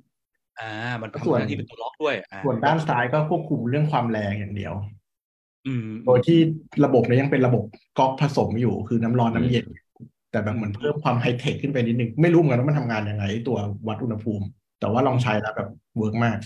[0.60, 4.74] อ่า มันส่วนทำหน้าที่เป็นตัวล็อกด้วยอ่าส่วนด้านซ้ายก็ควบคุมเรื่องความแรงอย่างเดียว
[5.66, 6.38] อืมโดยที่
[6.84, 7.62] ระบบเนี้ยยังเป็นระบบ
[7.98, 9.66] ก๊อกผสมอยู่คือน้ำร้อนน้ำเย็น
[10.30, 14.46] แต่แบบเหมือนเพิ่มความไฮเทคขึ้นไปนิดนึงไม่รู้เหมือนกันว่ามันทำงานยังไงไอ้ตัววัดอุณหภูมิ
[14.80, 16.38] แต่ว่าลองใช้แล้วแบบ work มาก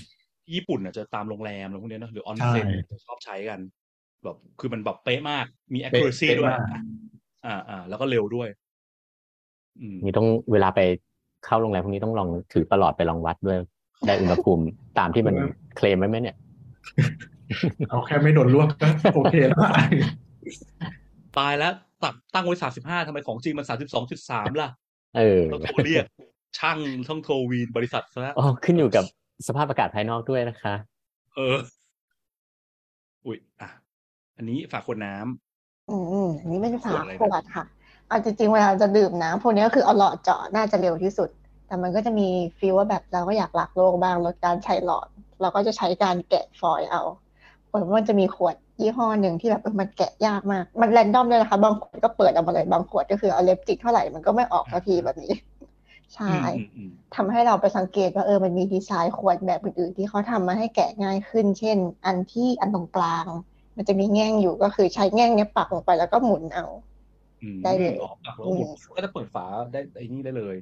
[0.45, 3.61] ที่ญี่ปุ่นอะจะตามโรงแรมอะไรพวกเนี้ยนะหรือออนเซ็นใช่ชอบใช้กัน
[4.24, 6.83] แบบคือมันแบบเป๊ะมาก มี accuracy เป๊ะด้วยมาก
[7.47, 8.49] อ่าอ่าแล้วก็เร็วด้วย
[9.81, 10.81] อืมนี่ต้องเวลาไป
[11.47, 13.59] เข้าโรงแรมพวกนี้ต้องลองถือประหลอดไปลองวัดด้วย
[14.07, 14.64] ได้อุณหภูมิ
[14.99, 15.35] ตามที่มัน
[15.76, 16.37] เคลมไว้ไหมเนี่ย
[17.91, 19.72] เอาแค่ไม่โดนลวกก็โอเคแล้วอะ
[21.39, 21.72] ตายแล้ว
[22.03, 24.68] ตัดตั้งไว้สามสิบห้าทำไมของจริงมันสามสิบสองจุดสามล่ะ
[25.16, 26.05] เออต้องโทรเรียก
[26.59, 26.78] ช่าง
[27.09, 29.05] ท่องโทรวีนบริษัทซะแล้วอ๋อขึ้นอยู่กับ
[29.49, 30.74] สภาพอากาศภายนอกด้วยนะคะ
[31.34, 31.57] เออ
[33.26, 33.68] อุ้ยอะ
[34.36, 35.96] อันนี้ฝากขวดน้ำอื
[36.26, 37.64] มอันนี้ไม่ใช่ฝาขวดอะไรนะขวดค่ะ
[38.09, 41.28] เอาจริงๆเวลาจะดื่มน้ำพวกนี้ก็คือเอาหลอดเจาะน่าจะเร็วที่สุด
[41.66, 42.28] แต่มันก็จะมี
[42.59, 45.09] ฟีลว่าแบบเราก็อยากรักโลกบ้างลดการใช้หลอด
[45.40, 47.03] เราก็จะใช้การแกะฟอยล์เอา
[47.66, 55.34] เหมือนว่ามันจะมีขวดยี่ห้อหนึ่งที่แบบเออมันแกะยากมาก มันแรนดอมด้วยนะคะ บางขวดก็เปิดออกมาเลย บางขวดก็คือเอาเล็บจิกเท่าไหร่มันก็ไม่ออกสักทีแบบนี้
[56.14, 56.44] ใช่อืม
[56.76, 63.28] อืมทำให้เราไปสังเกตว่าเออมันมีดีไซน์ขวดแบบอื่นๆที่เขาทำมาให้แกะง่ายขึ้น เช่น อันที่อันตรงกลาง
[63.76, 66.64] มันจะมีแง่งอยู่ก็คือใช้แง่งเนี้ยปักลงไปแล้วก็หมุนเอา
[67.42, 70.56] อืมได้เลยออกปากแล้วหมุนก็จะเปิดฝาได้ไอ้นี่ได้เลย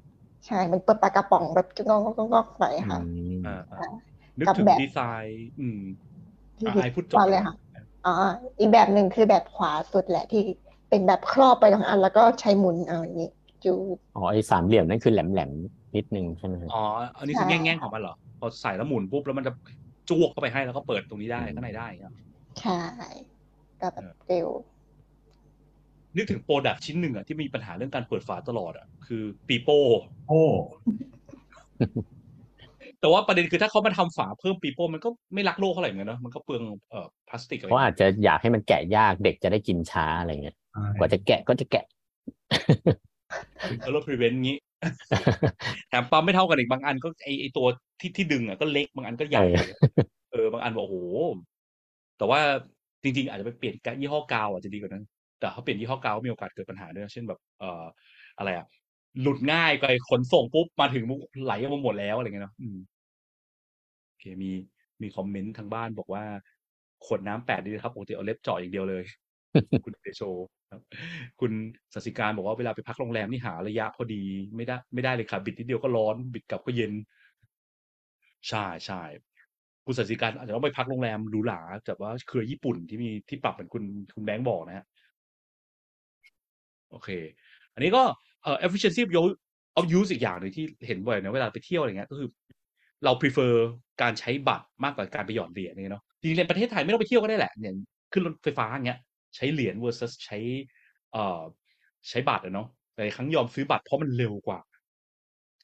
[0.47, 3.97] ใช่ มันเปิดปากกระป๋องแบบก้องก้องก้องไปค่ะอืมอ่าอ่าอ่า
[4.41, 5.81] นึกกับถึงแบบดีไซน์อืม
[6.59, 7.55] ที่อะผิดไอพูดจบว่าเลยค่ะ
[8.05, 8.11] อ๋อ
[8.59, 10.41] อีกแบบหนึ่งคือแบบขวาสุดแหละที่
[10.89, 13.27] เป็นแบบครอบไปทั้งอัน แล้วก็ใช้หมุนเอาอย่างนี้
[13.67, 13.75] จู
[14.17, 16.83] อ๋อไอ้สามเหลี่ยมนั่นคือแหลมแหลมๆนิดนึงใช่ไหมครับอ๋อ
[17.19, 19.53] อันนี้คือใช่แง่งๆของมันเหรอพอใส่แล้วหมุนปุ๊บแล้วมันจะ
[20.11, 22.15] จวกเข้าไปให้แล้วก็เปิดตรงนี้ได้ข้างในได้อย่างเงี้ย
[22.61, 22.81] ใช่
[23.81, 24.49] ก็แบบเร็ว
[26.17, 29.81] นึกถึงโปรดักชิ้นหนึ่งอะที่มีปัญหาเรื่องการเปิดฝาตลอดอะคือปีโป้
[30.29, 30.43] โอ้
[33.01, 40.57] แต่ว่าประเด็นคือถ้าเขามาทำฝาเพิ่มปีโป้มันก็ไม่รักโลกเท่าไหร่เหมือนกันเนอะมันก็เปลืองเอ่อพลาสติกอะไรเพราะอาจจะอยากให้มันแกะยากเด็กจะได้กินช้าอะไรเงี้ย
[40.99, 41.85] กว่าจะแกะก็จะแกะ
[43.81, 44.57] error prevent งี้
[45.89, 47.67] แถมปั๊มไม่เท่ากันอีกบางอันก็ไอไอตัว
[48.01, 49.73] ที่ที่ดึงอะก็เล็กบางอันก็ใหญ่เออ
[50.33, 50.97] เออบางอันบอกโอ้โห
[52.19, 52.41] แต่ว่า
[53.03, 55.05] จริงๆ อาจจะไปเปลี่ยนกะยี่ห้อกาวอาจจะดีกว่านั้น
[55.41, 57.85] แต่ถ้าเปลี่ยนยี่ห้อกาวก็มีโอกาสเกิดปัญหาด้วย เช่นแบบเอ่อ
[58.39, 58.67] อะไรอะ
[59.23, 61.05] หลุดง่ายไปขนส่งปุ๊บมาถึง
[61.45, 62.79] ไหลออกมาหมดแล้วอะไรเงี้ยเนาะอืม
[64.09, 64.51] โอเคมี
[65.03, 66.25] มีคอมเมนต์ทางบ้านบอกว่า
[67.05, 69.05] ขวดน้ำแปดดีนะครับปกติเอาเล็บเจาะอย่างเดียวเลย
[69.85, 70.23] คุณเดโช
[70.73, 70.83] ครับ
[71.41, 71.53] คุณ
[71.95, 74.23] สัสิการบอกว่าเวลาไปพักโรงแรมนี่หาระยะพอดี
[74.57, 76.93] ไม่ได้ไม่ได้เลยค่ะบิดนิดเดียวก็ร้อน บิดกลับก็เย็น
[78.49, 79.03] ใช่ใช่
[79.87, 83.85] คุณสัสิการอาจจะต้องไปพักโรงแรมหรูหราแต่ว่าเครือญี่ปุ่นที่มีที่ปรับเหมือนคุณ
[84.15, 84.85] คุณแบงค์บอกนะฮะ
[86.91, 87.09] โอเค
[87.75, 88.03] อันนี้ก็
[88.43, 89.35] เอ่อ efficiency of use
[89.79, 92.29] of use อีกอย่างหนึ่งที่เห็นบ่อยนะเวลาไปเที่ยวอะไรเงี้ยก็คือ
[93.05, 93.55] เรา prefer
[94.03, 97.77] การใช้บัตรมากกว่าการไปหย่อดเหรียญเนี่ยเนาะจริงๆในประเทศไทยไม่ต้องไปเที่ยวก็ได้แหละอย่าง
[98.13, 99.01] ขึ้นรถไฟฟ้าอย่างเงี้ย
[99.37, 100.39] ใช้เหรียญ versus ใช้
[101.13, 101.43] เอ่อ
[102.09, 104.61] ใช้บัตรอะเนาะแต่ครั้งยอมซื้อบัตรเพราะมันเร็วกว่า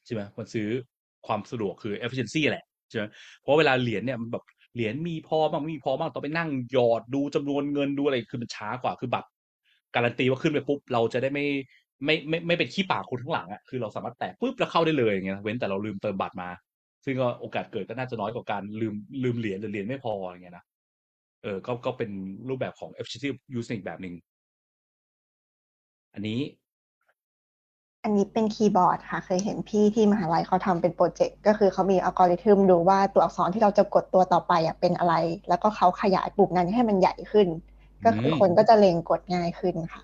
[0.05, 0.67] ใช่ไหมมันซื้อ
[1.27, 3.05] ความสะดวกคือ efficiency แหละใช่ไหม
[3.41, 4.43] เพราะเวลาเหรียญเนี่ยมันแบบ
[4.75, 9.29] เหรียญมีพอบ้างไม่มีพอบ้างต้องไปนั่งหยอดดูจำนวนเงินดูอะไรคือมันช้ากว่าคือบัตร
[9.95, 11.45] การันตีว่าขึ้นไปปุ๊บเราจะได้ไม่
[12.05, 16.49] ไม่ไม่ไม่เป็นขี้ปากคนข้างหลังอะคือเราสามารถแตะปุ๊บแล้วเข้าได้เลยอย่างเงี้ยเว้นแต่เราลืมเติมบัตรมา
[17.05, 18.93] ซึ่งก็โอกาสเกิดก็น่าจะน้อยกว่าการลืม
[19.23, 20.65] ลืมเหรียญหรือเหรียญไม่พออย่างเงี้ยนะ
[21.43, 22.09] เออก็ก็เป็น
[22.49, 24.13] รูปแบบของ efficiency use อีกแบบหนึ่ง
[26.13, 26.39] อันนี้
[28.03, 35.13] อันนี้เป็นคีย์บอร์ดค่ะ เคยเห็นพี่ที่มหาลัยเขาทำเป็นโปรเจกต์ ก็คือเขามีอัลกอริทึมดูว่าตัวอักษรที่เราจะกดตัวต่อไปอะเป็นอะไร
[35.49, 37.47] แล้วก็เขาขยายปุ่มนั้นให้มันใหญ่ขึ้น
[38.05, 40.01] ก็คือมคนก็จะเล็งกดง่ายขึ้นค่ะ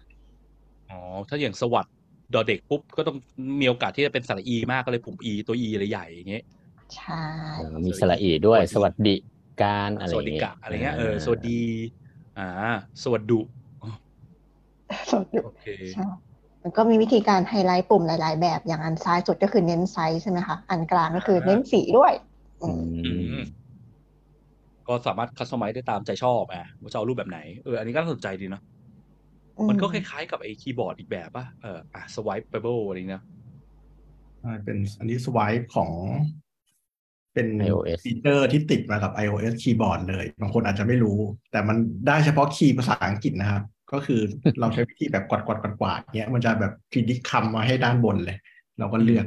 [0.89, 1.87] อ๋อ ถ้าอย่างสวัสด
[2.33, 3.17] ดอเด็กปุ๊บ ก็ต้อง
[3.61, 6.43] มีโอกาสที่จะเป็นสระอีมากก็เลยปุ่ม e ตัว e เลยใหญ่อย่างเงี้ย
[6.93, 7.15] ใช่
[7.85, 9.15] มีสระอีด้วยสสวัวัสสดีดิ
[9.61, 11.49] การอะไรสอวัสย่างดิเงี้ยกะอะไรเงี้ยเออสวัสดี
[12.37, 12.41] อ่า
[13.03, 13.39] สวัสดุ
[13.81, 13.87] อ๋อ
[15.11, 16.03] สดอยู่โอเคใช่
[16.63, 22.13] มันก็มีวิธีการไฮไลท์ปุ่มหลาย ๆ แบบอย่างอันซ้ายสุดก็คือเน้นไซส์ใช่ไหมคะ อันกลางก็คือเน้นสีด้วย
[22.61, 23.69] อืออืมอืม
[24.87, 28.61] ก็สามารถ customize ได้ตามใจชอบอะว่าจะเอารูปแบบไหนเอออันนี้ก็น่าสนใจดีเนาะ
[29.69, 33.23] มันก็คล้าย ๆ กับไอ้คีย์บอร์ดอีกแบบป่ะเอออะ swipeable อะไรเงี้ย
[34.43, 35.91] อ่าเป็นอันนี้ swipe ของ
[37.33, 41.19] เป็น iOS feature ที่ติดมากับ iOS คีย์บอร์ดเลย บางคนอาจจะไม่รู้
[41.51, 41.77] แต่มัน
[42.07, 43.63] ได้เฉพาะคีย์ภาษาอังกฤษนะครับ
[43.93, 44.21] ก็คือ
[44.59, 48.37] เราใช้วิธีแบบกวาดกวาดกวาดกวาดเนี้ยมันจะแบบ predict คำมาให้ด้านบนเลย
[48.79, 49.25] เราก็เลือก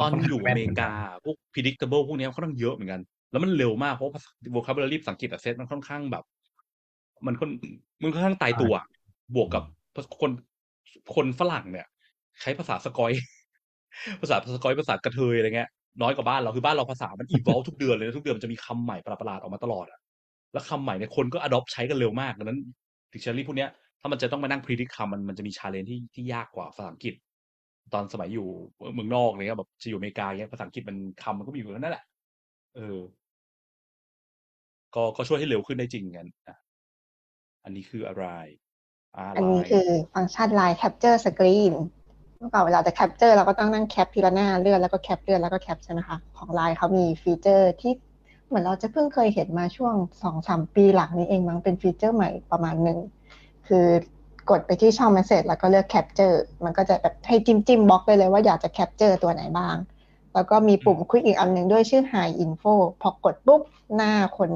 [0.00, 0.90] ตอนค่ข้งอยู่อแม่นเมริกา
[1.24, 4.10] พวก predictable พวกเนี้ยค่อนข้างเยอะเหมือนกัน แล้วมันเร็วมาก เพราะ
[4.54, 6.24] vocabulary ภาษาอังกฤษอะเซตมันค่อนข้างแบบ
[7.26, 7.50] มันค่อน
[8.02, 8.74] มันค่อนข้างตายตัว
[9.34, 9.62] บวกกับ
[10.20, 10.30] คน
[11.14, 11.86] คนฝรั่งเนี่ย
[12.40, 13.12] ใช้ภาษาสกอย
[14.20, 15.70] ภาษาสกอยภาษากระเทยอะไรเงี้ย
[16.02, 20.00] น้อยกว่าบ้านเราคือบ้านเราภาษามัน evolve ทุกเดือนเลยนะทุกเดือนมันจะมีคำใหม่ประหลาดๆออกมาตลอดอะ
[20.52, 22.58] แล้วคำใหม่เนี่ยคนก็ adopt ใช้กันเร็วมากดังนั้น
[23.12, 23.70] dictionary พวกเนี้ย
[24.00, 27.14] ถ้ามันจะต้องมานั่ง predict คำมันมันจะมี challenge ที่ที่ยากกว่าภาษาอังกฤษ
[27.94, 28.46] ตอนสมัยอยู่
[28.94, 32.04] เมืองนอกอะไรเงี้ยแบบจะอยู่อเมริกาเงี้ยภาษาอังกฤษมันคำมันก็มีอยู่นั่นแหละ
[32.76, 32.98] เออ
[34.94, 36.26] ก็ก็ช่วยให้เร็วขึ้นได้จริงกัน
[37.64, 38.26] อันนี้คืออะไร
[39.36, 41.72] อันนี้คือฟังก์ชัน Line Capture Screen
[42.38, 47.92] เมื่อก่อนเวลาจะ capture เราก็ต้องนั่งแคปทีละหน้าเลื่อนแล้วก็แคปเลื่อนแล้วก็แคปใช่ไหมคะของ Line เขามี feature ที่
[48.46, 52.98] เหมือนเราจะเพิ่งเคยเห็นมาช่วงสองสามปีหลังนี้เองมั้งเป็น feature ใหม่ประมาณหนึ่ง
[53.68, 53.86] คือ
[54.50, 59.76] กดไปที่ช่อง message แล้วก็เลือก capture มันก็จะแบบให้จิ้มจิ้มบล็อกไปเลยว่าอยากจะ capture ตัวไหนบ้าง
[60.34, 63.62] แล้วก็มีปุ่มคลิกอีกอันหนึ่งด้วยชื่อ hide info พอกดปุ๊บ
[63.96, 64.50] หน้าคน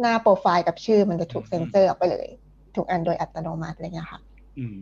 [0.00, 2.26] หน้าโปรไฟล์กับชื่อมันจะถูกเซ็นเซอร์ออกไปเลย
[2.74, 4.25] ถูกอันโดยอัตโนมัติอะไรเงี้ยค่ะอืม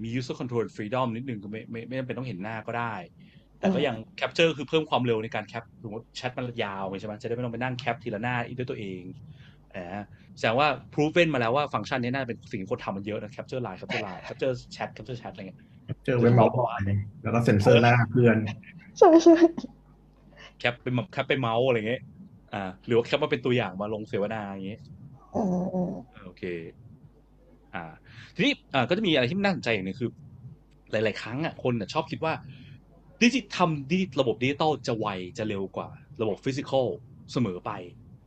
[0.02, 2.94] มี user control freedom นิดนึงก็ไม่ไม่ไม่จำเป็นต้องเห็นหน้าก็ได้
[3.58, 9.02] แต่ก็ยัง capture คือเพิ่มความเร็วในการแคปสมมติแชทมันยาวใช่ไหมจะได้ไม่ต้องไปนั่งแคปทีละหน้าด้วยตัวเอง
[9.74, 10.02] อ่า
[10.38, 15.60] แสดงว่า proven มาแล้วว่าฟังก์ชันนี้น่าจะเป็นสิ่งที่คนทำมันเยอะนะ capture line capture line capture chat capture chat อะไรเงี้ย
[16.04, 16.82] เจอแคปเมาท์บ่อย
[17.22, 18.36] แล้วก็เซ็นเซอร์หน้าเพื่อน
[18.98, 19.34] ใช่ใช่
[20.58, 22.02] แคปเป็นแคปเป็นเมาส์อะไรเงี้ย
[22.52, 24.80] อ่าหรือว่าแคปมาเป็นตัวอย่างมาลงเสวนาอย่างเงี้ย
[25.34, 25.90] อืมอืม
[26.24, 26.42] โอเค
[27.74, 27.84] อ่า
[28.34, 30.10] ทีนี้อ่าก็จะมีอะไรที่น่าสนใจอย่างนึงคือ
[30.92, 32.32] หลาย ๆ ครั้งอะคนน่ะชอบคิดว่า
[33.22, 35.06] ดิจิทำดิระบบดิจิตอลจะไว
[35.38, 35.88] จะเร็วกว่า
[36.22, 36.86] ระบบ physical
[37.32, 37.72] เสมอไป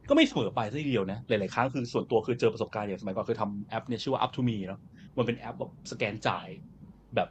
[0.09, 4.79] ก็ไม่เสมอไปซะทีเดียวนะ หลาย ๆ ครั้งคือส่วนตัวคือเจอประสบการณ์อย่างสมัยก่อนเคยทำแอปเนี่ยชื่อว่า Up to Me เนาะ
[5.17, 6.47] มันเป็นแอปแบบสแกนจ่าย
[7.15, 7.29] แบบ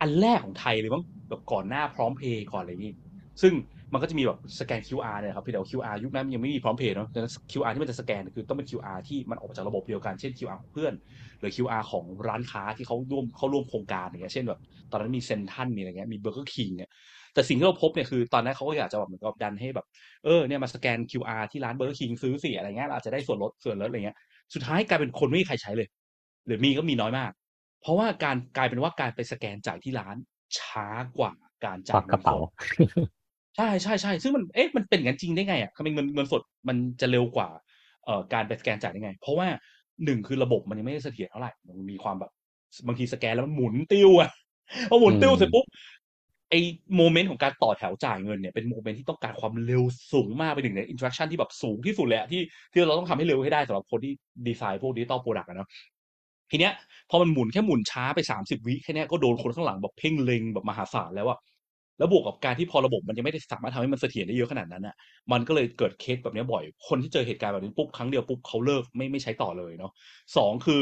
[0.00, 2.94] อันแรกของไทยเลยมั้งแบบก่อนหน้าพร้อมเพย์ก่อนอะไรอย่างนี้
[3.42, 3.52] ซึ่ง
[3.92, 10.92] มันก็จะมีแบบสแกน QR เนี่ยครับพี่เดี๋ยว QR ยุคนั้นยังไม่มีพร้อมเพย์เนาะดังนั้น QR ที่มันจะสแกนคือต้องเป็น QR ที่มันออกมาจากระบบเดียวกัน เช่น QR ของเพื่อน
[11.40, 14.60] หรือ QR ของร้านค้าที่เขาร่วมเขาร่วมโครงการอย่างเงี้ย เช่นแบบ
[14.90, 16.90] ตอนนั้นมีเซ็นทรัลมีอะไรเงี้ย มีเบอร์เกอร์คิงเนี่ย
[17.34, 19.86] แต่สิ่งที่เราพบเนี่ยคือตอนนั้นเขาก็อยากจะแบบเหมือนกับดันให้แบบ
[20.24, 24.16] เออเนี่ยมาสแกน QR ที่ร้านเบอร์เกอร์คิงซื้อสิอะไรเงี้ยเราอาจจะได้ส่วนลดส่วนลดอะไรเงี้ย
[24.54, 25.88] สุดท้ายกลายเป็นคนไม่มีใครใช้เลย
[26.46, 27.30] หรือมีก็มีน้อยมาก
[27.82, 30.16] เพราะว่าการกลายเป็นว่าการไปสแกนจ่ายที่ร้าน
[30.58, 30.86] ช้า
[31.18, 31.32] กว่า
[31.64, 32.36] การจ่ายกระเป๋า
[33.56, 37.48] ใช่ใช่ใช่ซึ่งมันเอ๊ะมันเป็นอย่างนั้นจริงได้ไงอะทำไมเงินเงินสดมันจะเร็วกว่า
[38.04, 39.48] เอ่อการไปสแกนจ่ายได้ไง เพราะว่า
[40.04, 42.30] หนึ่งคือระบบมันยังไม่ได้เสถียรเท่าไหร่มันมีความแบบ
[42.86, 44.30] บางทีสแกนแล้วมันหมุนติ้วอะ
[44.90, 45.64] พอหมุนติ้วอืมเสร็จปุ๊บ
[46.50, 46.54] ไอ
[46.96, 49.82] moment ของการต่อแถวจ่ายเงินเนี่ยเป็น moment ที่ต้องการความเร็ว
[50.12, 52.42] สูงมากเป็นหนึ่งใน interaction ที่แบบสูงที่สุดเลยอะที่
[52.72, 54.12] ที่เราต้องทำให้เร็วให้ได้สำหรับคนที่
[54.46, 55.68] ดีไซน์พวก digital product อะเนาะ
[56.50, 56.72] ทีเนี้ย
[57.10, 61.38] พอมันหมุนแค่หมุนช้าไปสามสิบวิแค่เนี้ยก็โดนคนข้างหลังแบบเพ่งเล็งแบบมหาศาลแล้วอะ
[62.00, 64.94] แล้วบวกกับการที่พอระบบมันยังไม่ได้สามารถทำให้มันเสถียรได้เยอะขนาดนั้นอะ
[65.32, 69.92] มันก็เลยเกิดเคสแบบนี้บ่อย คนที่เจอเหตุการณ์แบบนี้ปุ๊บครั้งเดียวปุ๊บเขาเลิกไม่ไม่ใช้ต่อเลยเนาะ
[70.36, 70.80] สองคือ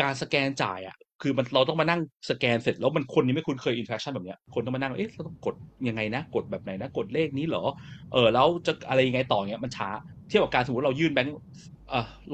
[0.00, 2.00] การสแกนจ่ายอะคือมันเราต้องมานั่ง
[2.30, 5.54] สแกนเสร็จแล้วมันคนยังไม่คุ้นเคย interaction แบบเนี้ยคนต้องมานั่งเอ๊ะเราต้องกด
[5.88, 7.62] ยังไงนะ กดแบบไหนนะ กดเลขนี้เหรอ
[8.12, 9.88] เออแล้วจะอะไรยังไงต่อเงี้ยมันช้า
[10.28, 11.36] เทียบกับการสมมติเรายื่นแบงค์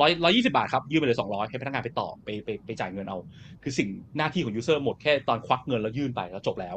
[0.00, 3.18] ร้อยร้อยยี่สิบบาทครับ ยื่นไปเลยสองร้อยให้พนักงานไปต่อไปไปไปจ่ายเงินเอา
[3.62, 6.76] คือสิ่งหน้าที่ของ user หมดแค่ตอนควักเงินแล้วยื่นไปแล้วจบแล้ว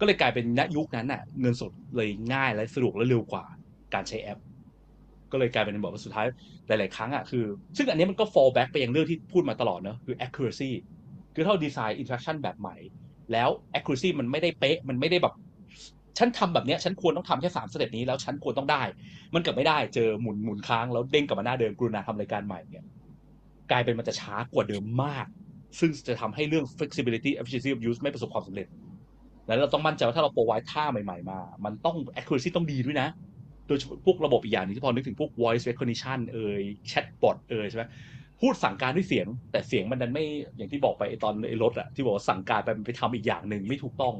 [0.00, 3.44] ก็เลยกลายเป็นณยุคนั้นน่ะ เงินสดเลยง่ายและสะดวกและเร็วกว่า
[3.94, 4.38] การใช้แอป
[5.32, 6.26] ก็เลยกลายเป็นบอกว่าสุดท้าย
[6.68, 7.44] หลาย ๆ ครั้งอะคือ
[7.76, 10.70] ซึ่งอันนี้มันก็ fall back ไปยังเรื่องที่พูดมาตลอดเนอะคือ accuracy
[11.34, 12.76] คือถ้าเราดีไซน์ interaction แบบใหม่
[13.32, 15.34] แล้ว accuracy มันไม่ได้เป๊ะ มันไม่ได้แบบ
[16.18, 18.82] ฉันทำแบบนี้ฉันควรต้องทำแค่สาม step นี้แล้วฉันควรต้องได้
[19.34, 22.84] มันเกิดไม่ได้เจอหมุนหมุนค้างแล้วเด้งกลับมาหน้าเดิมกรุณาทำรายการใหม่เนี่ย
[23.70, 25.26] กลายเป็นมันจะช้ากว่าเดิมมาก
[25.78, 28.66] ซึ่งจะทำให้เรื่อง flexibility efficiency of use ไม่ประสบความสำเร็จ
[29.46, 33.08] แล้วเราต้องมั่นใจว่าถ้าเรา provide ท่าใหม่ๆมา มันต้อง accuracy ต้องดีด้วยนะ
[33.68, 37.84] โดยเฉพาะพวกระบบอีกอย่างหนึงที่พอนึกถึงพวก voice recognition เอ่ย chatbot เอ่ยใช่ไหม
[38.40, 40.24] พูดสั่งการด้วยเสียง แต่เสียงมันดันไม่
[40.56, 44.14] อย่างที่บอกไปไอ้ตอนไอ้รถอะที่บอกว่าสั่งการไปมันไปทำอีกอย่างหนึ่งไม่ถูกต้อง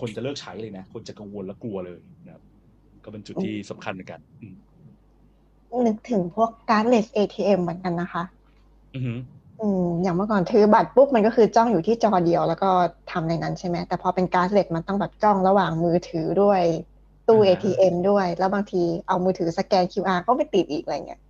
[0.00, 2.42] คนจะเลิกใช้เลยนะ คนจะกังวลและกลัวเลยนะครับ
[3.04, 4.56] ก็เป็นจุดที่สำคัญเหมือนกันอืม
[5.86, 8.22] นึกถึงพวกการ์ดเลส ATM เหมือนกันนะคะ
[8.94, 9.12] อือหื
[9.60, 12.70] ออืมอย่างเมื่อก่อนถือบัตรปุ๊บมันก็คือจ้องอยู่ที่จอเดียว แล้วก็
[13.12, 16.62] ทำในนั้นใช่ไหมแต่พอเป็น cardless มันต้องแบบจ้องระหว่างมือถือด้วย
[17.28, 21.20] ตู้อ่า ATM ด้วย แล้วบางทีเอามือถือสแกน QR ก็ไม่ติดอีกอะไรเงี้ย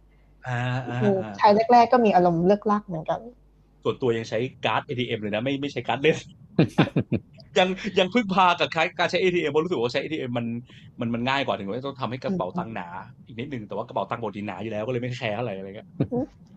[0.47, 0.59] อ่า
[0.89, 3.21] อ่าอืมอ่าใช้แรก ๆ ก็มีอารมณ์เลิ่กลั่กเหมือนกัน
[3.85, 6.17] ส่วนตัวยังใช้การ์ด ATM เลยนะ ไม่ไม่ใช้ cardless
[7.59, 7.69] ยัง
[7.99, 8.69] ยังพึ่งพากับ
[8.99, 10.47] การใช้ ATM เพราะรู้สึกว่าใช้ ATM มัน
[11.01, 12.89] มันมันง่ายกว่าถึงว่าต้องทำให้กระเป๋าตังค์หนา
[13.27, 15.89] อีกนิดนึงแต่ว่ากระเป๋าตังค์ปกติหนาอยู่แล้วก็เลยไม่แคร์เท่าไหร่อะไรเงี้ย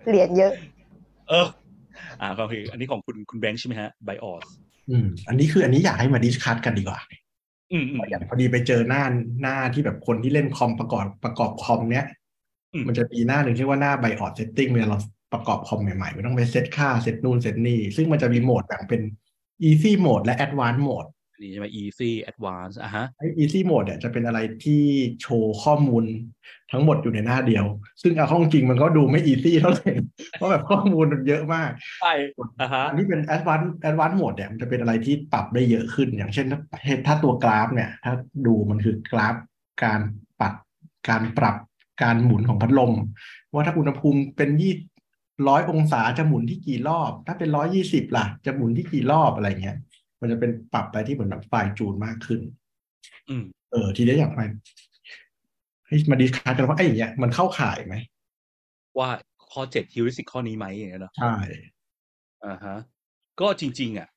[0.08, 0.52] เหรียญเยอะ
[1.30, 1.48] เออ
[2.22, 4.46] อ่าก็คืออันนี้ของคุณคุณแบงค์ใช่ไหมฮะ BIOS
[4.90, 7.00] อืมอันนี้คืออันนี้อยากให้มา discuss กันดีกว่า
[7.72, 9.04] อืมอืมอย่างพอดีไปเจอหน้า
[9.42, 12.06] หน้าที่แบบคนที่เล่นคอมประกอบประกอบคอมเนี้ย
[12.74, 15.00] อืมมันจะมีหน้าหนึ่งที่ว่าหน้า BIOS setting เวลาเรา
[15.34, 19.02] ประกอบคอมใหม่ๆมันต้องไปเซตค่าเซตนู่นเซตนี่ ซึ่งมันจะมีโหมดแบ่งเป็น
[19.70, 24.84] easy mode และ advanced mode อันนี้ใช่ไหม easy advance อะฮะไอ้ easy mode เนี่ยจะเป็นอะไรที่
[25.22, 26.04] โชว์ข้อมูล
[26.72, 27.66] ทั้งหมดอยู่ในหน้าเดียว
[28.02, 29.92] ซึ่งเอาเข้าจริงมันก็ดูไม่ easy เท่าไหร่
[30.32, 32.14] เพราะแบบข้อมูลมันเยอะมากใช่
[32.62, 36.60] อะฮะอันนี้เป็น advanced advanced mode เนี่ยมันจะเป็นอะไรที่ปรับได้เยอะขึ้น อย่างเช่นถ้า
[37.08, 38.14] ถ้าตัวกราฟเนี่ย ถ้า
[38.46, 39.36] ดูมันคือกราฟ
[39.84, 40.00] การ
[40.40, 40.54] ปรับ
[41.10, 41.56] การปรับ
[42.04, 42.94] การหมุนของพัดลม
[43.54, 44.74] ว่าถ้าอุณหภูมิเป็นยี่
[45.48, 49.78] ร้อยองศาจะหมุนที่กี่รอบ ถ้าเป็นร้อยยี่สิบล่ะ จะหมุนที่กี่รอบอะไรเงี้ย
[50.22, 52.42] มันจะเป็นปรับไปที่เหมือนแบบไฟล์จูนมากขึ้น
[53.30, 57.96] อืมเออทีนี้อยากมาให้มาดีคัสกันว่าไอ้อย่างเงี้ยมันเข้าข่ายไหม
[59.00, 59.10] ว่า
[59.52, 61.28] ข้อเจ็ดฮิวริสิกข้อนี้ไหมอย่างเงี้ยเนาะใช่
[62.46, 62.78] อ่าฮะ
[63.42, 64.08] ก็จริง ๆ อะ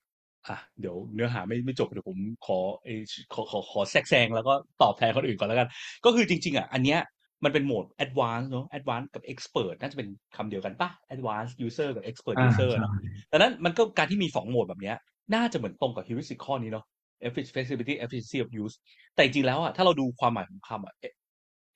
[0.49, 3.01] อะเดี๋ยวเนื้อหาไม่ไม่จบเดี๋ยวผมขอเออ
[3.35, 5.69] ขอขอขอแทรกแซงแล้วก็ตอบแทนคนอื่นก่อนแล้วกัน
[6.05, 7.01] ก็คือจริง ๆ อะ อันเนี้ย
[7.45, 12.93] มันเป็นโหมด advanced เนอะ advanced กับ expert น่าจะเป็นคำเดียวกันปะ advanced user กับ expert อ่า user ใช่เนอะ
[13.31, 14.97] ดังนั้นมันก็การที่มีสองโหมดแบบเนี้ย
[15.35, 16.85] น่าจะเหมือนตรงกับ heuristic ข้อนี้เนาะ
[17.27, 18.75] effic- flexibility efficiency of use
[19.15, 21.17] แต่จริงๆแล้วอะถ้าเราดูความหมายของคำอะ e-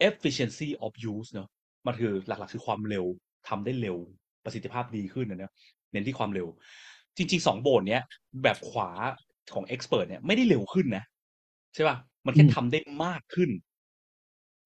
[0.08, 1.48] efficiency of use เนอะ
[1.86, 3.04] มันคือหลักๆ คือความเร็ว
[3.48, 3.96] ทำได้เร็ว
[4.44, 5.52] ประสิทธิภาพดีขึ้นนะเนอะ
[5.92, 6.48] เน้นที่ความเร็ว
[7.16, 8.02] จริงๆสองโหมดเนี้ย
[8.42, 8.90] แบบขวา
[9.54, 11.04] ของ expert เนี่ยไม่ได้เร็วขึ้นนะ
[11.74, 13.50] ใช่ป่ะ มันแค่อืมทำได้มากขึ้น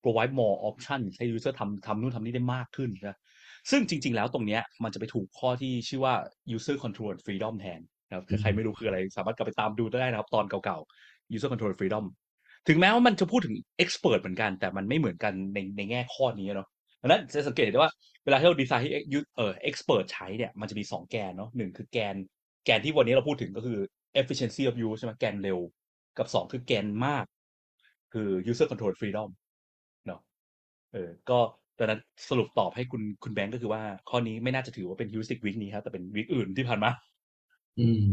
[0.03, 3.19] provide more option ให้ user ทำทำนู่นทำนี่ได้มากขึ้นนะ
[3.71, 6.15] ซึ่งจริง ๆ แล้วตรงเนี้ยมันจะไปถูกข้อที่ชื่อว่า
[6.57, 12.05] user control and freedom แทนนะครับคือใครไม่รู้คืออะไร สามารถกลับไปตามดูได้นะครับ ตอนเก่าๆ user control and freedom
[12.67, 16.69] ถึงแม้ว่ามันจะพูดถึง expert เหมือนกัน แต่มันไม่เหมือนกันในในแง่ข้อนี้เนาะ
[17.01, 17.93] ดังนั้นจะสังเกตได้ว่า
[18.25, 18.91] เวลาที่เราดีไซน์ให้
[19.37, 22.15] เอ่อ expert ใช้เนี่ยมันจะมีสองแกนเนาะหนึ่งคือแกน
[22.65, 23.79] แกนที่วันนี้เราพูดถึงก็คือ
[24.21, 25.59] efficiency of use ใช่ไหมแกนเร็ว
[26.19, 27.25] กับสองคือแกนมาก
[28.13, 29.29] คือ user control freedom
[30.07, 30.21] เนาะ
[30.93, 31.39] เออก็
[31.79, 36.91] ดังนั้นสรุปตอบให้คุณคุณแบงก์ก็คือว่าข้อนี้ไม่น่าจะถือว่าเป็น heuristic week นี้ครับแต่เป็นวีคอื่นที่ผ่านมา
[37.79, 37.87] อื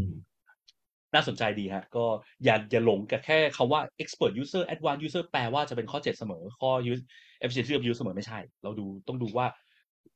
[1.16, 2.04] น่าสนใจดีฮะก็
[2.44, 7.02] อย่าอย่าหลงกับแค่คำว่า expert user advanced user แปลว่าจะเป็นข้อ 7 เสมอข้อ use
[7.42, 9.46] efficiency of use เสมอไม่ใช่ เราดูต้องดูว่า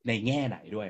[0.07, 0.88] ในแง่ไหนด้วย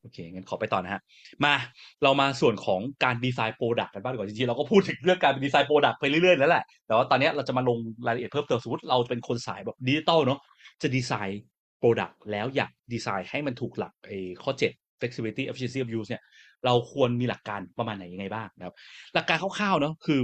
[0.00, 1.02] โอเคงั้นขอไปต่อนะฮะ
[1.44, 1.54] มา
[2.02, 10.40] เรามาส่วนของการ design product กันบ้างดีกว่าจริงๆเราก็พูดถึงเรื่องการ design product ไปเรื่อยๆแล้วแหละแต่ว่าตอนนี้เราจะมาลงรายละเอียดเพิ่มเติมสมมติเราเป็นคนสายแบบดิจิตอลเนาะ
[10.82, 16.22] จะ design product แล้วอยากดีไซน์ให้มันถูกหลักไอ้ข้อ 7 flexibility efficiency of use เนี่ย
[16.66, 18.74] เราควรมีหลักการประมาณไหนยังไงบ้างนะครับ
[19.14, 20.20] หลักการคร่าวๆเนาะคือ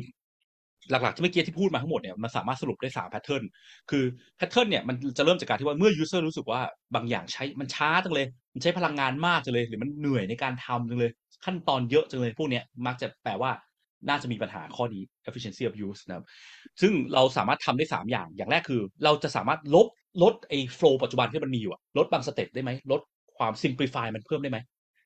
[0.90, 3.42] หลักๆที่เมื่อกี้ที่พูดมาทั้งหมดเนี่ยมันสามารถสรุปได้3 pattern
[3.90, 4.04] คือ
[4.36, 6.60] แพทเทิร์นเนี่ยมันจะเริ่มจากการที่ว่าเมื่อ user รู้สึกว่า
[6.94, 11.10] บางอย่างใช้มันช้าจังเลย มันใช้พลังงานมากจังเลย หรือมันเหนื่อยในการทำจังเลย
[11.44, 13.50] ขั้นตอนเยอะจังเลยพวกเนี้ยมักจะแปลว่า
[14.08, 16.24] น่าจะมีปัญหาข้อนี้ efficiency of use นะครับ
[16.80, 19.86] ซึ่งเราสามารถทำได้ 3 อย่าง อย่างแรกคือ เราจะสามารถลด
[20.22, 23.00] ลดไอ้ flow ปัจจุบันที่มันมีอยู่ลดบางสเต็ปได้ไหม ลด
[23.38, 24.58] ความ simplify มันเพิ่มได้ไหม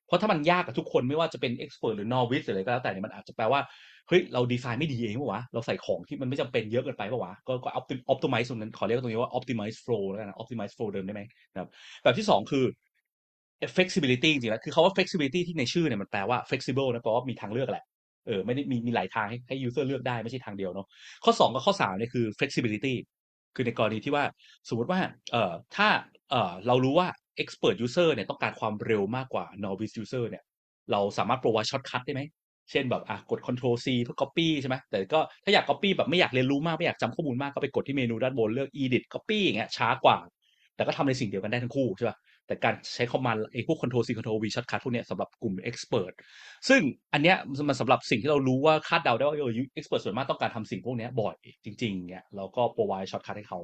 [0.07, 3.61] เพราะถ้ามันยากกับทุกคนไม่ว่าจะเป็น expert หรือ novice หรืออะไรก็แล้วแต่เนี่ยมันอาจจะแปลว่า
[4.07, 11.21] เฮ้ยเราดีไซน์ไม่ดีเองปะวะเราใส่ของที่มันไม่จำเป็นเยอะเกินไปปะวะก็ก็ optim optimize ตรงนั้นขอเรียกตรงนี้ว่า optimize flow แล้วกันนะ optimize flow เดิมได้ไหม
[11.53, 11.69] นะครับ
[12.03, 12.65] แบบที่สองคือ
[13.75, 17.85] flexibility จริงๆแล้วคือคาว่า flexibility ที่ในชื่อเนี่ยมันแปลว่า flexible นะแปลว่ามีทางเลือกแหละ
[18.27, 20.87] เออไม่ได้มีมีหลายทางให้ให้ user เลือกได้ไม่ใช่ทางเดียวเนาะ
[21.23, 22.93] ข้อสองกับข้อสามเนี่ยคือ flexibility
[23.55, 24.23] คือในกรณีที่ว่า
[24.69, 24.99] สมมติว่า
[25.31, 25.87] เอ่อถ้า
[26.31, 27.07] เอ่อเรารู้ว่า
[27.41, 30.43] expert user เนี่ยต้องการความเร็วมากกว่า novice user เนี่ย
[30.91, 32.21] เราสามารถ provide shortcut ได้ไหม
[32.71, 40.17] เช่นแบบอะกด control C เพื่อ copy ใช่ไหมแต่ก็ถ้าอยาก copy แบบไม่อยากเรียนรู้มากไม่อยากจำข้อมูลมากก็ไปกดที่เมนูด้านบนเลือก edit copy อย่างเงี้ยช้ากว่า
[40.75, 42.17] แต่ก็ทำในสิ่งเดียวกันได้ทั้งคู่ใช่ป่ะ
[42.47, 46.13] แต่การใช้คอมมานด์ไอ้พวก control C control V shortcut พวกเนี้ยสำหรับกลุ่ม expert
[46.69, 46.81] ซึ่ง
[47.13, 53.59] อันเนี้ยมันสำหรับสิ่งที่เรารู้ว่าคาดเดาได้ว่าเออ expert ส่วนมากต้องการทำสิ่งพวกเนี้ยบ่อยจริงๆเนี่ยเราก็ provide shortcut ให้เขา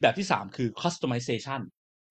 [0.00, 1.60] แบบที่สามคือ customization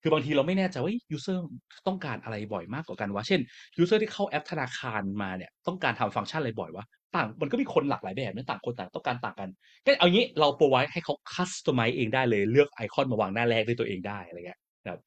[0.05, 1.39] คือบางทีเราไม่แน่ใจว่า user
[1.87, 3.41] ต้องการอะไรบ่อยมากกว่ากันวะเช่น
[3.81, 6.85] user ที่เข้าแอปธนาคารมาเนี่ยต้องการทำฟังก์ชันอะไรบ่อยวะ
[7.15, 9.49] ต่างมันก็มีคนหลากหลายแบบนะต่างคนต่างต้องการต่างกัน
[9.85, 15.01] ก็เอางี้เรา provide ให้เขา customize เองได้เลยเลือกไอคอนมาวางหน้าแรกด้วยตัวเองได้อะไรเงี้ยนะครับ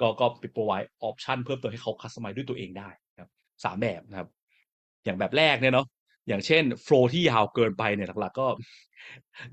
[0.00, 3.30] ก็ก็ไป provide option เพิ่มเติมให้เขา customize ด้วยตัวเองได้นะครับ
[3.64, 4.28] สามแบบนะครับ
[5.04, 5.86] อย่างแบบแรกเนี่ยเนาะ
[6.28, 8.46] อย่างเช่น flow ที่ยาวเกินไปเนี่ยหลักๆก็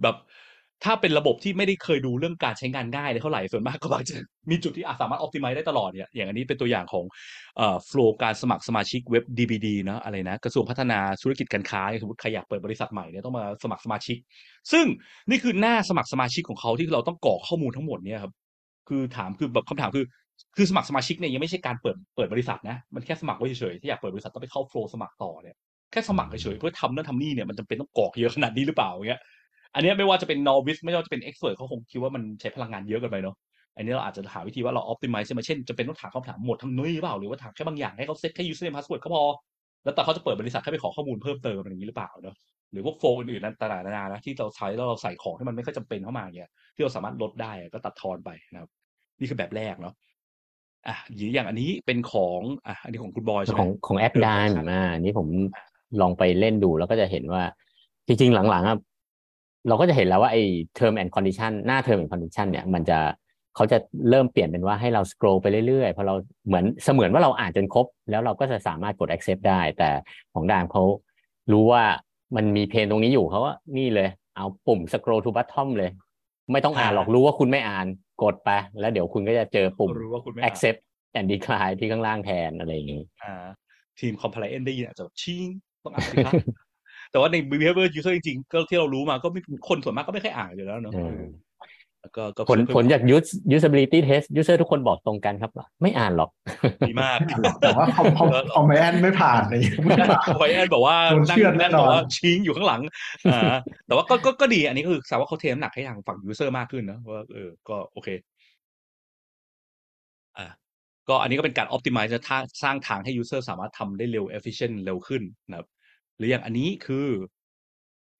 [0.02, 0.16] แบบ
[0.86, 4.15] ถ้าเป็นระบบที่ไม่ได้เคยดูเรื่องการใช้งานง่ายเลยเท่าไหร่ส่วนมากก็มักจะ
[4.49, 7.05] มีจุดที่อาจสามารถ optimize ได้ตลอดเนี่ยอย่างอันนี้เป็นตัวอย่างของ
[7.57, 14.17] เอ่อ flow การสมัครสมาชิกเว็บ DBD เนาะอะไรนะกระทรวงพัฒนาธุรกิจการค้าสมมติใครอยากเปิดบริษัทใหม่เนี่ยต้องมาสมัครสมาชิก
[14.71, 14.86] ซึ่ง
[15.29, 18.34] นี่คือหน้าสมัครสมาชิกของเขาที่เราต้องกรอกข้อมูลทั้งหมดเนี่ยครับ
[18.89, 20.05] คือถามคือแบบคำถามคือ
[20.57, 25.55] คือสมัครสมาชิกเนี่ยยังไม่ใช่การเปิดเปิดบริษัทนะมันแค่สมัครไว้เฉยๆถ้าอยากเปิดบริษัทต้องไปเข้า flow สมัครต่อเนี่ย
[25.91, 29.21] แค่สมัครเฉยๆเพื่อทำนั่นทำนี่เนี่ยมันจำเป็นต้องกรอกเยอะขนาดนี้หรือเปล่าเงี้ย
[29.76, 33.35] อันเนี้ยไม่ว่าจะเป็น novice ไม่ว่าจะเป็น expert เขาคงคิดว่ามันใช้พลังงานเยอะเกินไปเนาะ
[33.76, 39.23] อันนี้เราอาจจะหาวิธีว่าเรา optimize ใช่ไหมเช่นจะเป็นต้องถามคำถามหมดทั้งนุ้ยหรือเปล่าหรือว่าถามแค่บางอย่างให้เขาเซตแค่ username password ก็พอ
[39.84, 42.35] แล้วแต่เขาจะเปิดบริษัทให้ไปขอข้อมูลเพิ่มเติมอะไรอย่างนี้หรือเปล่าเนาะ
[42.72, 48.69] หรือพวกโฟล์อื่นๆนั้นต่างๆนานานะที่เราใช้แล้วเราใส่ของที่มันไม่ค่อยจำเป็นเข้ามาเนี่ยที่เราสามารถลดได้ก็ตัดทอนไปนะครับ
[49.19, 49.93] นี่คือแบบแรกเนาะ
[50.88, 55.27] อะหรืออย่างอันนี้เป็นของอะอันนี้ของคุณบอยใช่ไหมของของแอปเออดานครับอ่านี่ผม
[56.02, 57.43] ลองไปเล่นดูแล้วก็จะเห็นว่า
[58.07, 58.77] จริงๆหลังๆอะ
[59.68, 60.44] เราก็จะเห็นแล้วว่าไอ้
[60.77, 62.99] term and condition หน้า term and condition เนี่ยมันจะ
[63.56, 63.77] เขาจะ
[64.10, 66.15] เริ่มเปลี่ยนเป็นว่าให้เรา scroll ไปเรื่อยๆเพราะเรา
[66.48, 69.90] เหมือนเสมือนว่าเราอ่านจนครบ แล้วเราก็จะสามารถกด accept ได้ แต่
[70.34, 70.84] ของดามเขา
[71.52, 71.84] รู้ว่า
[72.35, 75.91] มันมีเพนตรงนี้อยู่เขาว่านี่เลย เอาปุ่ม scroll to bottom เลย
[76.52, 77.85] ไม่ต้องอ่านหรอกรู้ว่าคุณไม่อ่าน
[78.23, 78.49] กดไป
[78.80, 80.80] แล้วเดี๋ยวคุณก็จะเจอปุ่มรู้ว่าคุณไม่อ่าน accept
[81.18, 83.34] and decline ที่ข้างล่างแทนอะไรอย่างนี้อ่า
[83.99, 85.45] ทีม compliance ได้ยินอาจจะแบบชิง
[85.84, 86.34] ต้องอ่านสิครับ
[87.14, 91.23] แต่ว่าใน behavior user จริงๆก็ที่เรารู้มาก็ไม่คนส่วนมากก็ไม่ค่อยอ่านอยู่แล้วเนอะอืม
[92.02, 96.30] แล้วก็ก็ผลเพิ่มผลจาก use usability test user ทุกคนบอกตรงกันครับว่าไม่อ่านหรอก
[96.90, 97.18] ดีมาก
[97.61, 102.81] แต่ว่าคอมคอมคอมแอนไม่ผ่านเลยไม่ผ่านไวแอนบอกว่าโดนนั่งเชื่อดแน่นั่งนอนบอกว่าชิงอยู่ข้างหลัง
[103.31, 103.53] อ่า
[103.88, 108.10] แต่ว่าก็ก็ก็ดีอันนี้ก็คือแสดงว่าเขาเทน้ำหนักให้ทางฝั่ง user มากขึ้นนะว่าเออก็โอเค
[110.38, 110.48] อ่า
[111.10, 115.68] ก็อันนี้ก็เป็นการ optimize จะท่าสร้างทางให้ user สามารถทำได้เร็ว efficient เร็วขึ้นนะครับ
[116.18, 117.07] หรืออย่างอันนี้คือ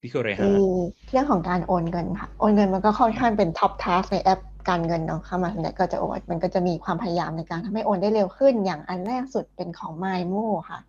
[0.02, 0.64] นี่คืออะไรคืฮะอ
[1.11, 4.40] เรื่องของการโอนเงินค่ะ โอนเงินมันก็ค่อนข้างเป็นท็อปทัสในแอป
[4.70, 10.80] การเงินเนาะเข้ามาเนี่ยก็จะโอนมันก็จะมีความพยายามในการทำให้โอนได้เร็วขึ้น อย่างอันแรกสุดเป็นของ m y m o ค่ะ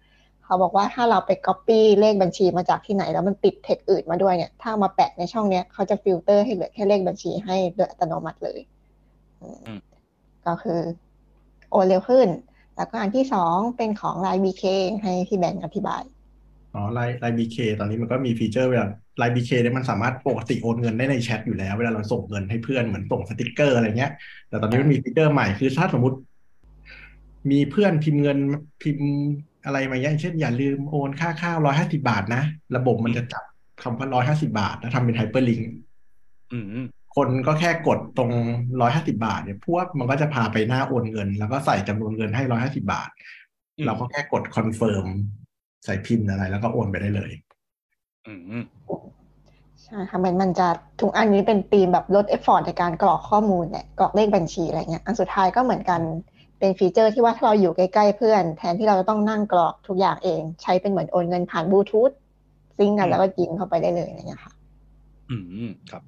[0.44, 8.60] เขาบอกว่าถ้าเราไป Copy เลขบัญชีมาจากที่ไหน แล้วมันติดเทคอื่นมาด้วยเนี่ย ถ้าเอามาแปะในช่องเนี้ยเขาจะฟิลเตอร์ให้เหลือแค่เลขบัญชีให้โดยอัตโนมัติเลย
[9.40, 9.81] อืมอืม
[10.47, 10.81] ก็คือ
[11.70, 12.28] โอนเร็วขึ้น
[12.76, 14.64] แล้วก็อันที่สองเป็นของ Line BK
[15.02, 16.02] ให้พี่แบงค์อธิบาย
[16.74, 18.86] อ๋อ LINE LINE BK ตอนนี้มันก็มี feature เวลา
[19.18, 24.12] LINE BK เนี่ยมันสามารถปกติโอนเงินได้ในแชทอยู่แล้ว เวลาเราส่งเงินให้เพื่อนเหมือนส่งสติกเกอร์อะไรเงี้ย
[24.48, 26.18] แต่ตอนนี้มันมี feature ใหม่คือถ้าสมมติ
[27.51, 28.38] มีเพื่อนพิมพ์เงิน
[28.82, 29.09] พิมพ์
[29.64, 32.42] อะไรมาอย่างเช่น อย่าลืมโอนค่าข้าวร้อยห้าสิบาทนะ
[32.76, 33.44] ระบบมันจะจับ
[33.82, 35.72] คำว่าร้อยห้าสิบาท แล้วทำเป็น hyperlink
[36.52, 36.84] อืม
[37.16, 38.30] คนก็แค่กดตรง
[38.80, 43.09] ร้อยห้าสิบาท เนี่ยพวกมันก็จะพาไปหน้าโอนเงิน แล้วก็ใส่จำนวนเงินให้ร้อยห้าสิบาท
[43.76, 45.06] อืมเราก็แค่กด confirm
[45.85, 47.31] ใส่ PIN อะไร แล้วก็โอนไปได้เลย
[48.27, 48.65] อืม
[49.82, 50.69] ใช่ค่ะมันมันจะ
[51.01, 56.01] ทุกอันนี้เป็นธีมแบบลด effort ในการกรอกข้อมูลเนี่ยกรอกเลขบัญชีอะไรเงี้ยอันสุดท้ายก็เหมือนกัน
[56.59, 62.11] เป็น feature ที่ว่าถ้าเราอยู่ใกล้ๆเพื่อน แทนที่เราจะต้องนั่งกรอกทุกอย่างเอง ใช้เป็นเหมือนโอนเงินผ่านบลูทูธ
[62.78, 64.52] sync กันแล้วก็ยิงเข้าไปได้เลยอะไรเงี้ยค่ะ
[65.31, 65.36] อื
[65.69, 66.02] มครับ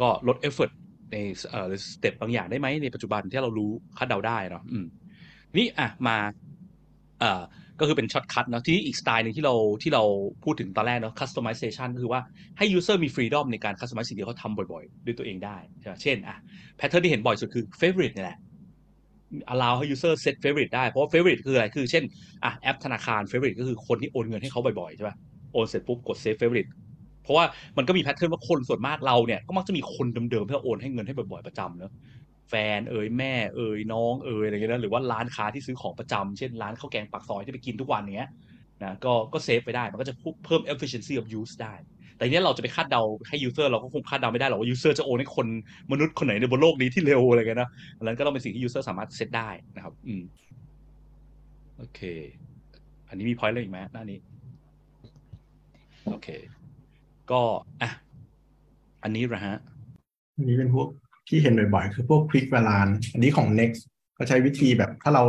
[0.00, 0.70] ก็ลด effort
[1.12, 1.16] ใน
[1.50, 4.86] เอ่อ step บางอย่างได้ไหมในปัจจุบันที่เรารู้คาดเดาได้เนาะอืม
[5.56, 6.16] นี่อะมา
[7.20, 7.42] เอ่อ
[7.80, 10.02] ก็คือเป็น shortcut เนาะที่อีกสไตล์หนึ่งที่เราที่เรา
[10.44, 12.20] พูดถึงตอนแรกเนาะ customization ก็คือว่า
[12.58, 16.36] ให้ user มี freedom ในการ customize สิ่งที่เขาทำบ่อยๆ ด้วยตัวเองได้ใช่ไหมเช่นอะ
[16.78, 18.38] pattern ที่เห็นบ่อยสุดคือ favorite นี่แหละ
[19.52, 22.04] allow ให้ user set favorite ได้ เพราะ favorite คืออะไร คือเช่น
[22.44, 25.16] อะแอปธนาคาร favorite ก็คือคนที่โอนเงินให้เขาบ่อยๆ ใช่ป่ะ
[25.52, 26.70] โอนเสร็จปุ๊บกด save favorite
[27.22, 27.44] เพราะว่า
[27.76, 31.92] มันก็มีแพทเทิร์นว่าคนส่วนมากเราเนี่ยก็มักจะมีคนเดิมๆที่โอนให้เงินให้บ่อยๆประจำเนอะ
[32.48, 38.30] แฟนเอ่ยแม่เอ่ยน้องเอ่ยอะไรเงี้ยนะหรือว่าร้านค้าที่ซื้อของประจำเช่นร้านข้าวแกงปากซอยที่ไปกินทุกวันเงี้ย
[38.82, 40.14] นะก็ก็เซฟไปได้มันก็จะ
[40.44, 41.74] เพิ่ม efficiency of use ได้
[42.16, 45.46] แต่เนี้ยเราจะไปคาดเดาให้ user เราก็คงคาดเดาไม่ได้หรอกว่า user จะโอนให้คน
[45.92, 50.22] มนุษย์คนไหนในบนโลกนี้ที่เร็วอะไรเงี้ยนะอันนั้นก็ต้องเป็นสิ่งที่ user สามารถเซตได้นะครับ อืม
[51.78, 52.00] โอเค
[53.08, 54.18] อันนี้มี point อะไรอีกไหมหน้านี้
[56.10, 56.28] โอเค
[57.30, 57.40] ก็
[57.82, 57.90] อะ
[59.02, 59.56] อันนี้นะฮะ
[60.36, 60.88] อันนี้เป็นพวก
[61.28, 63.80] ที่เห็นบ่อยๆ คือพวก quick balance อันนี้ของ next
[64.18, 65.24] ก็ใช้วิธีแบบถ้าเรา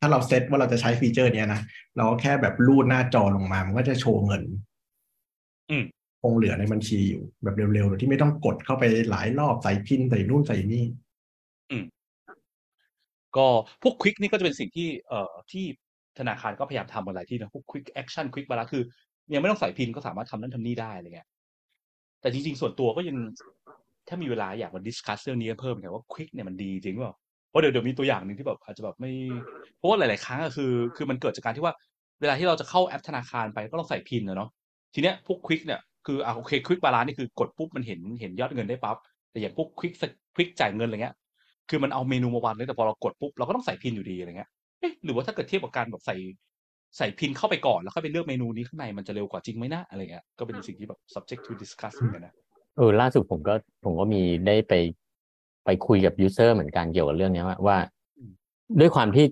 [0.00, 1.60] ถ้าเราเซตว่าเราจะใช้ฟีเจอร์เนี้ยนะ
[1.96, 4.42] เราก็แค่แบบรูดหน้าจอลงมา มันก็จะโชว์เงิน
[5.70, 5.84] อืม
[6.22, 10.84] คงเหลือในบัญชีอยู่แบบเร็วๆโดยที่ไม่ต้องกดเข้าไปหลายรอบใส่ PIN ใส่นู่นใส่นี่
[13.36, 13.46] ก็
[13.82, 15.64] พวก quick นี่ก็จะเป็นสิ่งที่เอ่อที่
[16.18, 18.82] ธนาคารก็พยายามทำมาหลายที่นะพวก quick action quick balance คือ
[19.34, 21.28] ยังไม่ต้องใส่ PIN ก็สามารถทำนั่นทำนี่ได้อะไรเงี้ย
[22.20, 23.16] แต่จริงๆ ส่วนตัวก็ยัง
[24.12, 27.14] ถ้ามีเวลาอยากมา discuss เรื่องนี้กันเพิ่มกันว่า quick เนี่ยมันดีจริงเปล่า
[27.48, 29.12] เพราะเดี๋ยวเดี๋ยวมีตัวอย่างหนึ่งที่แบบอาจจะแบบไม่
[29.78, 31.74] เพราะว่าหลาย ๆ ครั้งอะคือ คือมันเกิดจากการที่ว่า
[32.20, 34.50] เวลาที่เราจะเข้าแอปธนาคารไปก็ต้องใส่พินนะเนาะ
[34.94, 38.96] ทีเนี้ยพวกควิกเนี่ยคืออะโอเคควิกบาลานนี่คือกดปุ๊บมันเห็นเห็นยอดเงินได้ปั๊บ
[39.30, 39.92] แต่อย่างพวกควิก
[40.34, 41.14] ควิกจ่ายเงินอะไรเงี้ย
[41.70, 46.16] คือมันเอาเมนูมาวางเลยแต่พอเรากดปุ๊บเราก็ต้องใส่พินอยู่ดีอะไรเงี้ยเอ๊ะหรือว่าถ้าเกิดเทียบกับการแบบใส่
[46.98, 52.34] ใส่พินเข้าไปก่อนแล้วค่อยไปเลือกเมนูนี้ข้างในมันจะเร็วกว่าจริงไหมนะอะไรเงี้ยก็เป็นสิ่งที่แบบ subject to discuss เหมือนกันนะ
[52.76, 53.54] เออล่าสุดผมก็
[53.84, 54.72] ผมก็มีได้ไป
[55.64, 57.76] ไปคุยกับ user เหมือนกันเกี่ยวกับเรื่องเนี้ยว่าว่า
[58.18, 58.30] อืม
[58.80, 59.24] ด้วยความที่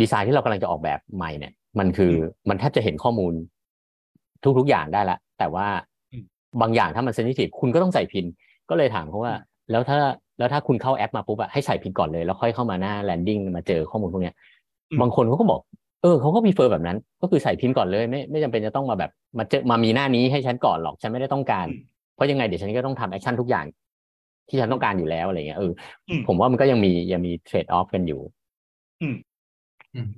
[0.00, 3.32] ดีไซน์ที่เรากำลังจะออกแบบใหม่เนี่ย มันคืออมันแทบจะเห็นข้อมูล
[4.58, 5.66] ทุกๆอย่างได้ละ แต่ว่า
[6.12, 6.24] อืม
[6.60, 8.24] บางอย่างถ้ามัน sensitive คุณก็ต้องใส่ PIN
[8.70, 9.34] ก็เลยถามเขาว่า
[9.70, 9.98] แล้วถ้า
[10.38, 14.34] แล้วถ้าคุณเข้าแอปมาปุ๊บอะให้ใส่ PIN ก่อนเลย แล้วค่อยเข้ามาหน้า landing มาเจอข้อมูลพวกเนี้ย
[14.90, 15.60] อืมบางคนเขาก็บอก
[16.02, 21.82] เออเขาก็ prefer แบบนั้น ก็คือใส่ PIN ก่อนเลย ไม่ไม่จำเป็นจะต้องมาแบบมาเจอมามีหน้านี้ให้ฉันก่อนหรอกฉันไม่ได้ต้องการอืม
[22.18, 23.66] เพราะยังไงเดี๋ยวฉันก็ต้องทำแอคชั่นทุกอย่าง
[24.48, 25.72] ที่ฉันต้องการอยู่แล้วอะไรเงี้ยเออ
[26.08, 28.20] อมผมว่ามันก็ยังมียังมีเทรดออฟกันอยู่
[29.02, 29.16] อืม
[29.94, 30.08] อืม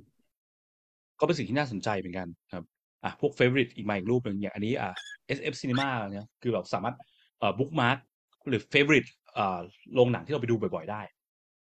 [1.19, 2.63] ก็เป็นสิ่งที่น่าสนใจเหมือนกันครับ
[3.03, 4.91] อะพวก favorite อีกมาอีกรูปหนึ่งอย่างอันนี้อะ
[5.27, 6.95] SF Cinema เนี่ยคือแบบสามารถ
[7.39, 7.97] เอ่อ bookmark
[8.49, 9.59] หรือ favorite เอ่อ
[9.95, 11.01] โรงหนังที่เราไปดูบ่อย ๆ ได้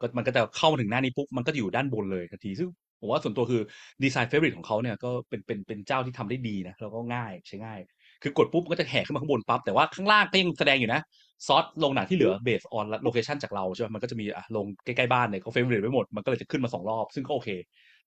[0.01, 2.69] ก็มันก็จะเข้ามาถึงหน้านี้ปุ๊บมันก็จะอยู่ด้านบนเลยทันทีซึ่ง
[3.01, 3.63] ผมว่าส่วนตัวคือ
[4.03, 7.79] ดีไซน์ favorite ของเขาเนี่ยก็เป็นเป็นเป็นเจ้าที่ทำได้ดีนะแล้วก็ง่ายใช้ง่าย
[8.25, 11.01] คือกดปุ๊บมันก็จะแห่ขึ้นมาข้างบนปั๊บแต่ว่าข้างล่างก็ยังแสดงอยู่นะ
[11.47, 17.49] ซอสโรงหนังที่เหลือ based on location จากเราใช่ไหมมันก็จะมีอะลงใกล้ๆบ้านเนี่ยเขา favorite ไว้หมดมันก็เลยจะขึ้นมาสองรอบ ซึ่งก็โอเค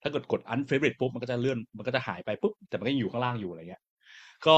[0.01, 3.81] ถ้าเกิดกด unfavorite ปุ๊บมันก็จะเลื่อนมันก็จะหายไปปุ๊บแต่มันก็ยังอยู่ข้างล่างอยู่อะไรเงี้ย
[4.47, 4.57] ก็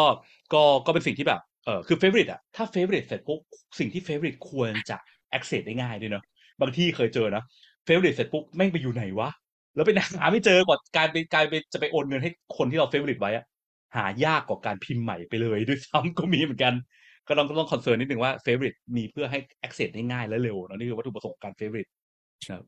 [0.53, 3.39] ก็ก็เป็นสิ่งที่แบบเออคือ favorite อะถ้า favorite เสร็จปุ๊บ
[3.79, 4.97] สิ่งที่ favorite ควรจะ
[5.37, 6.23] access ได้ง่ายด้วยเนาะ
[6.61, 7.43] บางที่เคยเจอนะ
[7.87, 9.29] favorite เสร็จปุ๊บแม่งไปอยู่ไหนวะ
[9.75, 13.45] แล้วไปหาไม่เจอกว่ากลายเป็นกลายเป็นจะไปโอนเงินให้คนที่เรา favorite ไว้อะ
[13.95, 16.73] หายากกว่าการพิมพ์ใหม่ไปเลยด้วยซ้ำก็มีเหมือนกัน
[17.27, 21.89] ก็ต้องก็ต้องคอนเซิร์นนิดนึงว่า favorite มีเพื่อให้ access ได้ง่ายและเร็วเนอะนี่คือวัตถุประสงค์ของการ favorite
[22.49, 22.65] นะครับ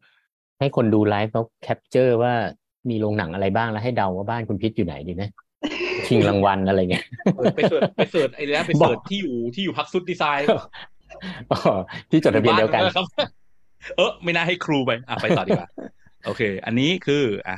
[0.60, 2.34] ให้คนดูไลฟ์เขาแคปเจอร์ว่า
[2.90, 5.30] มีโรงหนังอะไรบ้างแล้วให้เดาว่าบ้านคุณพิษอยู่ไหนดีนะ
[6.08, 7.04] ชิงรางวัลอะไรเงี้ย
[7.38, 10.48] เออไปเสิร์ชไปเสิร์ชไอ้แล้วไปเสิร์ชที่อยู่ที่อยู่พักซุดดีไซน์
[11.52, 11.60] อ๋อ
[12.12, 13.06] ที่จดทะเบียนเดียวกันครับ
[13.98, 15.70] เออไม่น่าให้ครูไปอะไปต่อดีกว่า
[16.26, 17.58] โอเค อันนี้คือ อะ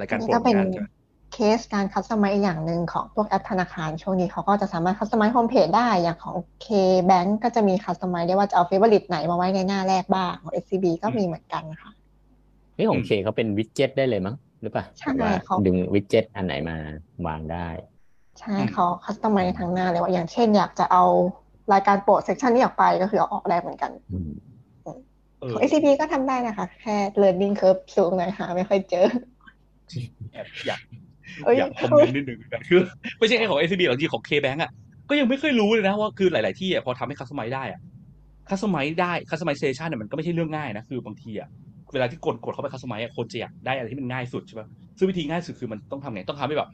[0.00, 0.86] รายการนี่โปรก็เป็นงานใช่ไหม
[1.32, 11.90] เคสการ customize อย่างหนึ่งของพวกแอปธนาคารช่วงนี้เขาก็จะสามารถ customize homepage ได้อย่างของ K-Bank ก็จะมี customize ได้ว่าจะเอา favorite ไหนมาไว้ในหน้าแรกบ้างของ SCB ก็มีเหมือนกันค่ะ
[12.76, 16.76] นี่ของ K เขาเป็น widget ได้เลยมั้งหรือเปล่าใช่ว่าเขาดึง widget อันไหนมา
[17.26, 17.68] วางได้
[18.40, 21.04] ใช่เขา customize ทั้งหน้าเลยว่าอย่างเช่นอยากจะเอา
[21.72, 24.32] รายการโปรด section นี้ออกไปก็คือเอาออกได้เหมือนกันอืม
[24.82, 24.88] เอ
[25.46, 29.06] อของ SCB ก็ทำได้นะคะ แค่ learning curve สูงหน่อยหาไม่ค่อยเจอ
[30.32, 32.80] แอบอยากเอ้ยอยาก comment นิดนึงนะคือ
[33.18, 34.70] ไม่ใช่แค่ของ SCB หรอกจริงๆของ K-Bank อะ
[35.08, 37.80] ก็ยังไม่เคยรู้เลยนะว่าคือหลาย ๆ ที่อะพอทำให้ customize ได้อะ
[38.48, 41.48] customize ได้ customization เนี่ยมันก็ไม่ใช่เรื่องง่ายนะคือบางทีอะ
[41.92, 44.66] เวลาที่กดกดเข้าไป customize อะคนจะอยากได้อะไรที่มันง่ายสุดใช่ป่ะ
[44.98, 46.70] ซึ่งวิธีง่ายสุดคือมันต้องทำไงต้องทำให้แบบ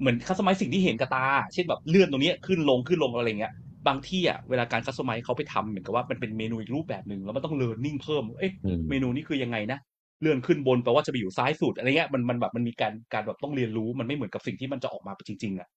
[0.00, 1.24] เหมือน customize สิ่งที่เห็นกับตา
[1.54, 3.52] เช่นแบบเลื่อนตรงเนี้ยขึ้นลงขึ้นลงอะไรเงี้ย
[3.86, 9.78] บางที่อะเวลาการ customize เขาไปทำเหมือนกับว่ามันเป็นเมนูอีกรูปแบบหนึ่งแล้วมันต้องเรียนรู้เพิ่มเอ๊ะอืมเมนูนี้คือยังไงนะ
[10.22, 15.68] เลื่อนขึ้นบนแปลว่าจะไปอยู่ซ้ายสุดอะไรเงี้ยมันมันแบบมันมีการการแบบต้องเรียนรู้มันไม่เหมือนกับสิ่งที่มันจะออกมาเป็นจริงๆอะ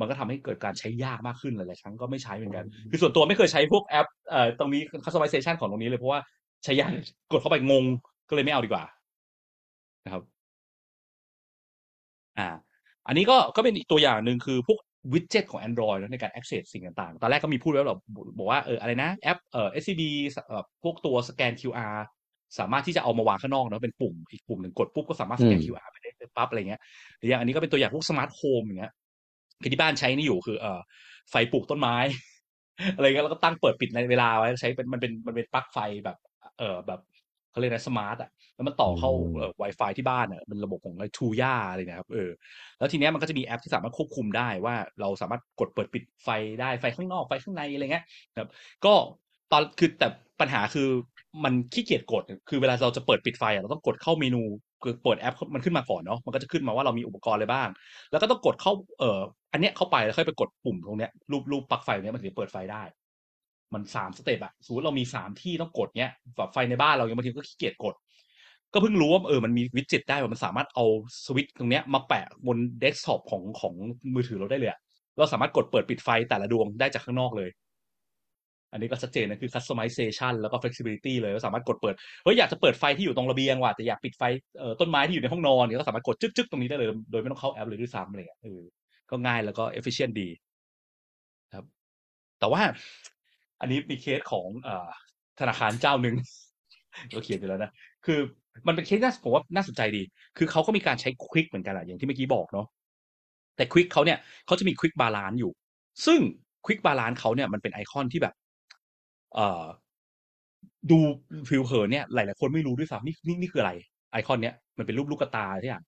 [0.00, 6.20] มันก็ทำให้เกิดการใช้ยากมากขึ้นหลายๆครั้งก็ไม่ใช้เหมือนกัน คือส่วนตัวไม่เคยใช้พวกแอปเอ่อตรงนี้ customization ของตรงนี้เลยเพราะว่า
[6.64, 6.90] ใช้ยาก
[7.32, 7.84] กดเข้าไปงง
[8.28, 8.84] ก็เลยไม่เอาดีกว่า
[10.04, 10.22] นะครับ
[12.38, 12.48] อ่า
[13.06, 14.78] อันนี้ก็ก็เป็นอีกตัวอย่างหนึ่งคือพวก
[15.12, 18.00] widget ของ Android นะในการ access สิ่งต่างๆ ตอนแรกก็มีพูดไว้แบบ
[18.38, 20.02] บอกว่าเอออะไรนะแอปเอ่อ SCB
[20.46, 21.96] เอ่อพวกตัวสแกน QR
[22.58, 26.80] สามารถที่จะเอามาวางข้างนอกเนอะเป็นปุ่มอีกปุ่มหนึ่งกดปุ๊บก็สามารถสแกนอืม QR ไปได้เลยปั๊บอะไรเงี้ย
[27.18, 28.92] หรืออย่างอันนี้ก็เป็นตัวอย่างพวก smart home อย่างเงี้ย
[29.62, 30.80] คือที่บ้านใช้นี่อยู่คือเอ่อ
[31.30, 31.96] ไฟปลูกต้นไม้
[32.96, 36.16] อะไรเงี้ยแล้วก็ตั้งเปิดปิดในเวลาไว้ใช้เป็นมันเป็นมันเป็นปลั๊กไฟแบบ
[36.58, 37.00] เออแบบ
[37.50, 42.30] เขาเรียกนะ smart อะแล้วมันต่อเข้าอืมเอ่อ Wi-Fi ที่บ้านอะเป็นระบบของ Tuya อะไรนะครับเออ
[42.78, 46.28] แล้วทีเนี้ยมันก็จะมีแอปที่สามารถควบคุมได้ว่าเราสามารถกดเปิดปิดไฟ
[46.60, 48.50] ได้ไฟข้างนอกไฟข้างในอะไรเงี้ยนะครับ
[48.84, 48.94] ก็
[49.52, 50.08] ตอนคือแต่
[50.40, 50.88] ปัญหาคือ
[51.44, 54.42] มันขี้เกียจกด คือเวลาเราจะเปิดปิดไฟเราต้องกดเข้าเมนู
[54.82, 57.68] คือเปิดแอปมันขึ้นมาก่อนเนาะมันก็จะขึ้นมาว่าเรามีอุปกรณ์อะไรบ้าง
[58.10, 59.20] แล้วก็ต้องกดเข้าเอ่อ
[59.52, 62.82] อันเนี้ยเข้าไปแล้วค่อยไปกดปุ่มตรงเนี้ยรูปรูปปลั๊กไฟเนี้ยมันถึงจะเปิดไฟได้
[63.74, 67.94] มันสาม step อะสมมติเรามีสามที่ต้องกดเนี้ยแบบไฟในบ้านเรายังบางทีก็ขี้เกียจกด
[68.72, 70.84] ก็เพิ่งรู้ว่าเออมันมี widget ได้ว่ามันสามารถเอา
[71.24, 73.74] สวิตช์ตรงเนี้ยมาแปะบนเดสก์ท็อปของของ
[74.14, 74.70] มือถือเราได้เลย
[75.18, 77.50] เราสามารถกดเปิดปิดไฟแต่ละดวงได้จากข้างนอกเลย
[78.72, 81.94] อันนี้ก็ชัดเจนนะคือ customization แล้วก็ flexibility เลยว่าสามารถกดเปิด
[82.24, 84.22] เฮ้ยอยากจะเปิดไฟที่อยู่ตรงระเบียงว่ะแต่อยากปิดไฟ
[84.58, 88.60] เอ่อต้นไม้ที่อยู่ในห้องนอนเนี่ยก็สามารถกดจึ๊กๆตรงนี้ได้เลย โดยไม่ต้องเข้าแอปเลยด้วยซ้ำเงี้ยเออ
[89.10, 90.28] ก็ง่ายแล้วก็ efficient ดี
[91.54, 91.64] ครับ
[92.40, 92.62] แต่ว่า
[93.60, 94.88] อันนี้มีเคสของเอ่อ
[95.40, 96.16] ธนาคารเจ้าหนึ่ง
[97.14, 97.70] ก็เขียนไปแล้วนะ
[98.06, 98.18] คือ
[98.66, 100.02] มันเป็นเคสน่าผมว่าน่าสนใจดี
[100.38, 102.66] คือเขาก็มีการใช้ quick เหมือนกันอะอย่างที่เมื่อกี้บอกเนาะ
[103.56, 105.52] แต่ quick เขาเนี่ยเขาจะมี quick balance อยู่
[106.06, 106.20] ซึ่ง
[106.66, 108.34] quick balance เขาเนี่ยมันเป็นไอคอนที่แบบ
[110.90, 110.98] ดู
[111.48, 113.72] ผิวเผินเนี่ยหลาย ๆ คนไม่รู้ด้วยซ้ำนี่นี่นี่คืออะไร
[114.12, 115.82] ไอคอนเนี้ยมันเป็นรูปลูกตาที่อย่าง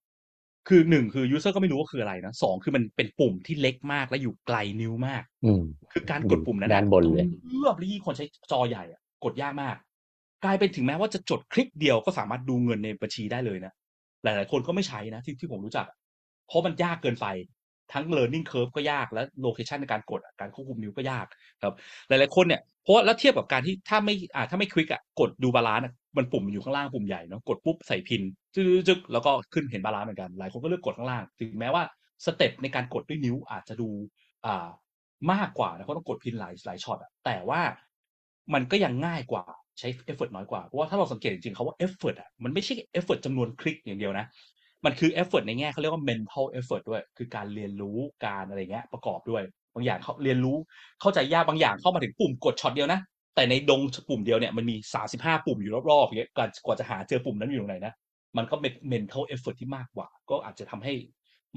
[0.67, 5.61] คือหนึ่งคือ user ก็ไม่รู้ว่าคืออะไรนะสองคือมันเป็นปุ่มที่เล็กมากและอยู่ไกลนิ้วมาก อืม
[5.91, 9.75] คือการกดปุ่มนั้นด้านบนเลยเลือบแล้วยิ่งคนใช้จอใหญ่อะกดยากมาก
[10.43, 13.73] กลายเป็นถึงแม้ว่าจะกดคลิกเดียวก็สามารถดูเงินในบัญชีได้เลยนะ
[14.23, 15.97] หลาย ๆ คนก็ไม่ใช้นะที่ที่ผมรู้จักอะ
[16.47, 17.27] เพราะมันยากเกินไป
[17.93, 21.25] ทั้ง learning curve ก็ยากและ location ในการกดการควบคุมนิ้วก็ยาก
[21.63, 21.73] ครับ
[22.07, 28.21] หลายๆคนเนี่ยเพราะแล้วเทียบกับการที่ถ้าไม่อ่าถ้าไม่คลิกอะกดดู balance อะมันปุ่มอยู่ข้างล่างปุ่มใหญ่เนาะกดปุ๊บใส่ PIN
[28.55, 31.83] จึ๊กแล้วก็ขึ้นเห็นบาลานซ์เหมือนกัน หลายคนก็เลือกกดข้างล่าง ถึงแม้ว่า
[32.25, 33.89] step ในการกดด้วยนิ้วอาจจะดู
[34.45, 34.67] อ่า
[35.31, 37.61] มากกว่านะเพราะต้องกด PIN หลายหลายช็อตอะแต่ว่า
[38.53, 39.43] มันก็ยังง่ายกว่า
[39.79, 44.25] ใช้เอฟเฟกน้อยกว่า เพราะว่าถ้าเราสังเกตจริงๆเขาว่าเอฟเฟกอะมันไม่ใช่เอฟเฟกจำนวนคลิกอย่างเดียวนะ
[44.85, 49.43] มันคือเอฟเฟกในแง่เขาเรียกว่า mental effort ด้วย คือการเรียนรู้การอะไรเงี้ยประกอบด้วย
[49.75, 50.57] บางอย่างเขาเรียนรู้
[51.01, 52.99] เข้าใจยากบางอย่างเข้ามาถึงปุ่มกดช็อตเดียวนะ
[53.35, 56.29] แต่ในดงปุ่มเดียวเนี่ยมันมี 35 ปุ่มอยู่รอบๆอย่างเงี้ย
[56.65, 57.93] กว่าจะหาเจอปุ่มนั้นอยู่ตรงไหนนะ
[58.37, 60.93] มันก็เป็น mental effort ที่มากกว่า ก็อาจจะทำให้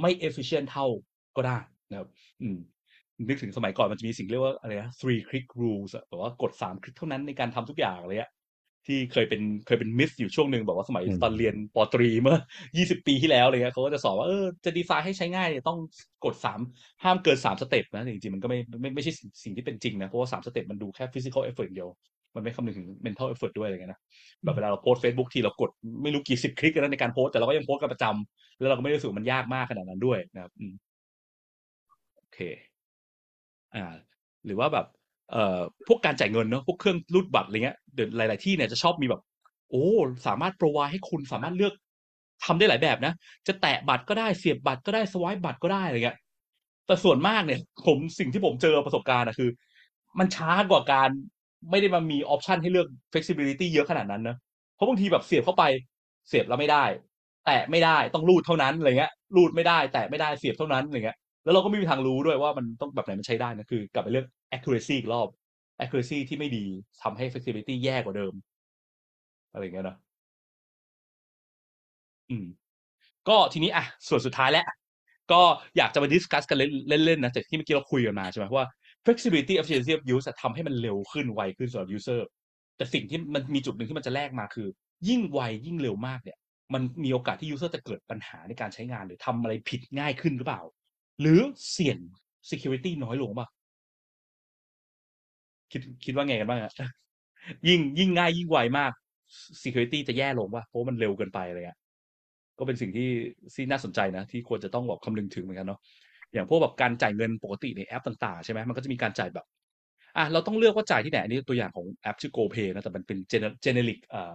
[0.01, 0.87] ไม่ efficient เท่า
[1.37, 1.59] ก็ได้
[1.91, 2.09] นะครับ
[2.43, 2.59] อืม
[3.29, 8.31] นึกถึงสมัยก่อนมันจะมีสิ่งเรียกว่าอะไรนะ three click rules อะแบบว่ากดสามคลิกเท่านั้นในการทำทุกอย่างเลยอะ
[8.87, 12.39] ที่เคยเป็นเคยเป็นมิสอยู่ช่วงหนึ่งบอกว่าสมัยอืมตอนเรียนปอตรีเมื่อ
[12.77, 15.79] 20 ปีที่แล้วอะไรเงี้ยเขาก็จะสอนว่าเออจะดีไซน์ให้ใช้ง่ายเนี่ยต้อง
[16.25, 16.61] กดสาม
[17.05, 21.91] ห้ามเกินสาม step นะแต่จริงๆมันก็ไม่ไม่ไม่ใช่สิ่งสิ่งที่เป็นจริงนะ เพราะว่าสาม step มันดูแค่ physical effort อย่างเดียว
[22.35, 24.01] มันไม่คำนึงถึง mental effort ด้วยอะไรเงี้ยนะ
[24.45, 25.71] แบบเวลาเราโพสต์เฟซบุ๊กทีเรากด
[26.03, 30.75] ไม่รู้กี่สิบคลิกกันแล้วในการโพสต์แต่เราก็ยังโพสต์กันประจำแล้วเราก็ไม่ได้รู้สึกว่ามันยากมากขนาดนั้นด้วยนะครับอืม
[32.17, 32.39] โอเค
[33.75, 33.85] อ่า
[34.47, 34.87] หรือว่าแบบ
[35.31, 39.23] เอ่อพวกการจ่ายเงินเนอะพวกเครื่องรูดบัตรอะไรเงี้ยเดี๋ยวหลาย ๆที่เนี่ยจะชอบมีแบบ
[39.71, 39.85] โอ้
[40.27, 41.73] สามารถโปรไวให้คุณสามารถเลือก
[42.45, 43.13] ทำได้หลายแบบนะ
[43.47, 46.19] จะแตะบัตรก็ได้เสียบบัตรก็ได้สวายบัตรก็ได้อะไรเงี้ย
[46.87, 49.51] แต่ส่วนมากเนี่ย ผมสิ่งที่ผมเจอประสบการณ์อะคือ
[50.19, 51.11] มันช้ากว่าการ
[51.71, 54.37] ไม่ได้มามีออปชันให้เลือก flexibility เยอะขนาดนั้นนะ
[54.75, 55.65] เพราะบางทีแบบเสียบเข้าไป
[56.29, 56.85] เสียบแล้วไม่ได้
[57.47, 64.27] แตะไม่ได้ต้องรูดเท่านั้นอะไรเงี้ยรูดไม่ได้ แตะไม่ได้เสียบเท่านั้นอะไรเงี้ยแล้วเราก็ไม่มีทางรู้ด้วยว่ามันต้องแบบไหนมันใช้ได้นะคือกลับไปเลือก
[64.57, 65.29] accuracy อีกรอบ
[65.83, 66.65] accuracy ที่ไม่ดี
[67.03, 68.35] ทำให้ flexibility แย่กว่าเดิม
[69.53, 69.97] อะไรอย่างเงี้ยเนะ
[72.31, 72.47] อืม
[73.29, 74.67] ก็ทีนี้อะ ส่วนสุดท้ายแล้ว
[75.33, 75.43] ก็
[75.79, 76.59] อยากจะมาดิสคัสกัน
[76.89, 78.67] เล่นๆนะจากที่เมื่อกี้เราคุยกันมาใช่ไหมว่า
[79.05, 82.21] flexibility efficiency of use อะทำให้มันเร็วขึ้นไวขึ้นสำหรับ user
[82.77, 84.69] แต่สิ่งที่มันมีจุดหนึ่งที่มันจะแลกมาคือ
[85.09, 86.39] ยิ่งไวยิ่งเร็วมากเนี่ย
[86.75, 90.63] มันมีโอกาสที่ user จะเกิดปัญหาในการใช้งานหรือทำอะไรผิดง่ายขึ้นหรือเปล่า
[91.21, 91.41] หรือ
[91.73, 91.99] เสี่ยง
[92.51, 93.47] security น้อยลงป่ะ
[95.73, 96.73] คิดคิดว่าไงกันบ้างอะ
[97.69, 98.93] ยิ่งยิ่งง่ายยิ่งไวมาก
[99.63, 101.79] security จะแย่ลงป่ะเพราะมันเร็วเกินไปอะไรเงี้ย
[102.59, 103.11] ก็เป็นสิ่งที่
[103.55, 105.81] ที่น่าสนใจนะ ที่ควรจะต้องแบบคำนึงถึงเหมือนกันเนาะ
[106.35, 109.47] อย่างพวกแบบการจ่ายเงินปกติในแอปต่างๆ ใช่ไหมมันก็จะมีการจ่ายแบบ
[110.17, 114.33] อะเราต้องเลือกว่าจ่ายที่ไหนอันนี้ตัวอย่างของแอปชื่อ GoPay นะแต่มันเป็น gener- generic อ่า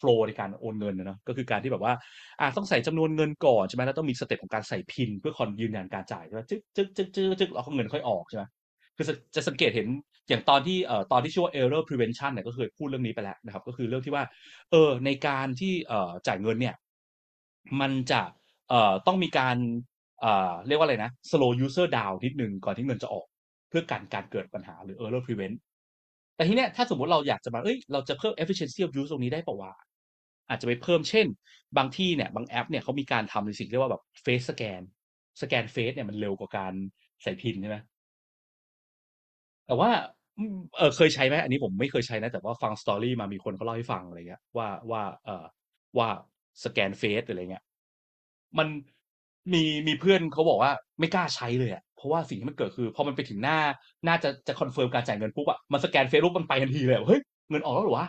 [0.00, 1.94] flow ในการโอนเงินนะเนาะก็คือการที่แบบว่า
[2.40, 8.44] อะต้องใส่จำนวนเงินก่อนใช่ไหมแล้วต้องมี step ของการใส่ PIN เพื่อคอนยืนยันการจ่ายใช่ไหมจึ๊กจึ๊กจึ๊กจึ๊กจึ๊กแล้วเงินค่อยออกใช่ไหม
[8.98, 9.06] คือ
[9.36, 9.88] จะสังเกตเห็น
[10.28, 14.24] อย่างตอนที่เอ่อตอนที่ชื่อว่า error prevention เนี่ยก็เคยพูดเรื่องนี้ไปแล้วนะครับ ก็คือเรื่องที่ว่า
[14.70, 16.74] เออในการที่เอ่อจ่ายเงินเนี่ย
[17.80, 18.22] มันจะ
[18.68, 19.56] เอ่อต้องมีการ
[20.20, 23.26] เอ่อเรียกว่าอะไรนะ slow user down นิดนึงก่อนที่เงินจะออก
[23.68, 25.56] เพื่อการการเกิดปัญหาหรือ error prevent
[26.36, 29.72] แต่ทีเนี้ยถ้าสมมติเราอยากจะมาเอ้ยเราจะเพิ่ม efficiency of use ตรงนี้ได้ปะวะ
[30.48, 31.26] อาจจะไปเพิ่มเช่น
[31.76, 34.82] บางที่เนี่ยบางแอปเนี่ยเขามีการทำในสิ่งเรียกว่าแบบ face scan
[35.42, 36.72] สแกน face เนี่ยมันเร็วกว่าการ
[37.22, 37.76] ใส่ PIN ใช่ไหม
[39.68, 39.90] แต่ว่า
[40.76, 45.44] เออเคยใช้ไหมอันนี้ผมไม่เคยใช้นะ แต่ว่าฟัง story มามีคนเขาเล่าให้ฟังอะไรเงี้ยว่าว่าเออ
[45.98, 46.08] ว่า
[46.64, 47.64] สแกน face อะไรเงี้ย
[48.58, 48.68] มัน
[49.52, 53.58] มีมีเพื่อนเขาบอกว่าไม่กล้าใช้เลยอะเพราะว่าสิ่งที่มันเกิดคือพอมันไปถึงหน้า
[54.08, 57.20] น่าจะจะ confirm การจ่ายเงินปุ๊บอะมันสแกน face ปุ๊บมันไปทันทีเลยเฮ้ย
[57.50, 58.06] เงินออกแล้วหรอวะ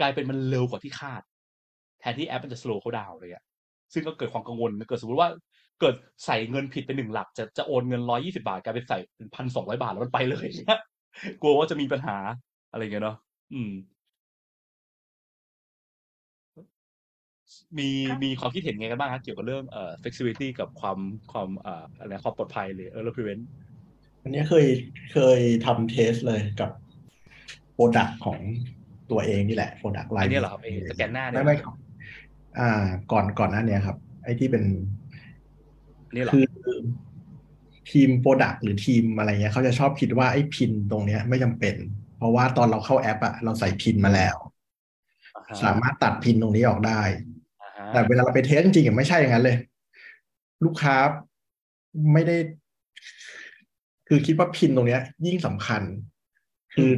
[0.00, 1.22] กลายเป็นมันเร็วกว่าที่คาด
[2.00, 3.42] แทนที่แอปมันจะ slow เขาดาวเลยอะ
[3.92, 5.28] ซึ่งก็เกิดความกังวลเกิดสมมติว่า
[5.80, 5.94] เกิด
[6.26, 10.80] ใส่เงินผิดไปหนึ่งหลัก จะจะโอนเงินร้อยี่สิบาทกลายเป็นใส่เป็นพันสองร้อยบาทแล้วมันไปเลยเนี่ย
[11.42, 12.16] กลัวว่าจะมีปัญหา
[12.72, 13.16] อะไรอย่างเงี้ยเนาะ
[13.54, 13.72] อืม
[17.78, 17.90] มี
[18.22, 20.98] มีความคิดเห็นไงกันบ้างครับเกี่ยวกับเรื่องเอ่อ flexibility กับความ
[21.32, 23.42] ความเอ่ออะไรความปลอดภัยหรือ error prevent
[24.22, 24.66] อันนี้เคย
[25.12, 26.70] เคยทำ test เลยกับ
[27.74, 28.38] product ของ
[29.10, 31.74] ตัวเองนี่แหละโปรดักไลอันน์เนี้ยเหรอครับไอ้สแกนหน้าเนี่ยไม่ไม่ครับ
[32.58, 32.70] อ่า
[33.12, 34.97] ก่อนก่อนหน้าเนี้ยครับ ไอ้ที่เป็นอั
[36.10, 36.44] นนี้เหรอคือ
[37.90, 41.74] ทีม product หรือทีมอะไรเงี้ยเขาจะชอบคิดว่าไอ้ PIN ตรงเนี้ย ไม่จำเป็น
[42.18, 44.36] เพราะว่าตอนเราเข้าแอปอะเราใส่ PIN มาแล้ว
[45.36, 47.00] อ่าฮะสามารถตัด PIN ตรงนี้ออกได้
[47.62, 49.56] อ่าฮะแต่เวลาเราไป test จริงๆอะไม่ใช่อย่างนั้นเลย
[50.64, 50.96] ลูกค้า
[52.12, 52.36] ไม่ได้
[54.08, 55.82] คือคิดว่า PIN ตรงเนี้ย ยิ่งสำคัญ
[56.74, 56.90] คือ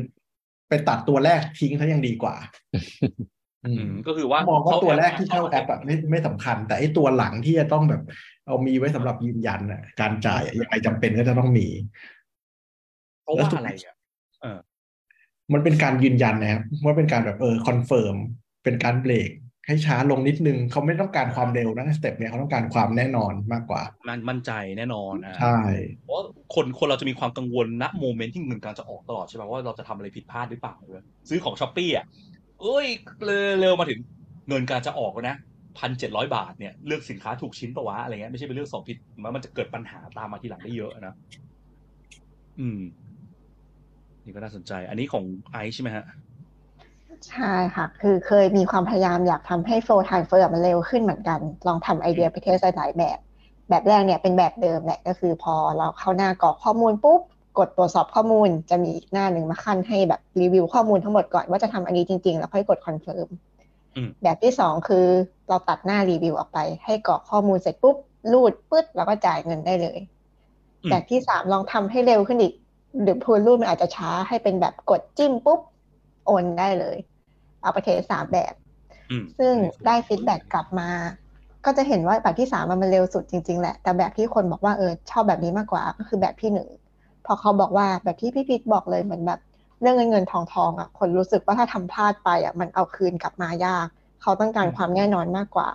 [0.68, 2.34] ไปตัดตัวแรกทิ้งเขายังดีกว่า
[3.64, 8.02] อืออืมก็คือว่ามองว่าเข้ตัวแรกอปที่เข้าแอปอะไม่ไม่สำคัญ แต่ไอ้ตัวหลังที่จะต้องแบบ
[8.50, 11.66] เอามีไว้สำหรับยืนยันอะการจ่ายอะยังไงจำเป็นก็จะต้องมี
[13.24, 13.96] เพราะว่าอะไรอะ
[15.52, 18.16] มันเป็นการยืนยันนะครับว่าเป็นการแบบเออ confirm
[18.64, 19.30] เป็นการเบรก
[19.66, 25.58] ให้ช้าลงนิดนึงเขาไม่ต้องการความเร็วนะ step เนี้ยเขาต้องการความแน่นอนมากกว่า มันมั่นใจแน่นอนอ่าใช่
[26.04, 26.24] เพราะว่า
[26.54, 32.06] คนคนเราจะมีความกังวลณ moment ที่เงินกำลังจะออกตลอดใช่ไหมว่าเราจะทำอะไรผิดพลาดหรือเปล่าเว้ยซื้อของ Shopee อะ
[32.60, 32.86] เอ้ย
[33.60, 33.98] เร็วๆมาถึง
[34.48, 35.36] เงินกำลังจะออกแล้วนะ
[35.78, 41.14] พันเจ็ดร้อยบาทเนี่ยเลือกสินค้าถูกชิ้นปะวะอะไรเงี้ยไม่ใช่ไปเลือกสองผิดมันมันจะเกิดปัญหาตามมาทีหลังได้เยอะนะ
[42.58, 42.80] อืม
[44.24, 46.04] นี่ก็น่าสนใจ อันนี้ของไอซ์ใช่ไหมฮะ
[47.28, 53.18] ใช่ค่ะ คือเคยมีความพยายามอยากทำให้ flow transfer มันเร็วขึ้นเหมือนกัน ลองทำไอเดียไป test หลายๆแบบ
[53.68, 57.20] แบบแรกเนี่ยเป็นแบบเดิมแหละก็คือพอเราเข้าหน้ากรอกข้อมูลปุ๊บ
[57.58, 63.49] กดตรวจสอบข้อมูล จะมีอีกหน้าหนึ่งมาคั่นให้แบบรีวิวข้อมูลทั้งหมดก่อนว่าจะทำอันนี้จริงๆ แล้วค่อยกด confirm อืม
[64.22, 65.06] แบบที่สองคือ
[65.48, 67.96] เราตัดหน้ารีวิวออกไป ให้กรอกข้อมูลเสร็จปุ๊บ
[68.32, 69.98] รูดปึ๊ดแล้วก็จ่ายเงินได้เลย
[70.82, 72.54] อืมแบบที่สามลองทำให้เร็วขึ้นอีก
[73.02, 75.60] หรือปุ่มรูดมันอาจจะช้าให้เป็นแบบกดจิ้มปุ๊บ
[76.26, 76.96] โอนได้เลย
[77.62, 78.54] เอาไป test สามแบบ
[79.10, 79.54] อืมซึ่ง
[79.86, 80.90] ได้ feedback กลับมา
[81.64, 86.68] ก็จะเห็นว่าแบบที่สามมันเร็วสุดจริง ๆ แหละ แต่แบบที่คนบอกว่าเออชอบแบบนี้มากกว่าก็คือแบบที่หนึ่ง
[87.26, 89.40] พอเขาบอกว่าแบบที่พี่พีทบอกเลยเหมือนแบบ
[89.80, 93.86] เรื่องเงินเงินทองทองอะคนรู้สึกว่าถ้าทำพลาดไปอะมันเอาคืนกลับมายาก
[94.22, 95.68] เขาต้องการความแน่นอนมากกว่า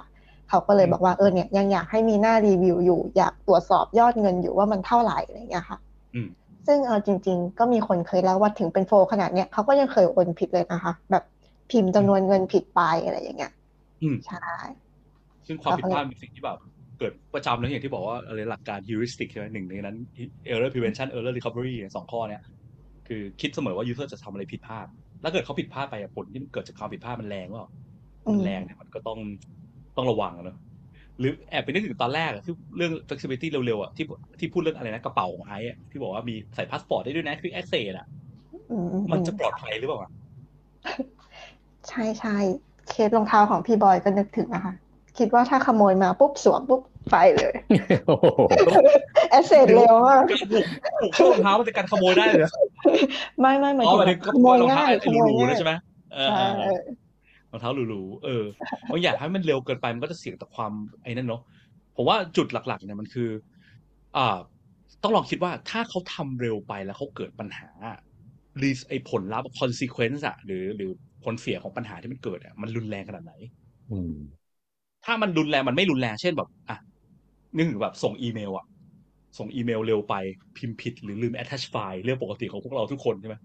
[0.49, 5.77] เขาก็เลยบอกว่าเออเนี่ยยังอยากให้มีหน้ารีวิวอยู่ อยากตรวจสอบยอดเงินอยู่ว่ามันเท่าไหร่อะไรอย่างเงี้ยค่ะ
[6.15, 6.27] อืม
[6.68, 11.23] ซึ่งเอาจริง ๆ ก็มีคนเคยเล่าว่าถึงเป็นโฟลขนาดเนี้ยเขาก็ยังเคยโอนผิดเลยนะคะ แบบ
[11.72, 13.52] พิมพ์จำนวนเงินผิดไปอะไรอย่างเงี้ย
[14.03, 14.45] อืมใช่
[15.48, 16.57] ซึ่งความผิดพลาดเป็นสิ่งที่แบบ
[16.99, 19.98] เกิดประจำนะอย่างที่บอกว่าอะไรหลักการ heuristic ใช่ไหมหนึ่งในนั้น
[20.52, 22.41] error prevention error recovery สองข้อเนี้ย
[23.07, 24.88] คือคิดเสมอว่า user จะทำอะไรผิดพลาด
[25.22, 27.64] แล้วเกิดเขาผิดพลาดไปอะผลที่มันเกิดจากความผิดพลาดมันแรงว่า
[28.26, 29.19] อืมันมแรงเนี่ยมันก็ต้อง
[29.98, 30.57] ต้องระวังอะเนอะ
[31.19, 34.06] หรือแอบไปนึกถึงตอนแรกอะที่เรื่อง flexibility เร็วๆอะที่
[34.40, 38.07] ที่พูดเรื่องอะไรนะกระเป๋าของไอ้อะที่บอกว่ามีใส่พาสปอร์ตได้ด้วยนะ quick access อะ
[38.69, 40.11] อืมมันจะปลอดภัยหรือเปล่าอะ
[41.88, 42.38] ใช่ใช่
[42.88, 44.73] เคสรองเท้าของพี่บอยก็นึกถึงนะคะ
[45.20, 46.82] คิดว่าถ้าขโมยมาปุ๊บสวมปุ๊บ
[47.12, 47.56] ไปเลย
[48.06, 48.26] โอ้โห
[49.30, 50.66] แอสเซทเร็วมากการผูก
[51.00, 52.52] ผูกเชือกรองเท้ามันจะการขโมยได้เลยเหรอ
[53.42, 55.74] ไม่ไม่หมายอ๋อถึงหมายแบถึบงขโมยรองเท้าง่ายไอ้ขโมยหรูๆง่านะยใช่ไหม
[56.14, 56.74] เออใช่เออ
[57.52, 58.44] รองเท้าหรูๆเออ
[58.90, 60.74] บางอย่างให้มันเร็วเกินไปมันก็จะเสี่ยงต่อความ
[61.04, 61.42] ไอ้นั่นเนาะ
[61.96, 63.30] ผมว่าจุดหลักๆเนี่ยมันคือ
[64.18, 64.38] อ่า
[65.04, 67.70] ต้องลองคิดว่าถ้าเขาทำเร็วไปแล้วเขาเกิดปัญหา
[68.62, 70.90] รีไอ้ผลลัพธ์ consequence อะหรือหรือ
[71.24, 73.34] ผลเสียของปัญหาที่มันเกิดอะมันรุนแรงขนาดไหน
[73.90, 74.12] อืม
[75.06, 76.77] ถ้ามันรุนแรงมันไม่รุนแรงเช่นแบบอะ
[77.56, 78.65] นึกถึงแบบส่งอีเมลอะ
[79.38, 80.15] ส่งอีเมลเร็วไป
[80.57, 83.36] พิมพ์ผิดหรือลืม attach file เรื่องปกติของพวกเราทุกคนใช่ไหม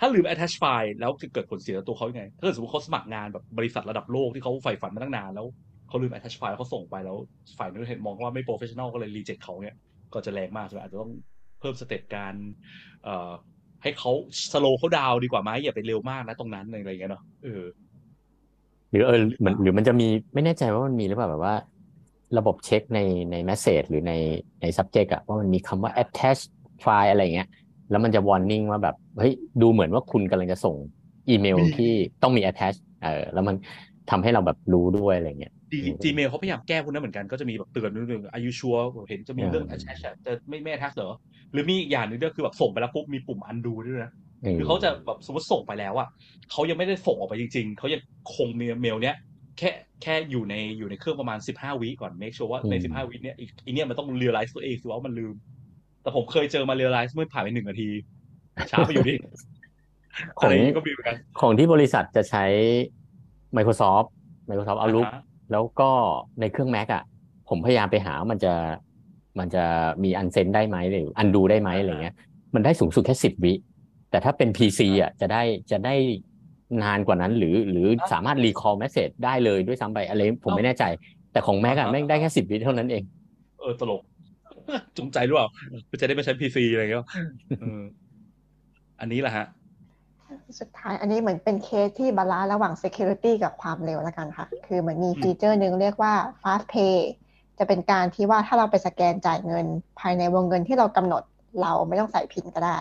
[0.00, 5.46] ถ้าลืม attach file แล้วจะเกิดผลเสียต่อตัวเขายังไง ถ้าเกิดสมมติเขาสมัครงานแบบบริษัทระดับโลกที่เขาใฝ่ฝันมาตั้งนานแล้ว
[5.88, 7.16] เขาลืม attach file แล้วเขาส่งไปแล้ว
[7.58, 9.76] ฝ่ายนู้นเห็นมองว่าไม่ professional ก็เลย reject เขาเนี่ย
[10.14, 11.12] ก็จะแรงมากใช่ไหมอาจจะต้อง
[11.60, 12.34] เพิ่มสเต็ปการ
[13.04, 13.30] เอ่อ
[13.82, 14.10] ให้เขา
[14.50, 17.62] slow เขาดาวดีกว่าไหมอย่าไปเร็วมากนะตรงนั้นอะไรอย่างเงี้ยเนาะเออ
[18.94, 21.54] หรือเออเหมือนหรือมันจะมีไม่แน่ใจว่ามันมีหรือเปล่าแบบว่า
[22.38, 23.00] ระบบเช็คใน
[23.30, 24.12] ใน message หรือใน
[24.62, 26.40] ใน subject อะว่ามันมีคำว่า attach
[26.84, 27.48] file อะไรเงี้ย
[27.90, 30.76] แล้วมันจะ warning ว่าแบบเฮ้ยดูเหมือนว่าคุณกำลังจะส่ง
[31.28, 31.92] อีเมลมีที่
[32.22, 33.56] ต้องมี attach เออแล้วมัน
[34.10, 38.76] ทำให้เราแบบรู้ด้วยอะไรเงี้ยดีอืม Gmail เขาพยายามแก้พวกนั้นเหมือนกันก็จะมีแบบเตือนนิดนึงอายุชัว
[39.08, 41.10] เห็นจะมีเรื่องอ่า attach อะจะไม่ไม่ attach เหรอ
[41.52, 44.23] หรือมีอีกอย่างหนึงด้วยคือแบบส่งไปแล้วปุ๊บมีปุ่ม undo ด้วยนะเออ
[44.58, 46.08] คือเขาจะแบบสมมติส่งไปแล้วอะ
[46.50, 48.00] เขายังไม่ได้ส่งออกไปจริง ๆเขายัง
[48.34, 49.16] คงเมลเนี้ย
[49.58, 49.70] แค่
[50.02, 55.34] แค่อยู่ในอยู่ในเครื่องประมาณ15วิก่อน make sure ว่าใน15วิเนี้ยอีกอีเนี้ยมันต้อง realize ตัวเองสิว่ามันลืม
[56.02, 57.90] แต่ผมเคยเจอมา realize เมื่อผ่านไปหนึ่งนาที
[58.70, 59.14] ช้าไปอยู่ดิ
[60.38, 62.44] ขอะอไรงอย่างงี้ก็มีเหมือนกันของที่บริษัทจะใช้
[63.56, 64.06] Microsoft
[64.48, 65.22] Microsoft Outlook อ่าฮะ
[65.52, 65.90] แล้วก็
[66.40, 67.02] ในเครื่อง Mac อะ
[67.48, 68.54] ผมพยายามไปหาว่ามันจะ
[69.38, 69.64] มันจะ
[70.04, 72.14] มีอันเซนได้ไหมหรืออันดูได้ไหมอะไรเงี้ย
[72.54, 73.52] มันได้สูงสุดแค่สิบวิ
[74.14, 75.94] แต่ถ้าเป็น PC อะจะได้จะได้
[76.82, 80.84] นานกว่านั้น หรือหรือสามารถรีคอ l เมสเซจได้เลยด้วยซ้ำไปอะไรผมไม่แน่ใจ
[81.32, 83.02] แต่ของ Mac อะแม่งได้แค่สิบวิเท่านั้นเอง
[83.60, 84.02] เออตลก
[84.98, 85.48] จงใจหรือเปล่า
[86.00, 87.06] จะได้ไม่ใช้ PC อะไรเงี้ย
[87.60, 87.82] เออ
[89.00, 89.46] อันนี้แหละฮะ
[90.60, 96.12] สุดท้ายอันนี้เหมือนเป็นเคสที่ balance ระหว่าง security กับความเร็วแล้วกันค่ะ คือเหมือนมีอืมฟีเจอร์หนึ่งเรียกว่า
[96.42, 96.96] fast pay
[97.58, 99.66] จะเป็นการที่ว่าถ้าเราไปสแกนจ่ายเงิน
[100.00, 101.22] ภายในวงเงินที่เรากำหนด
[101.62, 102.76] เราไม่ต้องใส่พินก็ได้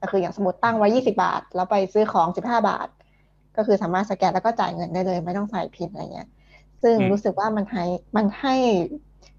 [0.00, 2.88] ก็คืออย่างสมมติตั้งไว้ 20 บาท แล้วไปซื้อของ 15 บาท
[3.56, 6.28] ก็คือสามารถสแกนแล้วก็จ่ายเงินได้เลย ไม่ต้องใส่พินอะไรเงี้ย
[6.82, 7.84] ซึ่งอืมรู้สึกว่ามันให้
[8.16, 8.54] มันให้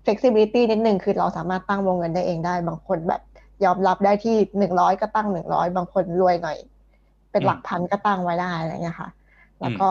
[0.05, 3.21] flexibility นิดนึงคือเราสามารถตั้งวงเงินได้เองได้ บางคนแบบ
[3.65, 6.57] ยอมรับได้ที่หนึ่งร้อยก็ตั้งหนึ่งร้อยบางคนรวยหน่อย
[7.31, 9.09] เป็นหลักพันก็ตั้งไว้ได้อะไรเงี้ยค่ะ
[9.61, 9.89] แล้วก็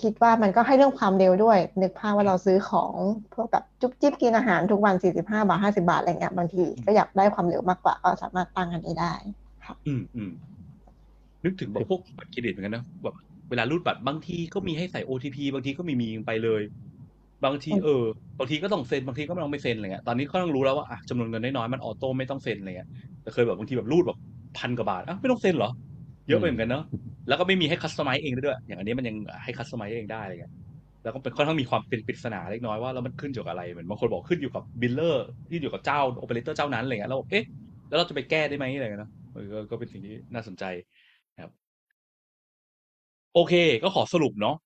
[0.00, 2.92] คิดว่ามันก็ให้เรื่องความเร็วด้วย นึกภาพว่าเราซื้อของ
[3.34, 9.12] พวกแบบจุ๊บจิ๊บกินอาหารทุกวันสี่สิบห้าบาทห้าสิบาทอะไรเงี้ยบางทีก็อยากได้ความเร็วมากกว่าก็สามารถตั้งอันนี้ได้
[9.86, 10.30] อืมอืม
[11.44, 13.14] นึกถึงแบบพวกบัตรเครดิตเหมือนกันนะแบบ
[13.48, 16.62] เวลารูดบัตรบางทีก็มีให้ใส่ OTP บางทีก็ไม่มีไปเลย
[17.44, 18.04] บางทีอืมเออ
[18.38, 22.88] บางทีก็ต้องเซ็นบางทีก็ไม่ต้องไม่เซ็นอะไรเงี้ยตอนนี้ก็ต้องรู้แล้วว่าอะจำนวนเงินน้อยๆมันออโต้ไม่ต้องเซ็นอะไรเงี้ย
[23.22, 24.18] แต่เคยแบบบางทีแบบรูดแบบ
[24.58, 25.70] พันกว่าบาทอะไม่ต้องเซ็นเหรอ
[26.28, 26.82] เยอะไปเหมือนกันเนาะ
[27.26, 30.52] แล้วก็ไม่มีให้ customize เองด้วย อย่างอันนี้มันยังให้ customize เองได้อะไรเงี้ย
[31.02, 37.44] แล้วก็เป็นค่อนข้างมีความเป็นปริศนาเล็กน้อยว่าแล้วมันขึ้นอยู่กับอะไรเหมือนบางคนบอกขึ้นอยู่กับ biller ที่อยู่กับเจ้าโอเปอเรเตอร์เจ้านั้นอะไรเงี้ยแล้วเอ๊ะ
[37.88, 39.19] แล้วเราจะไปแก้ได้ไหมอะไรเงี้ยเนาะเออ
[39.52, 40.64] ก็ก็เป็นสิ่งที่น่าสนใจ
[41.42, 41.52] ครับ
[43.34, 44.56] โอเค ก็ขอสรุปเนาะ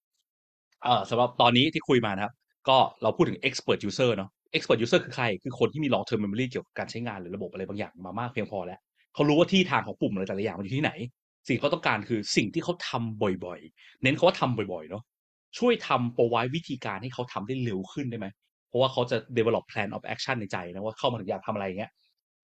[0.82, 2.32] เอ่อสำหรับตอนนี้ที่คุยมานะครับ
[2.68, 8.80] ก็เราพูดถึง expert user เนาะ expert user คือใคร คือคนที่มี long term memory เกี่ยวกับการใช้งานหรือระบบอะไรบางอย่างมามากเพียงพอแล้ว
[9.14, 10.92] เขารู้ว่าที่ทางของปุ่มอะไรแต่ละอย่างมันอยู่ที่ไหน
[11.48, 15.02] สิ่งที่เขาต้องการคือสิ่งที่เขาทำบ่อยๆ เน้นเขาว่าทำบ่อยๆ เนาะ
[15.58, 18.26] ช่วยทำ provide วิธีการให้เขาทำได้เร็วขึ้นได้ไหม
[18.68, 21.92] เพราะว่าเขาจะ develop plan of action ในใจนะว่าเข้ามาถึงอยากทำอะไรอย่างเงี้ย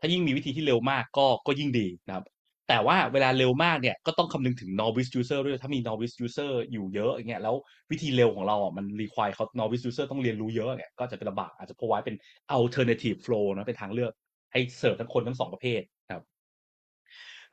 [0.00, 2.24] ถ้ายิ่งมีวิธีที่เร็วมากก็ก็ยิ่งดีนะครับ
[2.68, 7.54] แต่ว่าเวลาเร็วมากเนี่ยก็ต้องคำนึงถึง novice user ด้วยถ้ามี novice user อยู่เยอะอย่างเงี้ยแล้ว
[7.90, 12.16] วิธีเร็วของเราอะมัน require เขา novice user ต้องเรียนรู้เยอะเนี่ยก็จะเป็นลำบากอาจจะ provide เป็น
[12.58, 14.12] alternative flow นะเป็นทางเลือก
[14.52, 16.22] ให้เสิร์ฟทั้งคนทั้งสองประเภทครับ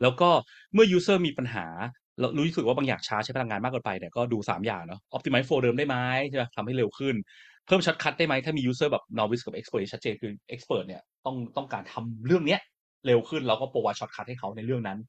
[0.02, 0.30] แล้วก็
[0.74, 1.66] เมื่อ user มีปัญหา
[2.20, 5.96] เรารู้สึกว่าบางอย่างช้าใช้พลังงานมากเกินไปเนี่ยก็ดู 3 อย่างเนาะ optimize flow เดิมได้ไหม
[6.30, 7.16] ใช่ไหมทำให้เร็วขึ้น
[7.68, 12.62] เพิ่ม shortcut ได้ไหมถ้ามี user แบบ novice กับ expert ชัดเจนคือ expert เนี่ยต้องต้องการทำเรื่องเนี้ย
[13.08, 15.00] เร็วขึ้นเราก็ provide shortcut ให้เขาในเรื่องนั้น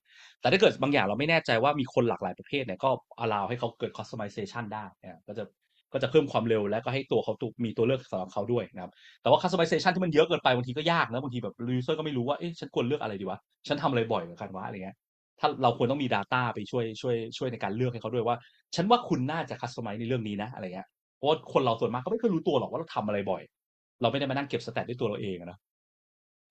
[0.41, 2.91] แต่ถ้าเกิดบางอย่างเราไม่แน่ใจว่ามีคนหลากหลายประเภทเนี่ยก็
[3.25, 5.45] allow ให้เขาเกิด customization ได้นะก็จะ
[5.93, 14.97] ก็จะเพิ่มความเร็วและก็ให้ตัวเขาตุมีตัวเลือกสำหรับเขาด้วยนะครับ แต่ว่า customization ที่มันเยอะเกินไปบางทีก็ยากนะบางทีแบบ user ก็ไม่รู้ว่าเอ๊ะฉันควรเลือกอะไรดีวะฉันทำอะไรบ่อยกันวะอะไรเงี้ย
[15.41, 18.37] ถ้าเราควรต้องมี Data ไปช่วยช่วยช่วยในการเลือกให้เขาด้วยว่า
[18.75, 23.43] ฉันว่าคุณน่าจะ customize ในเรื่องนี้นะอะไรเงี้ย เพราะว่าคนเราส่วนมากก็ไม่เคยรู้ตัวหรอกว่าเราทำอะไรบ่อย
[24.03, 25.59] เราไม่ได้มานั่งเก็บสแตทด้วยตัวเราเองอะนะ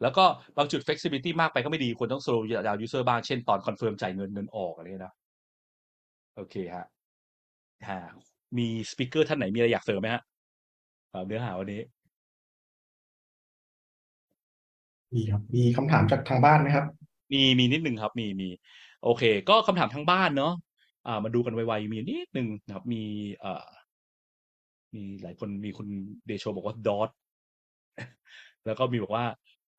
[0.02, 0.26] แล้วก็
[0.58, 5.14] บางจุด flexibility มากไปก็ไม่ดีควรต้อง slow down user บ้าง เช่นตอน confirm จ่ายเงินเงินออกอะไรเงี้ยนะ
[6.36, 6.86] โอเคฮะ
[7.90, 8.00] ฮะ
[8.58, 10.22] มีสปิเกอร์ท่านไหนมีอะไรอยากเสริมไหมฮะ
[11.14, 11.82] อ่าเนื้อหาวันนี้
[15.14, 16.86] ดีครับมีคำถามจากทางบ้านไหมครับ
[17.34, 18.50] มีมีนิดนึงครับ มีมี
[19.04, 20.54] โอเค ก็คำถามทั้งบ้านเนาะ
[21.08, 23.04] อ่ามาดูกันไวๆมีนิดนึงนะครับ มี
[23.40, 23.68] เอ่อ
[24.96, 25.88] มีหลายคนมีคุณ
[26.28, 27.10] เดโชบอกว่าดอท
[28.66, 29.26] แล้วก็มีบอกว่า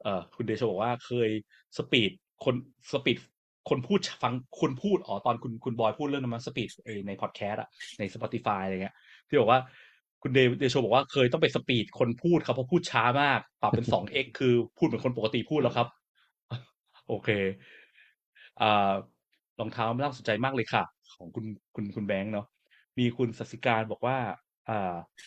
[0.03, 1.31] เอ่อคุณเดโชบอกว่าเคย
[1.77, 2.11] speed
[2.45, 2.55] คน
[2.93, 3.19] speed
[3.69, 6.71] คนพูดฟังคนพูดอ๋อตอนคุณคุณบอยพูดเรื่องนั้นมา speed
[7.07, 7.69] ในพอดแคสต์อะ
[7.99, 8.95] ใน Spotify อะไรเงี้ย
[9.29, 9.61] ที่บอกว่า
[10.23, 15.89] คุณเดเดโชบอกว่าเคยต้องไป speed คนพูดครับเพราะพูดช้ามากปรับเป็นสองเอ็กคือพูดเหมือนคนปกติพูดแล้วครับ
[17.09, 17.29] โอเค
[18.61, 18.93] อ่า
[19.61, 20.83] รองเท้าไม่น่าสนใจมากเลยค่ะ
[21.15, 21.45] ของคุณ
[21.75, 22.47] คุณคุณแบงค์เนาะ
[22.99, 24.17] มีคุณสสิการบอกว่า
[24.69, 25.19] อ่า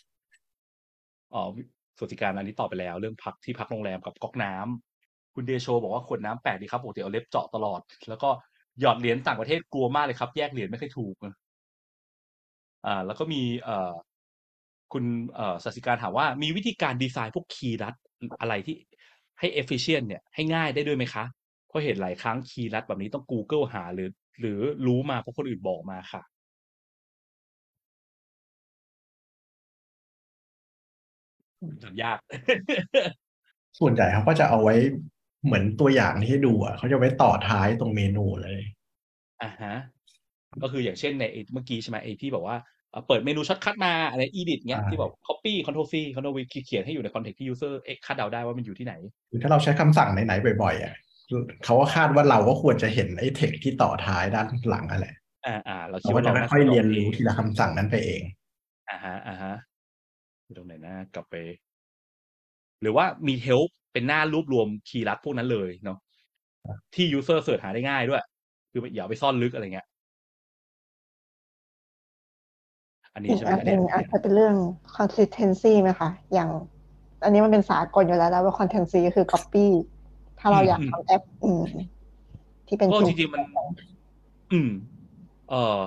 [1.33, 1.41] อ๋อ
[1.97, 8.29] สวัสดิการอันนี้ตอบไปแล้ว เรื่องพักที่พักโรงแรมกับก๊อกน้ำคุณเดโชบอกว่าขวดน้ำแปลกดีครับปกติเอาเล็บเจาะตลอด แล้วก็
[8.79, 11.15] หยอดเหรียญต่างประเทศกลัวมากเลยครับ แยกเหรียญไม่ค่อยถูก
[12.85, 13.91] อ่า แล้วก็มีเอ่อ
[14.93, 15.05] คุณ
[15.35, 17.95] เอ่อสสิการถามว่ามีวิธีการดีไซน์พวกคีย์รัด
[18.41, 18.75] อะไรที่
[19.39, 21.23] ให้ efficient เนี่ย ให้ง่ายได้ด้วยไหมคะ
[21.67, 24.09] เพราะเห็นหลายครั้งคีย์รัดแบบนี้ต้อง Google หาหรือ
[24.39, 26.21] หรือรู้มาเพราะคนอื่นบอกมาค่ะ
[31.83, 32.17] ถามยาก
[33.79, 34.75] ส่วนใหญ่เขาก็จะเอาไว้
[35.45, 38.61] เหมือนตัวอย่างที่ให้ดูอะเขาจะไว้ต่อท้ายตรงเมนูเลย
[39.43, 39.75] อ่าฮะ
[40.63, 42.57] ก็คืออย่างเช่นในไอ้เมื่อกี้ใช่ไหมไอ้ที่บอกว่า
[42.91, 48.93] เอ่อเปิดเมนูช็อตคัทมาอะไร edit เงี้ยใช่ที่บอก copy control c control v เขียนให้อยู่ใน context ที่ user เอ็กคาดเดาได้ว่ามันอยู่ที่ไหน
[49.31, 50.93] คือถ้าเราใช้คำสั่งไหนๆบ่อยๆอะ
[51.65, 55.07] เขาก็คาดว่าเราก็ควรจะเห็นไอ้เทคที่ต่อท้ายด้านหลังอะไร
[55.47, 58.21] อ่าอ่าเราคิเราดก็ว่าจะเราค่อยๆน่าจะเรียนลงรู้เองทีละคำสั่งนั้นไปเอง
[58.89, 59.70] อ่าฮะอ่าฮะอยู่
[60.55, 61.35] ตรงไหนนะกลับไป
[62.81, 65.97] หรือว่ามี help เป็นหน้ารวบรวมคีย์ลัดพวกนั้นเลยเนาะ
[66.93, 68.21] ที่ user เสิร์ชหาได้ง่ายด้วย
[68.71, 69.87] คืออย่าเอาไปซ่อนลึกอะไรเงี้ย
[73.13, 74.55] อันนี้อีกใช่ไหมอันอันหเนี้นึ่ยงอาจจะเป็นเรื่อง
[74.95, 76.49] consistency ไหมคะ อย่าง
[77.23, 79.65] อันนี้มันเป็นสากลอยู่แล้วแล้วว่า consistency ก็คือ copy
[80.39, 81.63] ถ้าเราอยากทำแอปอืม
[82.67, 83.41] ที่เป็นก็ชุจดริงๆมัน
[84.51, 84.69] อืม
[85.49, 85.79] เอ่อ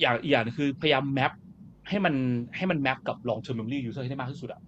[0.00, 1.32] อย่างอีกอย่างหนึงคือพยายาม map
[1.88, 2.14] ให้มัน
[2.56, 4.60] ให้มัน map กับ long term memory user ให้ได้มากที่สุดอะ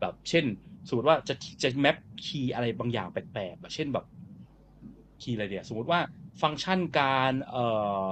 [0.00, 0.44] แบบเช่น
[0.88, 4.04] สมมติว่าจะจะ map key อะไรบางอย่างแปลกๆแบบเช่นแบบ
[5.22, 6.00] key อะไรเดียวสมมติว่า
[6.42, 7.64] ฟังก์ชันการเอ่
[8.02, 8.06] อ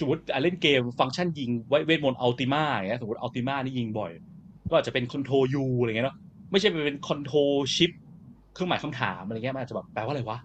[0.00, 4.10] สมมติเล่นเกมฟังก์ชันยิงไวเวทมนต์ Ultima อย่างเงี้ยสมมติ Ultima นี่ยิงบ่อย
[4.70, 6.16] ก็อาจจะเป็น control U อะไรเงี้ยเนาะ
[6.50, 7.38] ไม่ใช่เป็น control
[7.76, 7.90] shift
[8.54, 10.38] เครื่องหมายคำถามอะไรเงี้ยมันอาจจะแบบแปลว่าอะไรวะ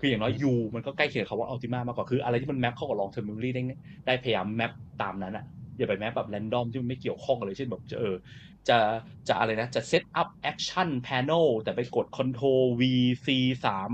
[0.00, 3.74] คืออย่างน้อย U มันก็ใกล้เคียงกับคำว่า Ultima มากกว่าคืออะไรที่มัน map เข้ากับ long term memory ได้ไง
[4.06, 4.72] ได้พยายาม map
[5.02, 5.44] ตามนั้นอะ
[5.76, 8.16] อย่าไป map แบบ random ที่มันไม่เกี่ยวข้องกันเลยเช่นแบบจะเออ
[8.68, 8.78] จะ
[9.28, 12.82] จะอะไรนะ จะ set up action panel แต่ไปกด control V
[13.24, 13.26] C
[13.64, 13.90] 3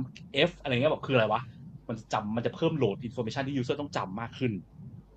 [0.48, 1.42] F อะไรเงี้ยแบบคืออะไรวะ
[1.88, 4.52] มันจำมันจะเพิ่ม load information ที่ user ต้องจำมากขึ้น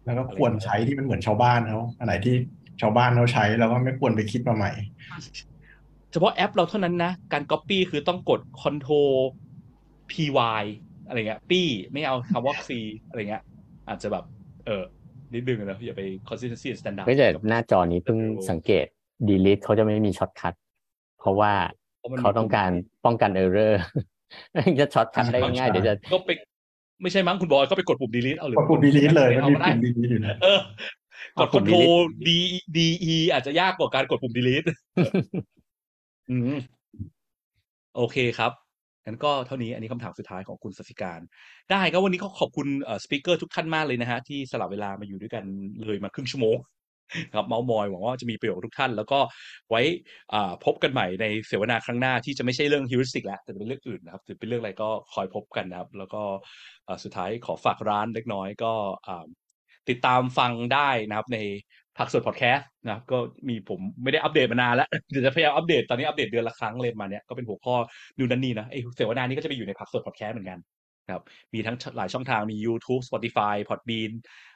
[0.05, 2.35] แล้วก็ควรใช้ที่มันเหมือนชาวบ้านเขาอันไหนที่
[2.81, 4.71] ชาวบ้านเขาใช้เราก็ไม่ควรไปคิดมาใหม่
[6.11, 9.13] เฉพาะแอปเราเท่านั้นนะ การ copy คือต้องกด control
[10.11, 10.63] P
[11.07, 12.69] อะไรเงี้ย P ไม่เอาคำว่า c
[13.07, 13.43] อะไรเงี้ย
[13.87, 14.23] อาจจะแบบ
[14.65, 14.83] เออ
[15.35, 18.85] นิดนึงนะอย่าไป consistency and standard ก็แต่กับหน้าจอนี้เพิ่งสังเกต
[19.29, 20.53] delete เขาจะไม่มี shortcut
[21.19, 21.51] เพราะว่า
[21.99, 22.71] เพราะมันเขาต้องการ
[23.05, 23.81] ป้องกัน error
[24.79, 26.31] จะ shortcut ได้ง่ายๆเดี๋ยวจะก็ไป
[27.01, 30.61] ไม่ใช่มั้งคุณบอยก็ไปกดปุ่ม delete เอาหรือกดปุ่ม delete เลยมันเอามีมาได้ปุ่ม delete อยู่นะเออก
[31.35, 32.29] เอาดปุ่ม control delete D
[32.75, 32.79] D
[33.13, 34.67] E อาจจะยากกว่าการกดปุ่ม delete
[36.31, 36.57] อืม
[37.95, 38.51] โอเคครับ
[39.06, 41.19] งั้นก็เท่านี้อันนี้คำถามสุดท้ายของคุณสสิการ
[41.72, 42.68] ได้ก็วันนี้ก็ขอบคุณ
[43.03, 45.44] สปิเกอร์ทุกท่านมากเลยนะฮะที่สละเวลามาอยู่ด้วยกัน
[45.86, 46.57] เลยมาครึ่งชั่วโมง
[47.36, 49.19] ครับเมาส์มอยหวังว่าจะมีประโยชน์ทุกท่าน แล้วก็
[49.69, 49.82] ไว้
[50.65, 56.22] พบกันใหม่ในเสวนาครั้งหน้าที่จะไม่ใช่เรื่องฮิวริสติกแล้วแต่เป็นเรื่องอื่นนะครับจะเป็นเรื่องอะไรก็คอยพบกันนะครับ แล้วก็
[57.03, 58.73] สุดท้ายขอฝากร้านเล็กน้อยก็
[59.90, 61.40] ติดตามฟังได้นะครับใน
[61.97, 63.17] ผักสดพอดแคสต์นะครับก็
[63.47, 67.76] มีผมไม่ได้อัปเดตมานานแล้วเดี๋ยวจะพยายามอัปเดตตอนนี้อัปเดตเดือนละครั้งเลยมาเนี้ยก็เป็นหัวข้อ
[68.17, 70.59] นูนั่นนี่นะไอเสวนานี้ก็จะไปอยู่ในผักสดพอดแคสต์เหมือนกัน
[71.05, 71.23] นะครับ
[71.53, 74.11] มีทั้งหลายช่องทางมี YouTube Spotify Podbean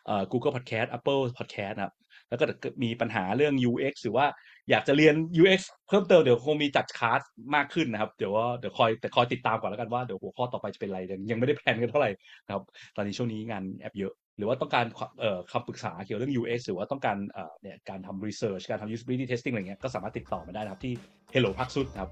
[0.06, 1.94] เอ่อ Google Podcast Apple Podcast นะครับ
[2.30, 2.46] แล้วก็
[2.84, 4.26] มีปัญหาเรื่อง UX หรือว่า
[4.70, 7.22] อยากจะเรียน UX เพิ่มเติมเดี๋ยวคงมีจัดคลาส
[7.56, 11.00] มากขึ้นนะครับ เดี๋ยวว่าเดี๋ยวคอยแต่คอยติดตามก่อนแล้วกันว่าเดี๋ยวหัวข้อต่อไปจะเป็นอะไร
[11.32, 12.10] ยังไม่ได้แพลนกันเท่าไหร่
[12.46, 12.64] นะครับ
[12.96, 14.86] ตอนนี้ช่วงนี้งานแอปเยอะ หรือว่าต้องการ
[15.20, 20.94] เอ่อคำปรึกษาเกี่ยวกับเรื่อง UX หรือว่าต้องการเอ่อเนี่ยการทำ research การทำ usability testing อะไรเงี้ยก็สามารถติดต่อมาได้นะครับที่
[21.34, 22.10] Hello พักสุดครับ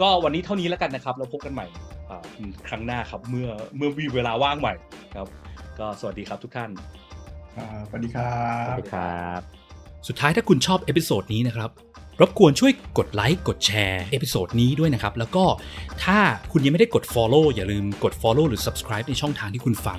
[0.00, 1.66] ก็วันนี้เท่านี้แล้วกันนะครับแล้วพบกันใหม่
[2.10, 2.24] อ่า
[2.68, 4.74] ครั้งหน้าครับเมื่อเมื่อมีเวลาว่างใหม่
[5.16, 5.28] ครับ
[5.78, 6.70] ก็สวัสดีครับทุกท่าน
[7.56, 8.30] อ่าสวัสดีครั
[8.66, 9.40] สวับสดีครับ
[10.08, 11.70] สุดท้ายถ้าคุณชอบ episode นี้นะครับ
[12.20, 15.44] รบกวนช่วยกดไลค์กดแชร์ episode นี้ด้วยนะครับ แล้วก็
[16.04, 16.18] ถ้า
[16.52, 19.98] คุณยังไม่ได้กด Follow อย่าลืมกด Follow หรือ Subscribe ในช่องทางที่คุณฟัง